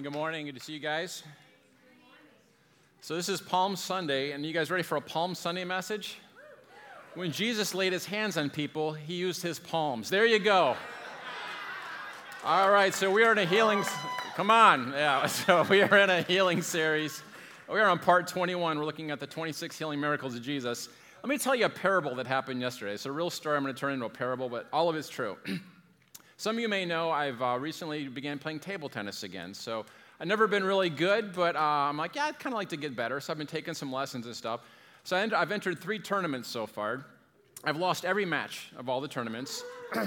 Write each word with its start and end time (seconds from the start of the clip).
morning, 0.00 0.12
good 0.12 0.18
morning. 0.18 0.46
Good 0.46 0.54
to 0.54 0.64
see 0.64 0.72
you 0.72 0.78
guys. 0.78 1.22
So, 3.02 3.16
this 3.16 3.28
is 3.28 3.38
Palm 3.38 3.76
Sunday, 3.76 4.32
and 4.32 4.46
you 4.46 4.54
guys 4.54 4.70
ready 4.70 4.82
for 4.82 4.96
a 4.96 5.00
Palm 5.00 5.34
Sunday 5.34 5.64
message? 5.64 6.16
When 7.14 7.32
Jesus 7.32 7.74
laid 7.74 7.92
his 7.92 8.06
hands 8.06 8.38
on 8.38 8.48
people, 8.48 8.94
he 8.94 9.12
used 9.12 9.42
his 9.42 9.58
palms. 9.58 10.08
There 10.08 10.24
you 10.24 10.38
go. 10.38 10.74
All 12.46 12.70
right, 12.70 12.94
so 12.94 13.10
we 13.10 13.24
are 13.24 13.32
in 13.32 13.38
a 13.38 13.44
healing. 13.44 13.84
Come 14.36 14.50
on, 14.50 14.92
yeah. 14.92 15.26
So 15.26 15.66
we 15.68 15.82
are 15.82 15.98
in 15.98 16.08
a 16.08 16.22
healing 16.22 16.62
series. 16.62 17.22
We 17.68 17.78
are 17.78 17.88
on 17.88 17.98
part 17.98 18.26
21. 18.26 18.78
We're 18.78 18.86
looking 18.86 19.10
at 19.10 19.20
the 19.20 19.26
26 19.26 19.76
healing 19.76 20.00
miracles 20.00 20.34
of 20.34 20.40
Jesus. 20.40 20.88
Let 21.22 21.28
me 21.28 21.36
tell 21.36 21.54
you 21.54 21.66
a 21.66 21.68
parable 21.68 22.14
that 22.14 22.26
happened 22.26 22.62
yesterday. 22.62 22.94
It's 22.94 23.04
a 23.04 23.12
real 23.12 23.28
story. 23.28 23.58
I'm 23.58 23.64
going 23.64 23.74
to 23.74 23.78
turn 23.78 23.92
into 23.92 24.06
a 24.06 24.08
parable, 24.08 24.48
but 24.48 24.66
all 24.72 24.88
of 24.88 24.96
it's 24.96 25.10
true. 25.10 25.36
Some 26.40 26.56
of 26.56 26.62
you 26.62 26.70
may 26.70 26.86
know 26.86 27.10
I've 27.10 27.42
uh, 27.42 27.58
recently 27.60 28.08
began 28.08 28.38
playing 28.38 28.60
table 28.60 28.88
tennis 28.88 29.24
again. 29.24 29.52
So 29.52 29.84
I've 30.18 30.26
never 30.26 30.46
been 30.46 30.64
really 30.64 30.88
good, 30.88 31.34
but 31.34 31.54
uh, 31.54 31.58
I'm 31.58 31.98
like, 31.98 32.16
yeah, 32.16 32.24
I'd 32.24 32.38
kind 32.38 32.54
of 32.54 32.56
like 32.56 32.70
to 32.70 32.78
get 32.78 32.96
better. 32.96 33.20
So 33.20 33.30
I've 33.30 33.36
been 33.36 33.46
taking 33.46 33.74
some 33.74 33.92
lessons 33.92 34.24
and 34.24 34.34
stuff. 34.34 34.62
So 35.04 35.18
I 35.18 35.20
have 35.20 35.52
entered 35.52 35.78
three 35.78 35.98
tournaments 35.98 36.48
so 36.48 36.66
far. 36.66 37.04
I've 37.62 37.76
lost 37.76 38.06
every 38.06 38.24
match 38.24 38.72
of 38.78 38.88
all 38.88 39.02
the 39.02 39.06
tournaments. 39.06 39.62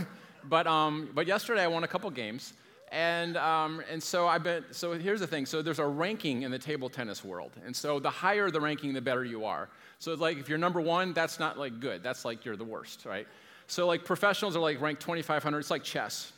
but, 0.46 0.66
um, 0.66 1.12
but 1.14 1.28
yesterday 1.28 1.62
I 1.62 1.68
won 1.68 1.84
a 1.84 1.88
couple 1.88 2.10
games. 2.10 2.54
And, 2.92 3.38
um, 3.38 3.84
and 3.88 4.02
so 4.02 4.28
I 4.28 4.40
bet, 4.40 4.64
so 4.72 4.94
here's 4.94 5.20
the 5.20 5.28
thing. 5.28 5.46
So 5.46 5.62
there's 5.62 5.78
a 5.78 5.86
ranking 5.86 6.42
in 6.42 6.50
the 6.50 6.58
table 6.58 6.90
tennis 6.90 7.24
world. 7.24 7.52
And 7.64 7.76
so 7.76 8.00
the 8.00 8.10
higher 8.10 8.50
the 8.50 8.60
ranking, 8.60 8.92
the 8.94 9.02
better 9.02 9.24
you 9.24 9.46
are. 9.46 9.70
So 10.00 10.16
like 10.16 10.40
if 10.40 10.50
you're 10.50 10.58
number 10.58 10.82
one, 10.82 11.14
that's 11.14 11.40
not 11.40 11.60
like 11.60 11.80
good. 11.80 12.02
That's 12.02 12.26
like 12.26 12.44
you're 12.44 12.58
the 12.58 12.64
worst, 12.64 13.06
right? 13.06 13.28
So 13.68 13.88
like 13.88 14.06
professionals 14.06 14.56
are 14.56 14.60
like 14.60 14.80
ranked 14.82 15.02
2,500. 15.02 15.60
It's 15.60 15.72
like 15.72 15.84
chess. 15.84 16.34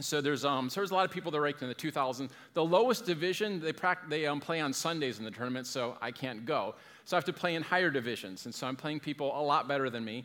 So 0.00 0.20
there's 0.20 0.44
um, 0.44 0.68
so 0.68 0.80
there's 0.80 0.90
a 0.90 0.94
lot 0.94 1.04
of 1.04 1.10
people 1.10 1.30
that 1.30 1.38
are 1.38 1.42
ranked 1.42 1.62
in 1.62 1.68
the 1.68 1.74
2,000. 1.74 2.28
The 2.54 2.64
lowest 2.64 3.06
division 3.06 3.60
they 3.60 3.72
they 4.08 4.26
um, 4.26 4.40
play 4.40 4.60
on 4.60 4.72
Sundays 4.72 5.18
in 5.18 5.24
the 5.24 5.30
tournament, 5.30 5.66
so 5.66 5.96
I 6.00 6.10
can't 6.10 6.44
go. 6.44 6.74
So 7.04 7.16
I 7.16 7.18
have 7.18 7.24
to 7.26 7.32
play 7.32 7.54
in 7.54 7.62
higher 7.62 7.90
divisions, 7.90 8.46
and 8.46 8.54
so 8.54 8.66
I'm 8.66 8.76
playing 8.76 9.00
people 9.00 9.32
a 9.38 9.42
lot 9.42 9.68
better 9.68 9.90
than 9.90 10.04
me. 10.04 10.24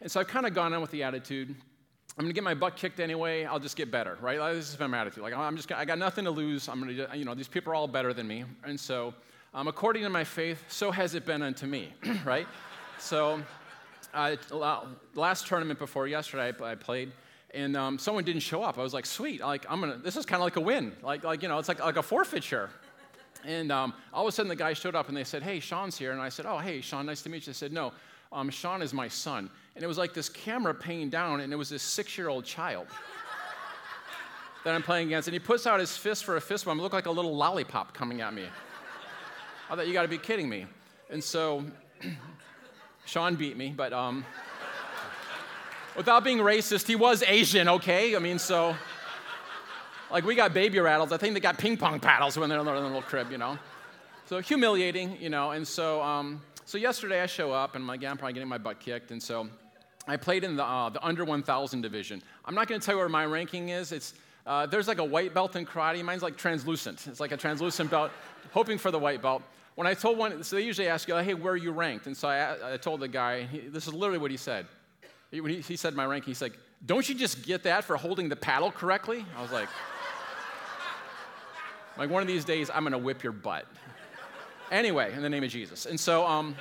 And 0.00 0.10
so 0.10 0.20
I've 0.20 0.28
kind 0.28 0.46
of 0.46 0.54
gone 0.54 0.72
on 0.72 0.80
with 0.80 0.90
the 0.90 1.02
attitude, 1.02 1.54
I'm 2.18 2.24
gonna 2.24 2.34
get 2.34 2.44
my 2.44 2.54
butt 2.54 2.76
kicked 2.76 3.00
anyway. 3.00 3.44
I'll 3.44 3.60
just 3.60 3.76
get 3.76 3.90
better, 3.90 4.18
right? 4.20 4.38
Like, 4.38 4.54
this 4.54 4.74
been 4.74 4.90
my 4.90 4.98
attitude. 4.98 5.22
Like 5.22 5.34
I'm 5.34 5.56
just, 5.56 5.70
I 5.72 5.84
got 5.84 5.98
nothing 5.98 6.24
to 6.24 6.30
lose. 6.30 6.68
I'm 6.68 6.80
gonna, 6.80 7.08
you 7.14 7.24
know, 7.24 7.34
these 7.34 7.48
people 7.48 7.72
are 7.72 7.74
all 7.74 7.88
better 7.88 8.12
than 8.12 8.26
me, 8.26 8.44
and 8.64 8.78
so 8.78 9.14
um, 9.54 9.68
according 9.68 10.02
to 10.02 10.10
my 10.10 10.24
faith, 10.24 10.64
so 10.68 10.90
has 10.90 11.14
it 11.14 11.24
been 11.24 11.42
unto 11.42 11.66
me, 11.66 11.94
right? 12.24 12.46
so 12.98 13.40
uh, 14.12 14.36
last 15.14 15.46
tournament 15.46 15.78
before 15.78 16.06
yesterday, 16.06 16.52
I, 16.62 16.74
played, 16.74 17.12
and 17.54 17.76
um, 17.76 17.98
someone 17.98 18.24
didn't 18.24 18.42
show 18.42 18.62
up. 18.62 18.78
I 18.78 18.82
was 18.82 18.94
like, 18.94 19.06
sweet, 19.06 19.40
like 19.40 19.66
I'm 19.68 19.80
gonna. 19.80 19.98
This 19.98 20.16
is 20.16 20.26
kind 20.26 20.40
of 20.40 20.44
like 20.44 20.56
a 20.56 20.60
win, 20.60 20.92
like 21.02 21.24
like 21.24 21.42
you 21.42 21.48
know, 21.48 21.58
it's 21.58 21.68
like 21.68 21.80
like 21.80 21.96
a 21.96 22.02
forfeiture. 22.02 22.70
And 23.44 23.72
um, 23.72 23.94
all 24.12 24.26
of 24.26 24.28
a 24.28 24.32
sudden, 24.32 24.48
the 24.48 24.56
guy 24.56 24.74
showed 24.74 24.94
up, 24.94 25.08
and 25.08 25.16
they 25.16 25.24
said, 25.24 25.42
"Hey, 25.42 25.60
Sean's 25.60 25.96
here." 25.96 26.12
And 26.12 26.20
I 26.20 26.28
said, 26.28 26.46
"Oh, 26.46 26.58
hey, 26.58 26.80
Sean, 26.80 27.06
nice 27.06 27.22
to 27.22 27.30
meet 27.30 27.46
you." 27.46 27.52
They 27.52 27.56
said, 27.56 27.72
"No, 27.72 27.92
um, 28.32 28.50
Sean 28.50 28.82
is 28.82 28.92
my 28.92 29.08
son." 29.08 29.50
And 29.74 29.84
it 29.84 29.86
was 29.86 29.96
like 29.96 30.12
this 30.12 30.28
camera 30.28 30.74
paying 30.74 31.08
down, 31.08 31.40
and 31.40 31.52
it 31.52 31.56
was 31.56 31.70
this 31.70 31.82
six-year-old 31.82 32.44
child 32.44 32.86
that 34.64 34.74
I'm 34.74 34.82
playing 34.82 35.06
against. 35.06 35.28
And 35.28 35.32
he 35.32 35.38
puts 35.38 35.66
out 35.66 35.80
his 35.80 35.96
fist 35.96 36.24
for 36.24 36.36
a 36.36 36.40
fist 36.40 36.66
bump. 36.66 36.78
It 36.78 36.82
looked 36.82 36.94
like 36.94 37.06
a 37.06 37.10
little 37.10 37.34
lollipop 37.34 37.94
coming 37.94 38.20
at 38.20 38.34
me. 38.34 38.44
I 39.70 39.76
thought, 39.76 39.86
you 39.86 39.92
got 39.92 40.02
to 40.02 40.08
be 40.08 40.18
kidding 40.18 40.48
me. 40.48 40.66
And 41.10 41.22
so 41.22 41.64
Sean 43.04 43.34
beat 43.36 43.56
me, 43.56 43.72
but 43.76 43.92
um, 43.92 44.24
without 45.96 46.24
being 46.24 46.38
racist, 46.38 46.86
he 46.86 46.96
was 46.96 47.22
Asian, 47.22 47.68
okay? 47.68 48.14
I 48.14 48.18
mean, 48.18 48.38
so, 48.38 48.76
like, 50.10 50.24
we 50.24 50.34
got 50.34 50.54
baby 50.54 50.78
rattles. 50.78 51.12
I 51.12 51.16
think 51.16 51.34
they 51.34 51.40
got 51.40 51.58
ping 51.58 51.76
pong 51.76 52.00
paddles 52.00 52.36
when 52.36 52.48
they're 52.48 52.60
in 52.60 52.66
their 52.66 52.78
little 52.78 53.02
crib, 53.02 53.30
you 53.30 53.38
know? 53.38 53.58
So 54.26 54.38
humiliating, 54.38 55.16
you 55.20 55.28
know, 55.28 55.50
and 55.50 55.66
so, 55.66 56.00
um, 56.02 56.40
so 56.64 56.78
yesterday 56.78 57.20
I 57.20 57.26
show 57.26 57.50
up 57.52 57.74
and 57.74 57.82
I'm 57.82 57.88
like, 57.88 58.00
yeah, 58.00 58.10
I'm 58.10 58.16
probably 58.16 58.34
getting 58.34 58.48
my 58.48 58.58
butt 58.58 58.78
kicked, 58.78 59.10
and 59.10 59.20
so 59.20 59.48
I 60.06 60.16
played 60.16 60.44
in 60.44 60.56
the, 60.56 60.64
uh, 60.64 60.90
the 60.90 61.04
under 61.04 61.24
1,000 61.24 61.80
division. 61.80 62.22
I'm 62.44 62.54
not 62.54 62.68
going 62.68 62.80
to 62.80 62.84
tell 62.84 62.94
you 62.94 62.98
where 63.00 63.08
my 63.08 63.26
ranking 63.26 63.70
is. 63.70 63.92
It's, 63.92 64.14
uh, 64.46 64.66
there's 64.66 64.88
like 64.88 64.98
a 64.98 65.04
white 65.04 65.34
belt 65.34 65.56
in 65.56 65.66
karate. 65.66 66.02
Mine's 66.04 66.22
like 66.22 66.36
translucent. 66.36 67.06
It's 67.06 67.20
like 67.20 67.32
a 67.32 67.36
translucent 67.36 67.90
belt, 67.90 68.10
hoping 68.52 68.78
for 68.78 68.90
the 68.90 68.98
white 68.98 69.20
belt 69.20 69.42
when 69.80 69.86
I 69.86 69.94
told 69.94 70.18
one, 70.18 70.44
so 70.44 70.56
they 70.56 70.62
usually 70.62 70.88
ask 70.88 71.08
you, 71.08 71.16
hey, 71.16 71.32
where 71.32 71.54
are 71.54 71.56
you 71.56 71.72
ranked? 71.72 72.06
And 72.06 72.14
so 72.14 72.28
I, 72.28 72.74
I 72.74 72.76
told 72.76 73.00
the 73.00 73.08
guy, 73.08 73.44
he, 73.44 73.60
this 73.60 73.86
is 73.86 73.94
literally 73.94 74.18
what 74.18 74.30
he 74.30 74.36
said. 74.36 74.66
He, 75.30 75.40
when 75.40 75.52
he, 75.52 75.62
he 75.62 75.74
said 75.74 75.94
my 75.94 76.04
ranking, 76.04 76.32
he's 76.32 76.42
like, 76.42 76.58
don't 76.84 77.08
you 77.08 77.14
just 77.14 77.46
get 77.46 77.62
that 77.62 77.84
for 77.84 77.96
holding 77.96 78.28
the 78.28 78.36
paddle 78.36 78.70
correctly? 78.70 79.24
I 79.34 79.40
was 79.40 79.50
like, 79.50 79.70
like 81.96 82.10
one 82.10 82.20
of 82.20 82.28
these 82.28 82.44
days, 82.44 82.68
I'm 82.68 82.82
going 82.82 82.92
to 82.92 82.98
whip 82.98 83.22
your 83.22 83.32
butt. 83.32 83.64
Anyway, 84.70 85.14
in 85.14 85.22
the 85.22 85.30
name 85.30 85.44
of 85.44 85.50
Jesus. 85.50 85.86
And 85.86 85.98
so, 85.98 86.26
um, 86.26 86.56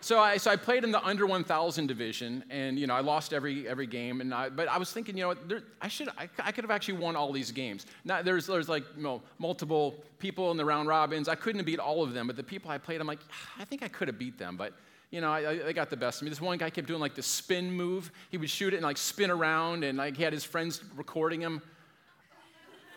so 0.00 0.20
I, 0.20 0.36
so 0.36 0.50
I 0.50 0.56
played 0.56 0.84
in 0.84 0.92
the 0.92 1.04
under 1.04 1.26
1,000 1.26 1.86
division, 1.86 2.44
and 2.50 2.78
you 2.78 2.86
know 2.86 2.94
I 2.94 3.00
lost 3.00 3.32
every 3.32 3.68
every 3.68 3.86
game. 3.86 4.20
And 4.20 4.32
I, 4.32 4.48
but 4.48 4.68
I 4.68 4.78
was 4.78 4.92
thinking, 4.92 5.16
you 5.16 5.24
know, 5.24 5.34
there, 5.34 5.62
I 5.80 5.88
should 5.88 6.08
I, 6.10 6.28
I, 6.38 6.52
could 6.52 6.64
have 6.64 6.70
actually 6.70 6.98
won 6.98 7.16
all 7.16 7.32
these 7.32 7.50
games. 7.50 7.86
Now 8.04 8.22
there's 8.22 8.46
there's 8.46 8.68
like 8.68 8.84
you 8.96 9.02
know, 9.02 9.22
multiple 9.38 9.96
people 10.18 10.50
in 10.50 10.56
the 10.56 10.64
round 10.64 10.88
robins. 10.88 11.28
I 11.28 11.34
couldn't 11.34 11.58
have 11.58 11.66
beat 11.66 11.80
all 11.80 12.02
of 12.02 12.12
them, 12.12 12.26
but 12.26 12.36
the 12.36 12.44
people 12.44 12.70
I 12.70 12.78
played, 12.78 13.00
I'm 13.00 13.06
like, 13.06 13.20
I 13.58 13.64
think 13.64 13.82
I 13.82 13.88
could 13.88 14.08
have 14.08 14.18
beat 14.18 14.38
them, 14.38 14.56
but. 14.56 14.72
You 15.10 15.22
know, 15.22 15.32
I, 15.32 15.68
I 15.68 15.72
got 15.72 15.88
the 15.88 15.96
best 15.96 16.20
of 16.20 16.24
me. 16.24 16.28
This 16.28 16.38
one 16.38 16.58
guy 16.58 16.68
kept 16.68 16.86
doing 16.86 17.00
like 17.00 17.14
the 17.14 17.22
spin 17.22 17.72
move. 17.72 18.12
He 18.28 18.36
would 18.36 18.50
shoot 18.50 18.74
it 18.74 18.76
and 18.76 18.84
like 18.84 18.98
spin 18.98 19.30
around, 19.30 19.82
and 19.82 19.96
like 19.96 20.18
he 20.18 20.22
had 20.22 20.34
his 20.34 20.44
friends 20.44 20.82
recording 20.96 21.40
him. 21.40 21.62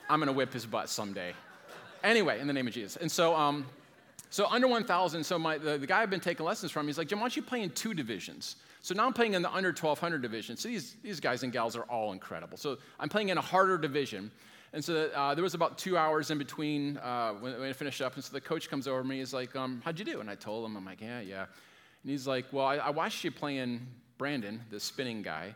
I'm 0.10 0.20
gonna 0.20 0.34
whip 0.34 0.52
his 0.52 0.66
butt 0.66 0.90
someday. 0.90 1.32
Anyway, 2.04 2.38
in 2.42 2.48
the 2.48 2.54
name 2.54 2.68
of 2.68 2.74
Jesus. 2.74 2.98
And 2.98 3.10
so, 3.10 3.34
um, 3.34 3.66
so 4.32 4.48
under 4.48 4.66
1,000, 4.66 5.26
so 5.26 5.38
my, 5.38 5.58
the, 5.58 5.78
the, 5.78 5.86
guy 5.86 6.02
I've 6.02 6.10
been 6.10 6.22
taking 6.22 6.46
lessons 6.46 6.72
from, 6.72 6.88
he's 6.88 6.98
like, 6.98 7.10
Jim, 7.10 7.20
why 7.20 7.26
don't 7.26 7.36
you 7.36 7.42
play 7.42 7.64
in 7.64 7.70
two 7.70 7.94
divisions? 7.94 8.56
So 8.82 8.96
now 8.96 9.06
I'm 9.06 9.12
playing 9.12 9.34
in 9.34 9.42
the 9.42 9.52
under 9.52 9.70
1,200 9.70 10.22
division. 10.22 10.56
So 10.56 10.70
these, 10.70 10.96
these 11.04 11.20
guys 11.20 11.44
and 11.44 11.52
gals 11.52 11.76
are 11.76 11.84
all 11.84 12.14
incredible. 12.14 12.56
So 12.56 12.78
I'm 12.98 13.10
playing 13.10 13.28
in 13.28 13.38
a 13.38 13.42
harder 13.42 13.78
division. 13.78 14.32
And 14.72 14.82
so 14.82 15.10
uh, 15.14 15.36
there 15.36 15.44
was 15.44 15.54
about 15.54 15.78
two 15.78 15.98
hours 15.98 16.32
in 16.32 16.38
between 16.38 16.98
uh, 17.00 17.34
when, 17.34 17.60
when, 17.60 17.70
I 17.70 17.74
finished 17.74 18.02
up. 18.02 18.16
And 18.16 18.24
so 18.24 18.32
the 18.32 18.40
coach 18.40 18.70
comes 18.70 18.88
over 18.88 19.02
to 19.02 19.08
me. 19.08 19.20
He's 19.20 19.34
like, 19.34 19.54
um, 19.54 19.82
how'd 19.84 20.00
you 20.00 20.06
do? 20.06 20.22
And 20.22 20.30
I 20.30 20.36
told 20.36 20.66
him, 20.66 20.78
I'm 20.78 20.86
like, 20.86 21.02
yeah, 21.02 21.20
yeah. 21.20 21.42
And 21.42 22.10
he's 22.10 22.26
like, 22.26 22.46
well, 22.54 22.66
I, 22.66 22.78
I 22.78 22.90
watched 22.90 23.26
you 23.26 23.32
playing 23.32 23.86
Brandon, 24.18 24.62
the 24.70 24.80
spinning 24.80 25.24
guy. 25.24 25.54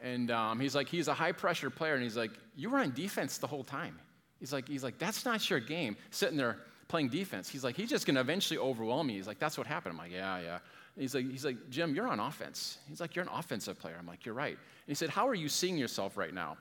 And 0.00 0.32
um, 0.32 0.58
he's 0.58 0.74
like, 0.74 0.88
he's 0.88 1.06
a 1.06 1.14
high 1.14 1.30
pressure 1.30 1.70
player. 1.70 1.94
And 1.94 2.02
he's 2.02 2.16
like, 2.16 2.32
you 2.56 2.70
were 2.70 2.78
on 2.78 2.90
defense 2.92 3.38
the 3.38 3.46
whole 3.46 3.62
time. 3.62 4.00
He's 4.40 4.52
like, 4.52 4.66
he's 4.66 4.82
like, 4.82 4.98
that's 4.98 5.24
not 5.24 5.48
your 5.48 5.60
game. 5.60 5.96
Sitting 6.10 6.36
there 6.36 6.58
playing 6.88 7.08
defense. 7.08 7.48
He's 7.48 7.64
like, 7.64 7.76
he's 7.76 7.90
just 7.90 8.06
going 8.06 8.14
to 8.14 8.20
eventually 8.20 8.58
overwhelm 8.58 9.06
me. 9.06 9.14
He's 9.14 9.26
like, 9.26 9.38
that's 9.38 9.58
what 9.58 9.66
happened. 9.66 9.92
I'm 9.92 9.98
like, 9.98 10.12
yeah, 10.12 10.40
yeah. 10.40 10.58
he's 10.96 11.14
like, 11.14 11.30
he's 11.30 11.44
like, 11.44 11.70
Jim, 11.70 11.94
you're 11.94 12.08
on 12.08 12.20
offense. 12.20 12.78
He's 12.88 13.00
like, 13.00 13.14
you're 13.14 13.24
an 13.24 13.30
offensive 13.32 13.78
player. 13.78 13.96
I'm 13.98 14.06
like, 14.06 14.24
you're 14.24 14.34
right. 14.34 14.52
And 14.54 14.88
he 14.88 14.94
said, 14.94 15.10
how 15.10 15.28
are 15.28 15.34
you 15.34 15.48
seeing 15.48 15.76
yourself 15.76 16.16
right 16.16 16.32
now? 16.32 16.56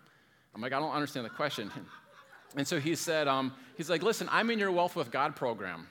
I'm 0.53 0.61
like, 0.61 0.73
I 0.73 0.79
don't 0.79 0.93
understand 0.93 1.25
the 1.25 1.31
question. 1.31 1.71
And 2.57 2.65
so 2.65 2.79
he 2.79 2.95
said, 2.95 3.27
um, 3.27 3.51
he's 3.75 3.89
like, 3.89 4.01
listen, 4.01 4.29
I'm 4.31 4.49
in 4.49 4.59
your 4.59 4.71
Wealth 4.71 4.95
with 4.95 5.11
God 5.11 5.35
program. 5.35 5.87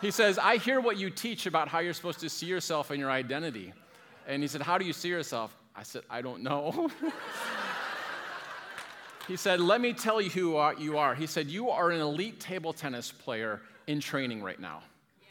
he 0.00 0.10
says, 0.10 0.38
I 0.38 0.56
hear 0.56 0.80
what 0.80 0.96
you 0.96 1.08
teach 1.08 1.46
about 1.46 1.68
how 1.68 1.78
you're 1.78 1.94
supposed 1.94 2.18
to 2.20 2.28
see 2.28 2.46
yourself 2.46 2.90
and 2.90 2.98
your 2.98 3.12
identity. 3.12 3.72
And 4.26 4.42
he 4.42 4.48
said, 4.48 4.62
How 4.62 4.78
do 4.78 4.84
you 4.84 4.92
see 4.92 5.08
yourself? 5.08 5.56
I 5.76 5.82
said, 5.82 6.02
I 6.10 6.22
don't 6.22 6.42
know. 6.42 6.90
He 9.26 9.36
said, 9.36 9.60
Let 9.60 9.80
me 9.80 9.92
tell 9.92 10.20
you 10.20 10.30
who 10.30 10.72
you 10.78 10.98
are. 10.98 11.14
He 11.14 11.26
said, 11.26 11.48
You 11.48 11.70
are 11.70 11.90
an 11.90 12.00
elite 12.00 12.40
table 12.40 12.72
tennis 12.72 13.10
player 13.10 13.60
in 13.86 14.00
training 14.00 14.42
right 14.42 14.60
now. 14.60 14.82
Yeah. 15.20 15.28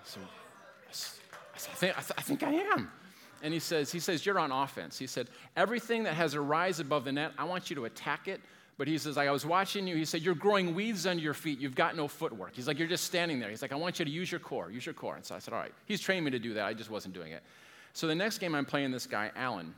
I, 0.00 0.92
said, 0.92 1.12
I, 1.54 1.58
think, 1.58 1.98
I, 1.98 2.00
th- 2.00 2.12
I 2.16 2.22
think 2.22 2.42
I 2.42 2.52
am. 2.74 2.90
And 3.42 3.54
he 3.54 3.60
says, 3.60 3.92
he 3.92 4.00
says, 4.00 4.26
You're 4.26 4.38
on 4.38 4.50
offense. 4.50 4.98
He 4.98 5.06
said, 5.06 5.28
Everything 5.56 6.04
that 6.04 6.14
has 6.14 6.34
a 6.34 6.40
rise 6.40 6.80
above 6.80 7.04
the 7.04 7.12
net, 7.12 7.32
I 7.38 7.44
want 7.44 7.70
you 7.70 7.76
to 7.76 7.84
attack 7.84 8.28
it. 8.28 8.40
But 8.76 8.86
he 8.86 8.96
says, 8.96 9.16
like, 9.16 9.28
I 9.28 9.32
was 9.32 9.44
watching 9.44 9.88
you. 9.88 9.96
He 9.96 10.04
said, 10.04 10.22
You're 10.22 10.34
growing 10.34 10.74
weeds 10.74 11.06
under 11.06 11.22
your 11.22 11.34
feet. 11.34 11.58
You've 11.58 11.74
got 11.74 11.96
no 11.96 12.08
footwork. 12.08 12.54
He's 12.54 12.66
like, 12.66 12.78
You're 12.78 12.88
just 12.88 13.04
standing 13.04 13.38
there. 13.38 13.50
He's 13.50 13.62
like, 13.62 13.72
I 13.72 13.76
want 13.76 13.98
you 13.98 14.04
to 14.04 14.10
use 14.10 14.30
your 14.30 14.40
core. 14.40 14.70
Use 14.70 14.86
your 14.86 14.94
core. 14.94 15.16
And 15.16 15.24
so 15.24 15.34
I 15.34 15.38
said, 15.38 15.54
All 15.54 15.60
right. 15.60 15.72
He's 15.86 16.00
trained 16.00 16.24
me 16.24 16.30
to 16.32 16.38
do 16.38 16.54
that. 16.54 16.64
I 16.64 16.74
just 16.74 16.90
wasn't 16.90 17.14
doing 17.14 17.32
it. 17.32 17.42
So 17.92 18.06
the 18.06 18.14
next 18.14 18.38
game 18.38 18.54
I'm 18.54 18.64
playing 18.64 18.90
this 18.90 19.06
guy, 19.06 19.30
Alan. 19.36 19.74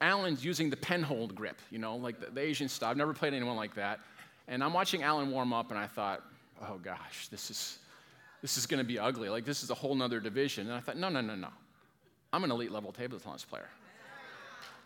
Alan's 0.00 0.44
using 0.44 0.68
the 0.68 0.76
penhold 0.76 1.34
grip, 1.34 1.58
you 1.70 1.78
know, 1.78 1.96
like 1.96 2.20
the, 2.20 2.26
the 2.26 2.40
Asian 2.40 2.68
style. 2.68 2.90
I've 2.90 2.96
never 2.96 3.14
played 3.14 3.34
anyone 3.34 3.56
like 3.56 3.74
that. 3.74 4.00
And 4.48 4.62
I'm 4.62 4.72
watching 4.72 5.02
Alan 5.02 5.30
warm 5.30 5.52
up, 5.52 5.70
and 5.70 5.78
I 5.78 5.86
thought, 5.86 6.22
oh 6.62 6.78
gosh, 6.82 7.28
this 7.28 7.50
is, 7.50 7.78
this 8.42 8.56
is 8.56 8.66
going 8.66 8.78
to 8.78 8.84
be 8.84 8.98
ugly. 8.98 9.28
Like, 9.28 9.44
this 9.44 9.62
is 9.62 9.70
a 9.70 9.74
whole 9.74 9.94
nother 9.94 10.20
division. 10.20 10.66
And 10.66 10.76
I 10.76 10.80
thought, 10.80 10.96
no, 10.96 11.08
no, 11.08 11.20
no, 11.20 11.34
no. 11.34 11.48
I'm 12.32 12.44
an 12.44 12.50
elite 12.50 12.70
level 12.70 12.92
table 12.92 13.18
tennis 13.18 13.44
player. 13.44 13.68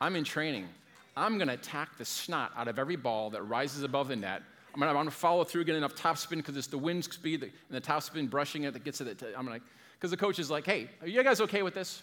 I'm 0.01 0.17
in 0.17 0.25
training. 0.25 0.69
I'm 1.17 1.37
going 1.37 1.49
to 1.49 1.55
attack 1.55 1.99
the 1.99 2.05
snot 2.05 2.53
out 2.57 2.69
of 2.69 2.79
every 2.79 2.97
ball 2.97 3.31
that 3.31 3.43
rises 3.43 3.83
above 3.83 4.09
the 4.09 4.17
net. 4.17 4.43
I'm 4.73 4.81
going 4.81 5.05
to 5.05 5.11
follow 5.11 5.43
through, 5.43 5.65
get 5.65 5.75
enough 5.75 5.97
top 5.97 6.17
spin 6.17 6.39
because 6.39 6.57
it's 6.57 6.69
the 6.69 6.79
wind 6.79 7.05
speed 7.05 7.43
and 7.43 7.53
the 7.71 7.81
top 7.81 8.05
spin 8.05 8.29
brushing 8.29 8.63
it 8.63 8.73
that 8.73 8.85
gets 8.85 9.01
it. 9.01 9.23
I'm 9.37 9.47
to, 9.47 9.61
because 9.95 10.13
the 10.13 10.17
coach 10.17 10.39
is 10.39 10.51
like, 10.51 10.65
hey, 10.65 10.89
are 11.03 11.09
you 11.09 11.23
guys 11.25 11.41
okay 11.41 11.63
with 11.63 11.75
this? 11.75 12.03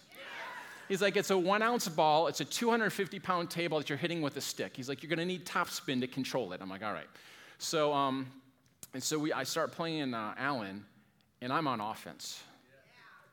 He's 0.88 1.02
like, 1.02 1.18
it's 1.18 1.32
a 1.32 1.38
one 1.38 1.62
ounce 1.62 1.88
ball, 1.88 2.28
it's 2.28 2.40
a 2.40 2.46
250 2.46 3.20
pound 3.20 3.50
table 3.50 3.78
that 3.78 3.90
you're 3.90 3.98
hitting 3.98 4.22
with 4.22 4.38
a 4.38 4.42
stick. 4.42 4.76
He's 4.76 4.88
like, 4.88 5.04
you're 5.04 5.10
gonna 5.10 5.26
need 5.26 5.46
top 5.46 5.70
spin 5.70 6.02
to 6.02 6.08
control 6.08 6.54
it. 6.54 6.62
I'm 6.62 6.70
like, 6.70 6.84
all 6.84 6.94
right. 6.94 7.08
So, 7.58 7.94
um, 7.94 8.28
and 8.94 9.04
so 9.04 9.20
we, 9.20 9.34
I 9.34 9.44
start 9.44 9.72
playing 9.72 10.14
uh, 10.14 10.34
Alan, 10.38 10.86
and 11.42 11.52
I'm 11.52 11.68
on 11.68 11.82
offense. 11.82 12.42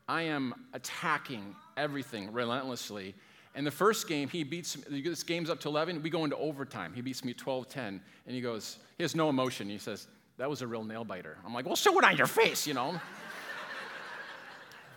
I 0.08 0.22
am 0.22 0.54
attacking 0.72 1.54
everything 1.76 2.32
relentlessly. 2.32 3.14
And 3.54 3.66
the 3.66 3.70
first 3.70 4.08
game, 4.08 4.28
he 4.28 4.42
beats 4.42 4.76
me, 4.90 5.00
this 5.00 5.22
game's 5.22 5.48
up 5.48 5.60
to 5.60 5.68
11, 5.68 6.02
we 6.02 6.10
go 6.10 6.24
into 6.24 6.36
overtime. 6.36 6.92
He 6.92 7.00
beats 7.00 7.24
me 7.24 7.32
12 7.32 7.68
10, 7.68 8.00
and 8.26 8.34
he 8.34 8.40
goes, 8.40 8.78
he 8.98 9.04
has 9.04 9.14
no 9.14 9.28
emotion. 9.28 9.68
He 9.68 9.78
says, 9.78 10.08
That 10.38 10.50
was 10.50 10.60
a 10.62 10.66
real 10.66 10.82
nail 10.82 11.04
biter. 11.04 11.38
I'm 11.46 11.54
like, 11.54 11.66
Well, 11.66 11.76
show 11.76 11.96
it 11.98 12.04
on 12.04 12.16
your 12.16 12.26
face, 12.26 12.66
you 12.66 12.74
know? 12.74 13.00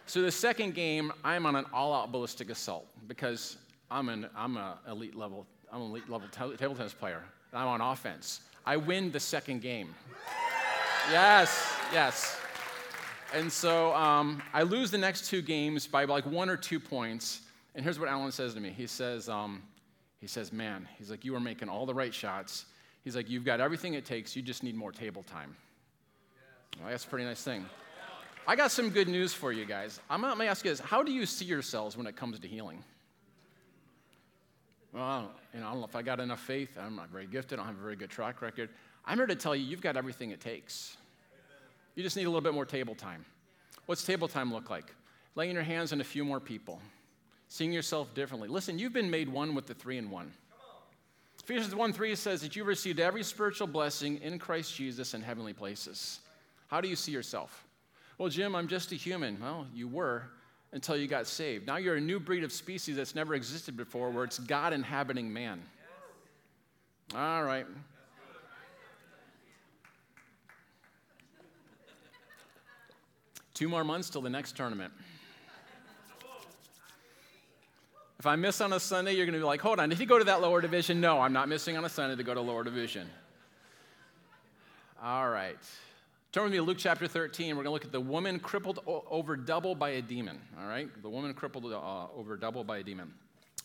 So 0.08 0.22
the 0.22 0.32
second 0.32 0.74
game, 0.74 1.12
I'm 1.24 1.46
on 1.46 1.56
an 1.56 1.66
all 1.74 1.94
out 1.94 2.12
ballistic 2.12 2.50
assault 2.50 2.88
because 3.08 3.58
I'm 3.92 4.10
an 4.10 4.28
I'm 4.36 4.58
an 4.58 4.74
elite 4.90 5.16
level, 5.16 5.46
I'm 5.72 5.82
an 5.82 5.90
elite 5.90 6.10
level 6.10 6.28
table 6.30 6.76
tennis 6.76 6.94
player. 6.94 7.24
I'm 7.54 7.68
on 7.68 7.82
offense. 7.82 8.42
I 8.66 8.78
win 8.78 9.12
the 9.12 9.20
second 9.20 9.62
game. 9.62 9.94
Yes, 11.12 11.74
yes. 11.94 12.40
And 13.34 13.52
so 13.52 13.94
um, 13.96 14.42
I 14.54 14.64
lose 14.64 14.92
the 14.92 14.98
next 14.98 15.30
two 15.30 15.42
games 15.42 15.88
by 15.88 16.06
like 16.06 16.26
one 16.26 16.50
or 16.50 16.58
two 16.58 16.80
points. 16.80 17.42
And 17.76 17.84
here's 17.84 18.00
what 18.00 18.10
Alan 18.10 18.32
says 18.32 18.54
to 18.54 18.60
me. 18.60 18.70
He 18.70 18.88
says, 18.88 19.30
um, 19.30 19.62
he 20.20 20.28
says, 20.28 20.52
man, 20.52 20.88
he's 20.98 21.12
like, 21.12 21.24
you 21.24 21.36
are 21.36 21.40
making 21.40 21.70
all 21.70 21.86
the 21.86 21.94
right 21.94 22.14
shots. 22.14 22.66
He's 23.04 23.16
like, 23.16 23.30
you've 23.30 23.46
got 23.46 23.62
everything 23.62 23.94
it 23.94 24.06
takes. 24.06 24.36
You 24.36 24.42
just 24.42 24.64
need 24.64 24.76
more 24.76 24.92
table 24.92 25.24
time. 25.24 25.56
Well, 26.80 26.90
that's 26.90 27.06
a 27.06 27.08
pretty 27.08 27.26
nice 27.26 27.42
thing. 27.42 27.66
I 28.48 28.56
got 28.56 28.72
some 28.72 28.90
good 28.90 29.10
news 29.10 29.34
for 29.34 29.52
you 29.52 29.66
guys. 29.66 30.00
I'm 30.10 30.22
going 30.22 30.38
to 30.38 30.46
ask 30.46 30.64
you 30.64 30.72
this. 30.72 30.80
How 30.80 31.04
do 31.04 31.12
you 31.12 31.26
see 31.26 31.46
yourselves 31.46 31.98
when 31.98 32.08
it 32.08 32.16
comes 32.16 32.40
to 32.40 32.48
healing? 32.48 32.84
Well, 34.94 35.30
you 35.54 35.60
know, 35.60 35.68
I 35.68 35.72
don't 35.72 35.80
know 35.82 35.86
if 35.86 35.96
I 35.96 36.02
got 36.02 36.20
enough 36.20 36.40
faith. 36.40 36.78
I'm 36.80 36.96
not 36.96 37.10
very 37.10 37.28
gifted. 37.28 37.60
I 37.60 37.64
don't 37.64 37.74
have 37.74 37.78
a 37.78 37.84
very 37.84 37.98
good 37.98 38.10
track 38.10 38.42
record. 38.42 38.70
I'm 39.06 39.18
here 39.18 39.28
to 39.28 39.36
tell 39.36 39.56
you, 39.56 39.66
you've 39.66 39.82
got 39.82 39.98
everything 39.98 40.32
it 40.32 40.40
takes. 40.40 40.96
You 41.96 42.04
just 42.04 42.16
need 42.16 42.24
a 42.24 42.30
little 42.30 42.42
bit 42.42 42.54
more 42.54 42.66
table 42.66 42.96
time. 42.96 43.26
What's 43.86 44.06
table 44.06 44.28
time 44.28 44.54
look 44.54 44.70
like? 44.70 44.96
Laying 45.36 45.54
your 45.54 45.64
hands 45.64 45.92
on 45.92 46.00
a 46.00 46.06
few 46.06 46.24
more 46.24 46.40
people 46.40 46.82
seeing 47.48 47.72
yourself 47.72 48.14
differently. 48.14 48.50
Listen, 48.50 48.78
you've 48.78 48.94
been 48.94 49.10
made 49.10 49.30
one 49.30 49.56
with 49.56 49.68
the 49.68 49.74
three 49.74 49.98
in 49.98 50.10
one. 50.10 50.32
Ephesians 51.44 51.74
1 51.74 51.94
3 51.94 52.16
says 52.16 52.42
that 52.42 52.56
you 52.56 52.66
received 52.66 53.00
every 53.00 53.24
spiritual 53.24 53.68
blessing 53.68 54.18
in 54.22 54.38
Christ 54.38 54.76
Jesus 54.76 55.14
in 55.14 55.22
heavenly 55.22 55.54
places. 55.54 56.20
How 56.68 56.82
do 56.82 56.90
you 56.90 56.96
see 56.96 57.14
yourself? 57.14 57.67
Well, 58.18 58.30
Jim, 58.30 58.56
I'm 58.56 58.68
just 58.68 58.92
a 58.92 58.96
human. 58.96 59.40
Well, 59.40 59.68
you 59.74 59.88
were 59.88 60.24
until 60.72 60.98
you 60.98 61.08
got 61.08 61.28
saved. 61.28 61.68
Now 61.68 61.78
you're 61.78 61.96
a 61.96 62.02
new 62.02 62.20
breed 62.20 62.44
of 62.44 62.52
species 62.52 62.96
that's 62.96 63.16
never 63.16 63.36
existed 63.36 63.78
before, 63.78 64.10
where 64.10 64.24
it's 64.24 64.40
God 64.40 64.74
inhabiting 64.74 65.32
man. 65.32 65.62
All 67.16 67.44
right. 67.44 67.66
Two 73.54 73.70
more 73.70 73.84
months 73.84 74.10
till 74.10 74.22
the 74.22 74.30
next 74.30 74.56
tournament. 74.56 74.94
If 78.20 78.26
I 78.26 78.36
miss 78.36 78.62
on 78.62 78.74
a 78.74 78.80
Sunday, 78.80 79.14
you're 79.14 79.26
going 79.26 79.34
to 79.34 79.40
be 79.40 79.46
like, 79.46 79.62
hold 79.62 79.80
on, 79.80 79.90
did 79.90 80.00
he 80.00 80.06
go 80.06 80.18
to 80.18 80.26
that 80.26 80.42
lower 80.42 80.60
division? 80.60 81.00
No, 81.00 81.20
I'm 81.20 81.34
not 81.34 81.48
missing 81.48 81.78
on 81.78 81.86
a 81.86 81.90
Sunday 81.90 82.16
to 82.16 82.24
go 82.24 82.34
to 82.34 82.42
lower 82.42 82.64
division. 82.64 83.08
All 85.02 85.30
right. 85.30 85.58
Turn 86.38 86.44
with 86.44 86.52
me 86.52 86.60
to 86.60 86.64
Luke 86.64 86.78
chapter 86.78 87.08
13. 87.08 87.58
We're 87.58 87.64
going 87.64 87.66
to 87.66 87.72
look 87.72 87.84
at 87.84 87.92
the 87.92 88.00
woman 88.00 88.38
crippled 88.38 88.78
over 88.86 89.36
double 89.36 89.74
by 89.74 89.90
a 89.90 90.04
demon. 90.04 90.40
All 90.62 90.68
right? 90.68 90.88
The 91.02 91.10
woman 91.10 91.34
crippled 91.34 91.66
uh, 91.66 92.06
over 92.16 92.38
double 92.38 92.64
by 92.64 92.78
a 92.78 92.84
demon. 92.84 93.12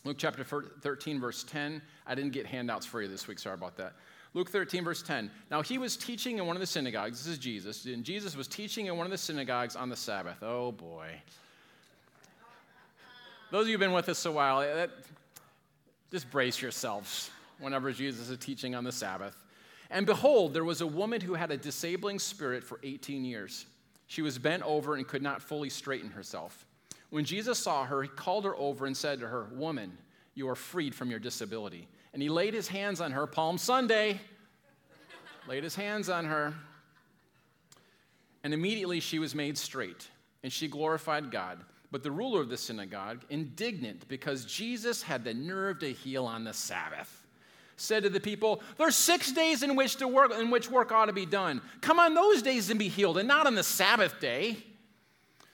Luke 0.05 0.17
chapter 0.17 0.43
13, 0.43 1.21
verse 1.21 1.43
10. 1.43 1.83
I 2.07 2.15
didn't 2.15 2.31
get 2.31 2.47
handouts 2.47 2.87
for 2.87 3.03
you 3.03 3.07
this 3.07 3.27
week. 3.27 3.37
Sorry 3.37 3.53
about 3.53 3.77
that. 3.77 3.93
Luke 4.33 4.49
13, 4.49 4.83
verse 4.83 5.03
10. 5.03 5.29
Now, 5.51 5.61
he 5.61 5.77
was 5.77 5.95
teaching 5.95 6.39
in 6.39 6.47
one 6.47 6.55
of 6.55 6.61
the 6.61 6.65
synagogues. 6.65 7.23
This 7.23 7.33
is 7.33 7.37
Jesus. 7.37 7.85
And 7.85 8.03
Jesus 8.03 8.35
was 8.35 8.47
teaching 8.47 8.87
in 8.87 8.97
one 8.97 9.05
of 9.05 9.11
the 9.11 9.19
synagogues 9.19 9.75
on 9.75 9.89
the 9.89 9.95
Sabbath. 9.95 10.41
Oh, 10.41 10.71
boy. 10.71 11.09
Those 13.51 13.65
of 13.65 13.67
you 13.67 13.73
who've 13.73 13.81
been 13.81 13.93
with 13.93 14.09
us 14.09 14.25
a 14.25 14.31
while, 14.31 14.61
that, 14.61 14.89
just 16.11 16.31
brace 16.31 16.59
yourselves 16.59 17.29
whenever 17.59 17.91
Jesus 17.91 18.29
is 18.29 18.37
teaching 18.39 18.73
on 18.73 18.83
the 18.83 18.91
Sabbath. 18.91 19.42
And 19.93 20.07
behold, 20.07 20.55
there 20.55 20.63
was 20.65 20.81
a 20.81 20.87
woman 20.87 21.21
who 21.21 21.35
had 21.35 21.51
a 21.51 21.57
disabling 21.57 22.17
spirit 22.17 22.63
for 22.63 22.79
18 22.81 23.23
years. 23.23 23.67
She 24.07 24.23
was 24.23 24.39
bent 24.39 24.63
over 24.63 24.95
and 24.95 25.07
could 25.07 25.21
not 25.21 25.39
fully 25.39 25.69
straighten 25.69 26.09
herself. 26.09 26.65
When 27.11 27.25
Jesus 27.25 27.59
saw 27.59 27.85
her, 27.85 28.01
he 28.01 28.09
called 28.09 28.43
her 28.43 28.55
over 28.55 28.87
and 28.87 28.97
said 28.97 29.19
to 29.19 29.27
her, 29.27 29.49
Woman, 29.53 29.95
you 30.33 30.49
are 30.49 30.55
freed 30.55 30.95
from 30.95 31.11
your 31.11 31.19
disability. 31.19 31.87
And 32.11 32.23
he 32.23 32.27
laid 32.27 32.55
his 32.55 32.67
hands 32.67 33.01
on 33.01 33.11
her, 33.11 33.27
Palm 33.27 33.59
Sunday, 33.59 34.19
laid 35.47 35.63
his 35.63 35.75
hands 35.75 36.09
on 36.09 36.25
her. 36.25 36.55
And 38.43 38.51
immediately 38.51 38.99
she 38.99 39.19
was 39.19 39.35
made 39.35 39.59
straight, 39.59 40.09
and 40.41 40.51
she 40.51 40.67
glorified 40.67 41.29
God. 41.29 41.59
But 41.91 42.01
the 42.01 42.11
ruler 42.11 42.41
of 42.41 42.49
the 42.49 42.57
synagogue, 42.57 43.21
indignant 43.29 44.07
because 44.07 44.45
Jesus 44.45 45.03
had 45.03 45.23
the 45.23 45.35
nerve 45.35 45.77
to 45.79 45.93
heal 45.93 46.25
on 46.25 46.43
the 46.43 46.53
Sabbath, 46.53 47.22
said 47.75 48.03
to 48.03 48.09
the 48.09 48.19
people, 48.19 48.61
There's 48.77 48.95
six 48.95 49.31
days 49.31 49.63
in 49.63 49.75
which 49.75 49.97
to 49.97 50.07
work 50.07 50.31
in 50.33 50.49
which 50.49 50.69
work 50.69 50.91
ought 50.91 51.05
to 51.05 51.13
be 51.13 51.25
done. 51.25 51.61
Come 51.81 51.99
on 51.99 52.13
those 52.13 52.41
days 52.41 52.69
and 52.69 52.79
be 52.79 52.87
healed, 52.87 53.17
and 53.17 53.27
not 53.27 53.47
on 53.47 53.55
the 53.55 53.63
Sabbath 53.63 54.19
day. 54.19 54.57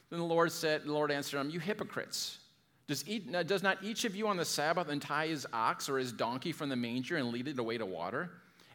Then 0.09 0.19
the 0.19 0.25
Lord 0.25 0.51
said, 0.51 0.85
the 0.85 0.91
Lord 0.91 1.11
answered 1.11 1.39
him, 1.39 1.49
You 1.49 1.59
hypocrites. 1.59 2.39
Does, 2.87 3.07
eat, 3.07 3.33
uh, 3.33 3.43
does 3.43 3.61
not 3.61 3.77
each 3.83 4.03
of 4.05 4.15
you 4.15 4.27
on 4.27 4.37
the 4.37 4.45
Sabbath 4.45 4.89
untie 4.89 5.27
his 5.27 5.45
ox 5.53 5.87
or 5.87 5.99
his 5.99 6.11
donkey 6.11 6.51
from 6.51 6.69
the 6.69 6.75
manger 6.75 7.17
and 7.17 7.31
lead 7.31 7.47
it 7.47 7.59
away 7.59 7.77
to 7.77 7.85
water? 7.85 8.31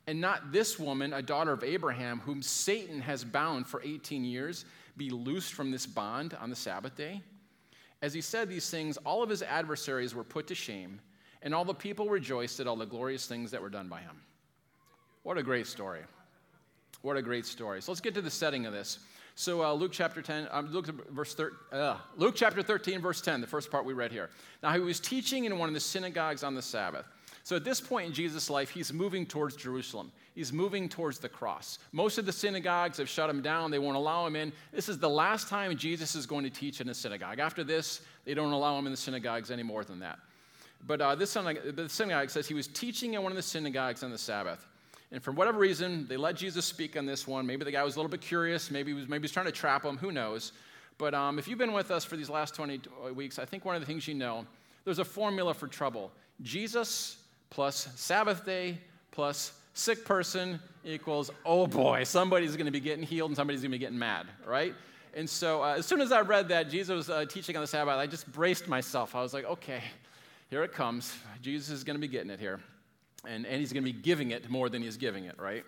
And 0.06 0.20
not 0.20 0.52
this 0.52 0.78
woman, 0.78 1.12
a 1.12 1.22
daughter 1.22 1.52
of 1.52 1.64
Abraham, 1.64 2.20
whom 2.20 2.40
Satan 2.40 3.00
has 3.00 3.24
bound 3.24 3.66
for 3.66 3.82
18 3.82 4.24
years, 4.24 4.66
be 4.96 5.10
loosed 5.10 5.54
from 5.54 5.72
this 5.72 5.86
bond 5.86 6.36
on 6.40 6.50
the 6.50 6.56
Sabbath 6.56 6.94
day? 6.94 7.22
As 8.02 8.14
he 8.14 8.20
said 8.20 8.48
these 8.48 8.70
things, 8.70 8.96
all 8.98 9.22
of 9.22 9.30
his 9.30 9.42
adversaries 9.42 10.14
were 10.14 10.22
put 10.22 10.46
to 10.48 10.54
shame, 10.54 11.00
and 11.44 11.54
all 11.54 11.64
the 11.64 11.74
people 11.74 12.08
rejoiced 12.08 12.58
at 12.58 12.66
all 12.66 12.74
the 12.74 12.86
glorious 12.86 13.26
things 13.26 13.50
that 13.52 13.62
were 13.62 13.70
done 13.70 13.88
by 13.88 14.00
him. 14.00 14.20
What 15.22 15.38
a 15.38 15.42
great 15.42 15.66
story. 15.66 16.00
What 17.02 17.16
a 17.16 17.22
great 17.22 17.46
story. 17.46 17.82
So 17.82 17.92
let's 17.92 18.00
get 18.00 18.14
to 18.14 18.22
the 18.22 18.30
setting 18.30 18.66
of 18.66 18.72
this. 18.72 18.98
So 19.36 19.62
uh, 19.62 19.72
Luke 19.72 19.92
chapter 19.92 20.22
10, 20.22 20.48
um, 20.50 20.72
Luke, 20.72 20.86
verse 21.10 21.34
thir- 21.34 21.52
uh, 21.72 21.98
Luke 22.16 22.34
chapter 22.36 22.62
13, 22.62 23.00
verse 23.00 23.20
10, 23.20 23.40
the 23.40 23.46
first 23.46 23.70
part 23.70 23.84
we 23.84 23.92
read 23.92 24.10
here. 24.10 24.30
Now 24.62 24.72
he 24.72 24.80
was 24.80 25.00
teaching 25.00 25.44
in 25.44 25.58
one 25.58 25.68
of 25.68 25.74
the 25.74 25.80
synagogues 25.80 26.42
on 26.42 26.54
the 26.54 26.62
Sabbath. 26.62 27.04
So 27.42 27.56
at 27.56 27.64
this 27.64 27.78
point 27.78 28.06
in 28.06 28.12
Jesus' 28.14 28.48
life, 28.48 28.70
he's 28.70 28.90
moving 28.90 29.26
towards 29.26 29.54
Jerusalem. 29.54 30.12
He's 30.34 30.50
moving 30.50 30.88
towards 30.88 31.18
the 31.18 31.28
cross. 31.28 31.78
Most 31.92 32.16
of 32.16 32.24
the 32.24 32.32
synagogues 32.32 32.96
have 32.96 33.08
shut 33.08 33.28
him 33.28 33.42
down, 33.42 33.70
they 33.70 33.78
won't 33.78 33.96
allow 33.96 34.26
him 34.26 34.34
in. 34.34 34.50
This 34.72 34.88
is 34.88 34.98
the 34.98 35.10
last 35.10 35.48
time 35.48 35.76
Jesus 35.76 36.14
is 36.14 36.24
going 36.24 36.44
to 36.44 36.50
teach 36.50 36.80
in 36.80 36.88
a 36.88 36.94
synagogue. 36.94 37.38
After 37.38 37.62
this, 37.62 38.00
they 38.24 38.32
don't 38.32 38.52
allow 38.52 38.78
him 38.78 38.86
in 38.86 38.92
the 38.92 38.96
synagogues 38.96 39.50
any 39.50 39.62
more 39.62 39.84
than 39.84 39.98
that. 39.98 40.20
But 40.86 41.00
uh, 41.00 41.14
this 41.14 41.30
synagogue, 41.30 41.76
the 41.76 41.88
synagogue 41.88 42.30
says 42.30 42.46
he 42.46 42.54
was 42.54 42.66
teaching 42.66 43.14
in 43.14 43.22
one 43.22 43.32
of 43.32 43.36
the 43.36 43.42
synagogues 43.42 44.02
on 44.02 44.10
the 44.10 44.18
Sabbath. 44.18 44.66
And 45.12 45.22
for 45.22 45.32
whatever 45.32 45.58
reason, 45.58 46.06
they 46.08 46.16
let 46.16 46.36
Jesus 46.36 46.64
speak 46.64 46.96
on 46.96 47.06
this 47.06 47.26
one. 47.26 47.46
Maybe 47.46 47.64
the 47.64 47.70
guy 47.70 47.84
was 47.84 47.96
a 47.96 47.98
little 47.98 48.10
bit 48.10 48.20
curious. 48.20 48.70
Maybe 48.70 48.90
he 48.92 48.94
was, 48.98 49.08
maybe 49.08 49.20
he 49.20 49.24
was 49.24 49.32
trying 49.32 49.46
to 49.46 49.52
trap 49.52 49.84
him. 49.84 49.96
Who 49.98 50.10
knows? 50.10 50.52
But 50.98 51.14
um, 51.14 51.38
if 51.38 51.48
you've 51.48 51.58
been 51.58 51.72
with 51.72 51.90
us 51.90 52.04
for 52.04 52.16
these 52.16 52.30
last 52.30 52.54
20 52.54 52.80
weeks, 53.14 53.38
I 53.38 53.44
think 53.44 53.64
one 53.64 53.74
of 53.74 53.80
the 53.80 53.86
things 53.86 54.06
you 54.06 54.14
know, 54.14 54.46
there's 54.84 54.98
a 54.98 55.04
formula 55.04 55.54
for 55.54 55.66
trouble. 55.66 56.10
Jesus 56.42 57.16
plus 57.50 57.88
Sabbath 57.94 58.44
day 58.44 58.78
plus 59.10 59.52
sick 59.74 60.04
person 60.04 60.60
equals, 60.84 61.30
oh 61.44 61.66
boy, 61.66 62.04
somebody's 62.04 62.56
going 62.56 62.66
to 62.66 62.72
be 62.72 62.80
getting 62.80 63.04
healed 63.04 63.30
and 63.30 63.36
somebody's 63.36 63.60
going 63.60 63.72
to 63.72 63.78
be 63.78 63.80
getting 63.80 63.98
mad, 63.98 64.26
right? 64.46 64.74
And 65.14 65.30
so 65.30 65.62
uh, 65.62 65.76
as 65.78 65.86
soon 65.86 66.00
as 66.00 66.12
I 66.12 66.20
read 66.20 66.48
that 66.48 66.68
Jesus 66.68 66.94
was 66.94 67.10
uh, 67.10 67.24
teaching 67.24 67.56
on 67.56 67.62
the 67.62 67.68
Sabbath, 67.68 67.94
I 67.94 68.06
just 68.06 68.30
braced 68.32 68.68
myself. 68.68 69.14
I 69.14 69.22
was 69.22 69.32
like, 69.32 69.44
okay, 69.44 69.82
here 70.54 70.62
it 70.62 70.72
comes. 70.72 71.12
Jesus 71.42 71.68
is 71.70 71.82
going 71.82 71.96
to 71.96 72.00
be 72.00 72.06
getting 72.06 72.30
it 72.30 72.38
here. 72.38 72.60
And, 73.26 73.44
and 73.44 73.58
he's 73.58 73.72
going 73.72 73.84
to 73.84 73.92
be 73.92 73.98
giving 73.98 74.30
it 74.30 74.48
more 74.48 74.68
than 74.68 74.82
he's 74.82 74.96
giving 74.96 75.24
it, 75.24 75.34
right? 75.36 75.64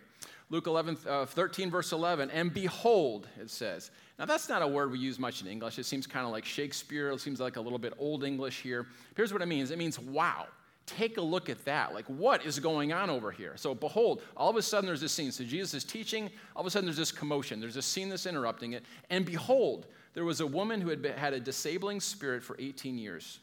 Luke 0.48 0.68
11, 0.68 0.98
uh, 1.08 1.26
13, 1.26 1.72
verse 1.72 1.90
11, 1.90 2.30
and 2.30 2.54
behold, 2.54 3.26
it 3.40 3.50
says. 3.50 3.90
Now, 4.16 4.26
that's 4.26 4.48
not 4.48 4.62
a 4.62 4.66
word 4.68 4.92
we 4.92 5.00
use 5.00 5.18
much 5.18 5.42
in 5.42 5.48
English. 5.48 5.80
It 5.80 5.86
seems 5.86 6.06
kind 6.06 6.24
of 6.24 6.30
like 6.30 6.44
Shakespeare. 6.44 7.10
It 7.10 7.20
seems 7.20 7.40
like 7.40 7.56
a 7.56 7.60
little 7.60 7.80
bit 7.80 7.94
old 7.98 8.22
English 8.22 8.60
here. 8.60 8.86
Here's 9.16 9.32
what 9.32 9.42
it 9.42 9.46
means 9.46 9.72
it 9.72 9.78
means 9.78 9.98
wow 9.98 10.46
take 10.86 11.16
a 11.16 11.20
look 11.20 11.50
at 11.50 11.64
that. 11.64 11.92
Like, 11.92 12.04
what 12.06 12.46
is 12.46 12.60
going 12.60 12.92
on 12.92 13.10
over 13.10 13.32
here? 13.32 13.54
So, 13.56 13.74
behold, 13.74 14.22
all 14.36 14.50
of 14.50 14.54
a 14.54 14.62
sudden 14.62 14.86
there's 14.86 15.00
this 15.00 15.10
scene. 15.10 15.32
So, 15.32 15.42
Jesus 15.42 15.74
is 15.74 15.82
teaching. 15.82 16.30
All 16.54 16.60
of 16.60 16.66
a 16.68 16.70
sudden 16.70 16.86
there's 16.86 16.96
this 16.96 17.10
commotion. 17.10 17.58
There's 17.58 17.76
a 17.76 17.82
scene 17.82 18.08
that's 18.08 18.24
interrupting 18.24 18.74
it. 18.74 18.84
And 19.10 19.26
behold, 19.26 19.88
there 20.14 20.24
was 20.24 20.40
a 20.40 20.46
woman 20.46 20.80
who 20.80 20.90
had 20.90 21.02
been, 21.02 21.14
had 21.14 21.32
a 21.32 21.40
disabling 21.40 22.00
spirit 22.00 22.44
for 22.44 22.54
18 22.60 22.98
years. 22.98 23.40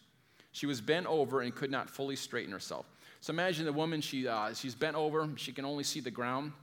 She 0.54 0.66
was 0.66 0.80
bent 0.80 1.06
over 1.06 1.42
and 1.42 1.54
could 1.54 1.70
not 1.70 1.90
fully 1.90 2.16
straighten 2.16 2.52
herself. 2.52 2.86
So, 3.20 3.32
imagine 3.32 3.66
the 3.66 3.74
woman, 3.74 4.02
she, 4.02 4.28
uh, 4.28 4.54
she's 4.54 4.76
bent 4.76 4.96
over, 4.96 5.30
she 5.36 5.52
can 5.52 5.66
only 5.66 5.84
see 5.84 6.00
the 6.00 6.12
ground. 6.12 6.54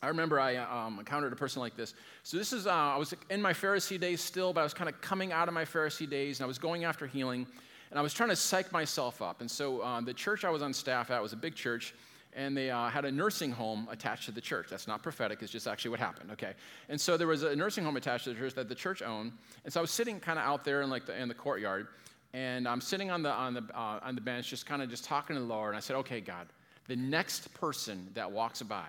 I 0.00 0.08
remember 0.08 0.38
I 0.38 0.56
um, 0.56 0.98
encountered 0.98 1.32
a 1.32 1.36
person 1.36 1.60
like 1.60 1.76
this. 1.76 1.94
So 2.22 2.36
this 2.36 2.52
is, 2.52 2.66
uh, 2.66 2.70
I 2.70 2.96
was 2.96 3.14
in 3.30 3.42
my 3.42 3.52
Pharisee 3.52 3.98
days 3.98 4.20
still, 4.20 4.52
but 4.52 4.60
I 4.60 4.62
was 4.62 4.74
kind 4.74 4.88
of 4.88 5.00
coming 5.00 5.32
out 5.32 5.48
of 5.48 5.54
my 5.54 5.64
Pharisee 5.64 6.08
days, 6.08 6.38
and 6.38 6.44
I 6.44 6.46
was 6.46 6.58
going 6.58 6.84
after 6.84 7.06
healing. 7.06 7.46
And 7.90 7.98
I 7.98 8.02
was 8.02 8.12
trying 8.12 8.28
to 8.28 8.36
psych 8.36 8.70
myself 8.70 9.22
up. 9.22 9.40
And 9.40 9.50
so 9.50 9.80
uh, 9.80 10.00
the 10.00 10.14
church 10.14 10.44
I 10.44 10.50
was 10.50 10.62
on 10.62 10.72
staff 10.72 11.10
at 11.10 11.20
was 11.20 11.32
a 11.32 11.36
big 11.36 11.54
church, 11.54 11.94
and 12.34 12.56
they 12.56 12.70
uh, 12.70 12.88
had 12.88 13.06
a 13.06 13.10
nursing 13.10 13.50
home 13.50 13.88
attached 13.90 14.26
to 14.26 14.30
the 14.30 14.40
church. 14.40 14.68
That's 14.70 14.86
not 14.86 15.02
prophetic, 15.02 15.42
it's 15.42 15.50
just 15.50 15.66
actually 15.66 15.92
what 15.92 16.00
happened, 16.00 16.30
okay? 16.32 16.52
And 16.88 17.00
so 17.00 17.16
there 17.16 17.26
was 17.26 17.42
a 17.42 17.56
nursing 17.56 17.84
home 17.84 17.96
attached 17.96 18.24
to 18.24 18.34
the 18.34 18.38
church 18.38 18.54
that 18.54 18.68
the 18.68 18.74
church 18.74 19.02
owned. 19.02 19.32
And 19.64 19.72
so 19.72 19.80
I 19.80 19.82
was 19.82 19.90
sitting 19.90 20.20
kind 20.20 20.38
of 20.38 20.44
out 20.44 20.64
there 20.64 20.82
in 20.82 20.90
like 20.90 21.06
the, 21.06 21.20
in 21.20 21.28
the 21.28 21.34
courtyard, 21.34 21.88
and 22.34 22.68
I'm 22.68 22.80
sitting 22.80 23.10
on 23.10 23.22
the, 23.22 23.30
on 23.30 23.54
the, 23.54 23.64
uh, 23.74 24.00
on 24.02 24.14
the 24.14 24.20
bench, 24.20 24.48
just 24.48 24.66
kind 24.66 24.82
of 24.82 24.90
just 24.90 25.04
talking 25.04 25.34
to 25.34 25.40
the 25.40 25.46
Lord. 25.46 25.70
And 25.70 25.76
I 25.76 25.80
said, 25.80 25.96
okay, 25.96 26.20
God, 26.20 26.46
the 26.86 26.96
next 26.96 27.52
person 27.54 28.08
that 28.14 28.30
walks 28.30 28.62
by, 28.62 28.86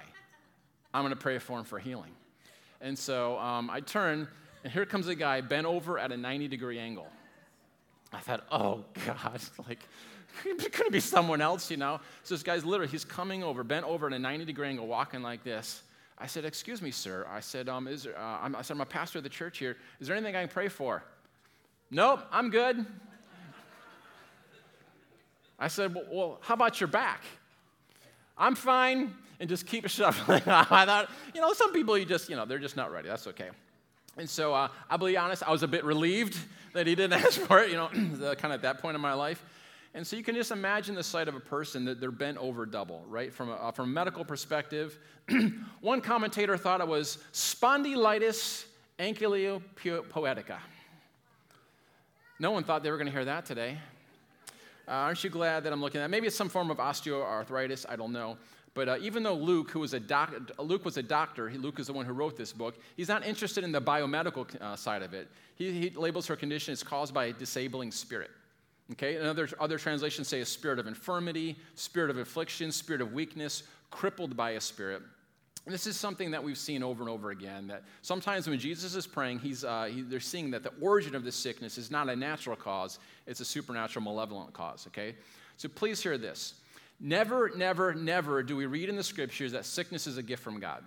I'm 0.93 1.03
going 1.03 1.13
to 1.13 1.19
pray 1.19 1.37
for 1.39 1.59
him 1.59 1.65
for 1.65 1.79
healing. 1.79 2.11
And 2.81 2.97
so 2.97 3.37
um, 3.39 3.69
I 3.69 3.81
turn, 3.81 4.27
and 4.63 4.73
here 4.73 4.85
comes 4.85 5.07
a 5.07 5.15
guy 5.15 5.41
bent 5.41 5.65
over 5.65 5.97
at 5.99 6.11
a 6.11 6.17
90 6.17 6.47
degree 6.47 6.79
angle. 6.79 7.07
I 8.11 8.19
thought, 8.19 8.45
oh 8.51 8.83
God, 9.05 9.41
like, 9.67 9.79
it 10.45 10.73
could 10.73 10.91
be 10.91 10.99
someone 10.99 11.41
else, 11.41 11.71
you 11.71 11.77
know? 11.77 11.99
So 12.23 12.35
this 12.35 12.43
guy's 12.43 12.65
literally, 12.65 12.91
he's 12.91 13.05
coming 13.05 13.43
over, 13.43 13.63
bent 13.63 13.85
over 13.85 14.07
at 14.07 14.13
a 14.13 14.19
90 14.19 14.45
degree 14.45 14.67
angle, 14.67 14.87
walking 14.87 15.21
like 15.21 15.43
this. 15.43 15.83
I 16.17 16.27
said, 16.27 16.43
excuse 16.43 16.81
me, 16.81 16.91
sir. 16.91 17.25
I 17.29 17.39
said, 17.39 17.69
um, 17.69 17.87
is 17.87 18.05
uh, 18.05 18.11
I 18.17 18.61
said, 18.61 18.73
I'm 18.73 18.81
a 18.81 18.85
pastor 18.85 19.19
of 19.19 19.23
the 19.23 19.29
church 19.29 19.57
here. 19.57 19.77
Is 20.01 20.07
there 20.07 20.17
anything 20.17 20.35
I 20.35 20.41
can 20.41 20.49
pray 20.49 20.67
for? 20.67 21.03
Nope, 21.91 22.21
I'm 22.31 22.49
good. 22.49 22.85
I 25.59 25.67
said, 25.67 25.93
well, 25.93 26.05
well, 26.11 26.37
how 26.41 26.53
about 26.53 26.79
your 26.79 26.87
back? 26.87 27.21
I'm 28.37 28.55
fine, 28.55 29.13
and 29.39 29.49
just 29.49 29.67
keep 29.67 29.87
shuffling. 29.89 30.41
I 30.47 30.85
thought, 30.85 31.09
you 31.35 31.41
know, 31.41 31.53
some 31.53 31.73
people 31.73 31.97
you 31.97 32.05
just, 32.05 32.29
you 32.29 32.35
know, 32.35 32.45
they're 32.45 32.59
just 32.59 32.75
not 32.75 32.91
ready. 32.91 33.09
That's 33.09 33.27
okay. 33.27 33.49
And 34.17 34.29
so 34.29 34.53
uh, 34.53 34.69
I'll 34.89 34.97
be 34.97 35.17
honest, 35.17 35.43
I 35.43 35.51
was 35.51 35.63
a 35.63 35.67
bit 35.67 35.83
relieved 35.83 36.37
that 36.73 36.87
he 36.87 36.95
didn't 36.95 37.23
ask 37.23 37.39
for 37.39 37.59
it, 37.59 37.71
you 37.71 37.77
know, 37.77 37.87
kind 38.35 38.45
of 38.45 38.51
at 38.51 38.61
that 38.61 38.79
point 38.79 38.95
in 38.95 39.01
my 39.01 39.13
life. 39.13 39.43
And 39.95 40.05
so 40.05 40.15
you 40.15 40.23
can 40.23 40.35
just 40.35 40.51
imagine 40.51 40.93
the 40.93 41.03
sight 41.03 41.27
of 41.27 41.35
a 41.35 41.39
person 41.39 41.83
that 41.85 41.99
they're 41.99 42.11
bent 42.11 42.37
over 42.37 42.65
double, 42.65 43.03
right? 43.07 43.33
From 43.33 43.49
a, 43.49 43.53
uh, 43.53 43.71
from 43.71 43.89
a 43.89 43.91
medical 43.91 44.23
perspective, 44.23 44.99
one 45.81 45.99
commentator 45.99 46.57
thought 46.57 46.79
it 46.79 46.87
was 46.87 47.17
spondylitis 47.33 48.65
ankylopoietica. 48.99 50.59
No 52.39 52.51
one 52.51 52.63
thought 52.63 52.83
they 52.83 52.91
were 52.91 52.97
going 52.97 53.07
to 53.07 53.11
hear 53.11 53.25
that 53.25 53.45
today. 53.45 53.79
Uh, 54.89 54.93
aren't 54.93 55.23
you 55.23 55.29
glad 55.29 55.63
that 55.63 55.71
I'm 55.71 55.81
looking 55.81 56.01
at? 56.01 56.05
That? 56.05 56.09
Maybe 56.09 56.25
it's 56.25 56.35
some 56.35 56.49
form 56.49 56.71
of 56.71 56.77
osteoarthritis. 56.77 57.85
I 57.87 57.95
don't 57.95 58.11
know. 58.11 58.37
But 58.73 58.89
uh, 58.89 58.97
even 59.01 59.21
though 59.23 59.35
Luke, 59.35 59.69
who 59.69 59.79
was 59.79 59.93
a 59.93 59.99
doc- 59.99 60.33
Luke 60.57 60.83
was 60.83 60.97
a 60.97 61.03
doctor, 61.03 61.47
he, 61.47 61.57
Luke 61.57 61.79
is 61.79 61.87
the 61.87 61.93
one 61.93 62.05
who 62.05 62.13
wrote 62.13 62.35
this 62.35 62.51
book. 62.51 62.75
He's 62.97 63.07
not 63.07 63.25
interested 63.25 63.63
in 63.63 63.71
the 63.71 63.81
biomedical 63.81 64.47
uh, 64.61 64.75
side 64.75 65.03
of 65.03 65.13
it. 65.13 65.27
He, 65.55 65.71
he, 65.71 65.89
labels 65.91 66.25
her 66.27 66.35
condition 66.35 66.71
as 66.71 66.81
caused 66.81 67.13
by 67.13 67.25
a 67.25 67.33
disabling 67.33 67.91
spirit. 67.91 68.31
Okay, 68.93 69.17
and 69.17 69.27
other, 69.27 69.47
other 69.59 69.77
translations 69.77 70.27
say 70.27 70.41
a 70.41 70.45
spirit 70.45 70.79
of 70.79 70.87
infirmity, 70.87 71.57
spirit 71.75 72.09
of 72.09 72.17
affliction, 72.17 72.71
spirit 72.71 73.01
of 73.01 73.13
weakness, 73.13 73.63
crippled 73.91 74.35
by 74.35 74.51
a 74.51 74.61
spirit. 74.61 75.03
And 75.69 75.73
this 75.75 75.85
is 75.85 75.97
something 75.97 76.31
that 76.31 76.43
we've 76.43 76.57
seen 76.57 76.81
over 76.81 77.03
and 77.03 77.11
over 77.11 77.29
again. 77.29 77.67
That 77.67 77.83
sometimes 78.01 78.49
when 78.49 78.57
Jesus 78.57 78.95
is 78.95 79.05
praying, 79.05 79.37
he's, 79.37 79.63
uh, 79.63 79.83
he, 79.83 80.01
they're 80.01 80.19
seeing 80.19 80.49
that 80.49 80.63
the 80.63 80.71
origin 80.81 81.13
of 81.13 81.23
this 81.23 81.35
sickness 81.35 81.77
is 81.77 81.91
not 81.91 82.09
a 82.09 82.15
natural 82.15 82.55
cause, 82.55 82.97
it's 83.27 83.39
a 83.39 83.45
supernatural, 83.45 84.03
malevolent 84.03 84.51
cause. 84.51 84.87
Okay? 84.87 85.13
So 85.57 85.69
please 85.69 86.01
hear 86.01 86.17
this. 86.17 86.55
Never, 86.99 87.51
never, 87.55 87.93
never 87.93 88.41
do 88.41 88.55
we 88.55 88.65
read 88.65 88.89
in 88.89 88.95
the 88.95 89.03
scriptures 89.03 89.51
that 89.51 89.63
sickness 89.63 90.07
is 90.07 90.17
a 90.17 90.23
gift 90.23 90.41
from 90.41 90.59
God. 90.59 90.83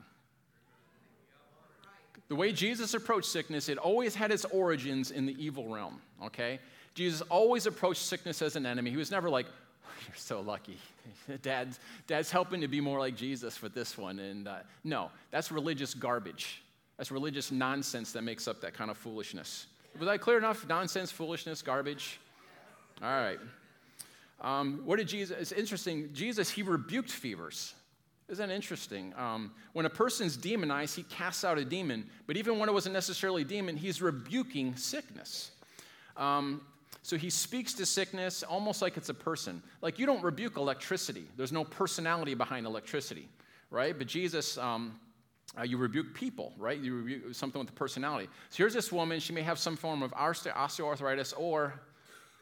The 2.27 2.35
way 2.35 2.51
Jesus 2.51 2.93
approached 2.93 3.29
sickness, 3.29 3.69
it 3.69 3.79
always 3.79 4.17
had 4.17 4.33
its 4.33 4.45
origins 4.47 5.13
in 5.13 5.27
the 5.27 5.37
evil 5.41 5.69
realm, 5.69 6.01
okay? 6.25 6.59
Jesus 6.95 7.21
always 7.31 7.67
approached 7.67 8.03
sickness 8.03 8.43
as 8.43 8.57
an 8.57 8.67
enemy. 8.67 8.91
He 8.91 8.97
was 8.97 9.13
never 9.13 9.31
like, 9.31 9.47
You're 10.09 10.17
so 10.17 10.41
lucky. 10.41 10.79
Dad's, 11.43 11.79
Dad's 12.07 12.31
helping 12.31 12.61
to 12.61 12.69
be 12.69 12.81
more 12.81 12.99
like 12.99 13.17
Jesus 13.17 13.63
with 13.63 13.75
this 13.75 13.97
one. 13.99 14.19
And 14.19 14.49
uh, 14.49 14.59
no, 14.85 15.11
that's 15.31 15.53
religious 15.53 15.95
garbage. 15.95 16.63
That's 16.97 17.11
religious 17.11 17.51
nonsense 17.51 18.13
that 18.13 18.23
makes 18.23 18.47
up 18.47 18.61
that 18.61 18.75
kind 18.75 18.91
of 18.91 18.97
foolishness. 18.97 19.67
Was 19.99 20.07
that 20.09 20.21
clear 20.21 20.39
enough? 20.39 20.67
Nonsense, 20.69 21.11
foolishness, 21.11 21.63
garbage? 21.63 22.19
All 23.03 23.09
right. 23.09 23.39
Um, 24.41 24.83
what 24.85 24.97
did 24.97 25.09
Jesus? 25.09 25.37
It's 25.39 25.53
interesting. 25.53 26.11
Jesus, 26.13 26.51
he 26.51 26.63
rebuked 26.63 27.11
fevers. 27.11 27.75
Isn't 28.29 28.49
that 28.49 28.55
interesting? 28.55 29.13
Um, 29.17 29.53
when 29.73 29.85
a 29.85 29.91
person's 29.91 30.37
demonized, 30.37 30.97
he 30.97 31.03
casts 31.05 31.45
out 31.45 31.59
a 31.59 31.65
demon. 31.65 32.09
But 32.27 32.37
even 32.37 32.59
when 32.59 32.69
it 32.69 32.73
wasn't 32.73 32.95
necessarily 32.95 33.43
a 33.43 33.45
demon, 33.45 33.77
he's 33.77 34.01
rebuking 34.01 34.75
sickness. 34.77 35.51
Um, 36.17 36.63
so 37.03 37.17
he 37.17 37.31
speaks 37.31 37.73
to 37.75 37.87
sickness 37.87 38.43
almost 38.43 38.81
like 38.81 38.97
it's 38.97 39.09
a 39.09 39.15
person. 39.15 39.63
Like 39.81 39.99
you 39.99 40.07
don't 40.07 40.23
rebuke 40.23 40.57
electricity, 40.57 41.27
there's 41.37 41.53
no 41.53 41.65
personality 41.65 42.35
behind 42.35 42.67
electricity, 42.67 43.29
right? 43.71 43.97
But 43.97 44.07
Jesus, 44.07 44.57
um, 44.57 44.99
uh, 45.59 45.65
you 45.65 45.77
rebuke 45.77 46.15
people, 46.15 46.53
right? 46.57 46.79
You 46.79 46.97
rebuke 46.97 47.35
something 47.35 47.59
with 47.59 47.69
a 47.69 47.75
personality. 47.75 48.29
So 48.51 48.57
here's 48.57 48.73
this 48.73 48.91
woman, 48.91 49.21
she 49.21 49.33
may 49.33 49.43
have 49.43 49.59
some 49.59 49.77
form 49.77 50.03
of 50.03 50.13
osteoarthritis 50.13 51.35
or, 51.37 51.75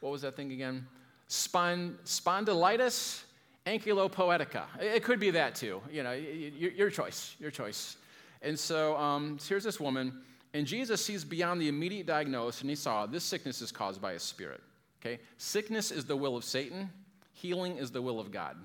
what 0.01 0.13
was 0.13 0.23
that 0.23 0.37
thing 0.37 0.53
again? 0.53 0.87
Spond- 1.29 1.97
spondylitis 2.05 3.23
ankylopoietica. 3.67 4.65
It 4.81 5.03
could 5.05 5.21
be 5.21 5.31
that 5.33 5.55
too. 5.55 5.81
You 5.91 6.03
know, 6.03 6.13
your 6.13 6.91
choice, 6.91 7.37
your 7.41 7.51
choice. 7.51 7.97
And 8.43 8.59
so, 8.59 8.97
um, 8.97 9.39
so 9.39 9.49
here's 9.51 9.65
this 9.65 9.79
woman, 9.79 10.23
and 10.53 10.67
Jesus 10.67 11.05
sees 11.05 11.25
beyond 11.25 11.61
the 11.61 11.69
immediate 11.69 12.07
diagnosis, 12.07 12.61
and 12.61 12.71
he 12.71 12.77
saw 12.77 13.07
this 13.07 13.25
sickness 13.25 13.63
is 13.63 13.71
caused 13.71 14.01
by 14.01 14.13
a 14.13 14.19
spirit. 14.19 14.61
Okay, 15.01 15.21
sickness 15.39 15.91
is 15.91 16.05
the 16.05 16.17
will 16.17 16.37
of 16.37 16.45
Satan. 16.45 16.91
Healing 17.33 17.77
is 17.79 17.91
the 17.91 18.03
will 18.03 18.21
of 18.21 18.31
God. 18.31 18.57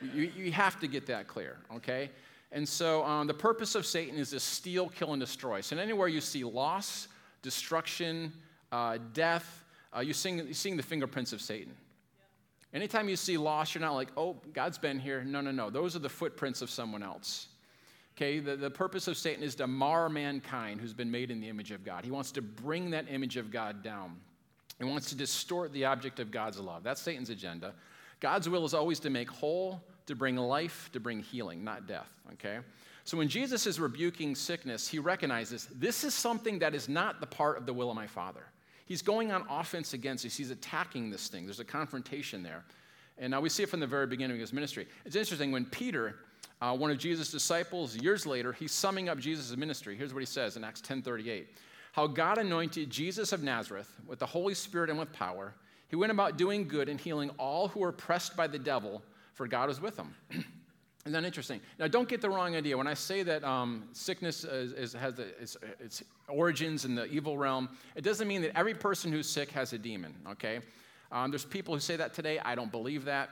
You, 0.00 0.30
you 0.36 0.52
have 0.52 0.80
to 0.80 0.88
get 0.88 1.06
that 1.06 1.28
clear. 1.28 1.58
Okay, 1.76 2.10
and 2.50 2.68
so 2.68 3.04
um, 3.04 3.26
the 3.26 3.34
purpose 3.34 3.74
of 3.74 3.86
Satan 3.86 4.18
is 4.18 4.30
to 4.30 4.40
steal, 4.40 4.88
kill, 4.88 5.12
and 5.12 5.20
destroy. 5.20 5.60
So 5.60 5.76
anywhere 5.76 6.08
you 6.08 6.20
see 6.20 6.44
loss, 6.44 7.08
destruction, 7.42 8.32
uh, 8.72 8.98
death, 9.12 9.64
uh, 9.94 10.00
you're, 10.00 10.14
seeing, 10.14 10.38
you're 10.38 10.52
seeing 10.54 10.76
the 10.76 10.82
fingerprints 10.82 11.32
of 11.32 11.40
Satan. 11.40 11.74
Anytime 12.72 13.08
you 13.08 13.14
see 13.14 13.36
loss, 13.36 13.74
you're 13.74 13.82
not 13.82 13.94
like, 13.94 14.08
oh, 14.16 14.36
God's 14.52 14.78
been 14.78 14.98
here. 14.98 15.22
No, 15.22 15.40
no, 15.40 15.52
no. 15.52 15.70
Those 15.70 15.94
are 15.94 16.00
the 16.00 16.08
footprints 16.08 16.60
of 16.60 16.70
someone 16.70 17.04
else. 17.04 17.46
Okay, 18.16 18.38
the, 18.38 18.54
the 18.56 18.70
purpose 18.70 19.08
of 19.08 19.16
Satan 19.16 19.42
is 19.42 19.56
to 19.56 19.66
mar 19.66 20.08
mankind 20.08 20.80
who's 20.80 20.92
been 20.92 21.10
made 21.10 21.30
in 21.30 21.40
the 21.40 21.48
image 21.48 21.72
of 21.72 21.84
God. 21.84 22.04
He 22.04 22.10
wants 22.10 22.30
to 22.32 22.42
bring 22.42 22.90
that 22.90 23.06
image 23.10 23.36
of 23.36 23.50
God 23.50 23.82
down. 23.82 24.16
He 24.78 24.84
wants 24.84 25.08
to 25.10 25.16
distort 25.16 25.72
the 25.72 25.84
object 25.84 26.20
of 26.20 26.30
God's 26.30 26.58
love. 26.58 26.82
That's 26.82 27.00
Satan's 27.00 27.30
agenda. 27.30 27.74
God's 28.20 28.48
will 28.48 28.64
is 28.64 28.74
always 28.74 29.00
to 29.00 29.10
make 29.10 29.28
whole, 29.28 29.82
to 30.06 30.14
bring 30.14 30.36
life, 30.36 30.90
to 30.92 31.00
bring 31.00 31.20
healing, 31.20 31.64
not 31.64 31.86
death. 31.86 32.08
Okay? 32.34 32.58
So 33.04 33.18
when 33.18 33.28
Jesus 33.28 33.66
is 33.66 33.78
rebuking 33.78 34.34
sickness, 34.34 34.88
he 34.88 34.98
recognizes 34.98 35.68
this 35.74 36.04
is 36.04 36.14
something 36.14 36.58
that 36.60 36.74
is 36.74 36.88
not 36.88 37.20
the 37.20 37.26
part 37.26 37.58
of 37.58 37.66
the 37.66 37.72
will 37.72 37.90
of 37.90 37.96
my 37.96 38.06
Father. 38.06 38.44
He's 38.86 39.02
going 39.02 39.32
on 39.32 39.44
offense 39.48 39.92
against 39.92 40.24
this, 40.24 40.36
He's 40.36 40.50
attacking 40.50 41.10
this 41.10 41.28
thing. 41.28 41.46
There's 41.46 41.60
a 41.60 41.64
confrontation 41.64 42.42
there. 42.42 42.64
And 43.18 43.30
now 43.30 43.40
we 43.40 43.48
see 43.48 43.62
it 43.62 43.68
from 43.68 43.80
the 43.80 43.86
very 43.86 44.06
beginning 44.06 44.36
of 44.36 44.40
his 44.40 44.52
ministry. 44.52 44.86
It's 45.04 45.16
interesting 45.16 45.52
when 45.52 45.64
Peter, 45.66 46.16
uh, 46.64 46.74
one 46.74 46.90
of 46.90 46.96
Jesus' 46.96 47.30
disciples, 47.30 47.94
years 47.94 48.24
later, 48.24 48.50
he's 48.50 48.72
summing 48.72 49.10
up 49.10 49.18
Jesus' 49.18 49.54
ministry. 49.54 49.96
Here's 49.96 50.14
what 50.14 50.20
he 50.20 50.26
says 50.26 50.56
in 50.56 50.64
Acts 50.64 50.80
10:38. 50.80 51.46
How 51.92 52.06
God 52.06 52.38
anointed 52.38 52.88
Jesus 52.88 53.32
of 53.34 53.42
Nazareth 53.42 53.94
with 54.06 54.18
the 54.18 54.26
Holy 54.26 54.54
Spirit 54.54 54.88
and 54.88 54.98
with 54.98 55.12
power. 55.12 55.54
He 55.88 55.96
went 55.96 56.10
about 56.10 56.38
doing 56.38 56.66
good 56.66 56.88
and 56.88 56.98
healing 56.98 57.28
all 57.38 57.68
who 57.68 57.80
were 57.80 57.90
oppressed 57.90 58.34
by 58.34 58.46
the 58.46 58.58
devil, 58.58 59.02
for 59.34 59.46
God 59.46 59.68
was 59.68 59.78
with 59.78 59.98
him. 59.98 60.14
Isn't 60.30 61.12
that 61.12 61.24
interesting? 61.24 61.60
Now, 61.78 61.86
don't 61.86 62.08
get 62.08 62.22
the 62.22 62.30
wrong 62.30 62.56
idea. 62.56 62.78
When 62.78 62.86
I 62.86 62.94
say 62.94 63.22
that 63.24 63.44
um, 63.44 63.84
sickness 63.92 64.42
is, 64.44 64.72
is, 64.72 64.94
has 64.94 65.14
the, 65.14 65.26
its, 65.38 65.58
its, 65.78 66.02
origins 66.28 66.86
in 66.86 66.94
the 66.94 67.04
evil 67.12 67.36
realm, 67.36 67.68
it 67.94 68.02
doesn't 68.02 68.26
mean 68.26 68.40
that 68.40 68.56
every 68.56 68.72
person 68.72 69.12
who's 69.12 69.28
sick 69.28 69.50
has 69.50 69.74
a 69.74 69.78
demon, 69.78 70.14
okay? 70.30 70.60
Um, 71.12 71.30
there's 71.30 71.44
people 71.44 71.74
who 71.74 71.80
say 71.80 71.96
that 71.96 72.14
today. 72.14 72.38
I 72.38 72.54
don't 72.54 72.70
believe 72.70 73.04
that. 73.04 73.28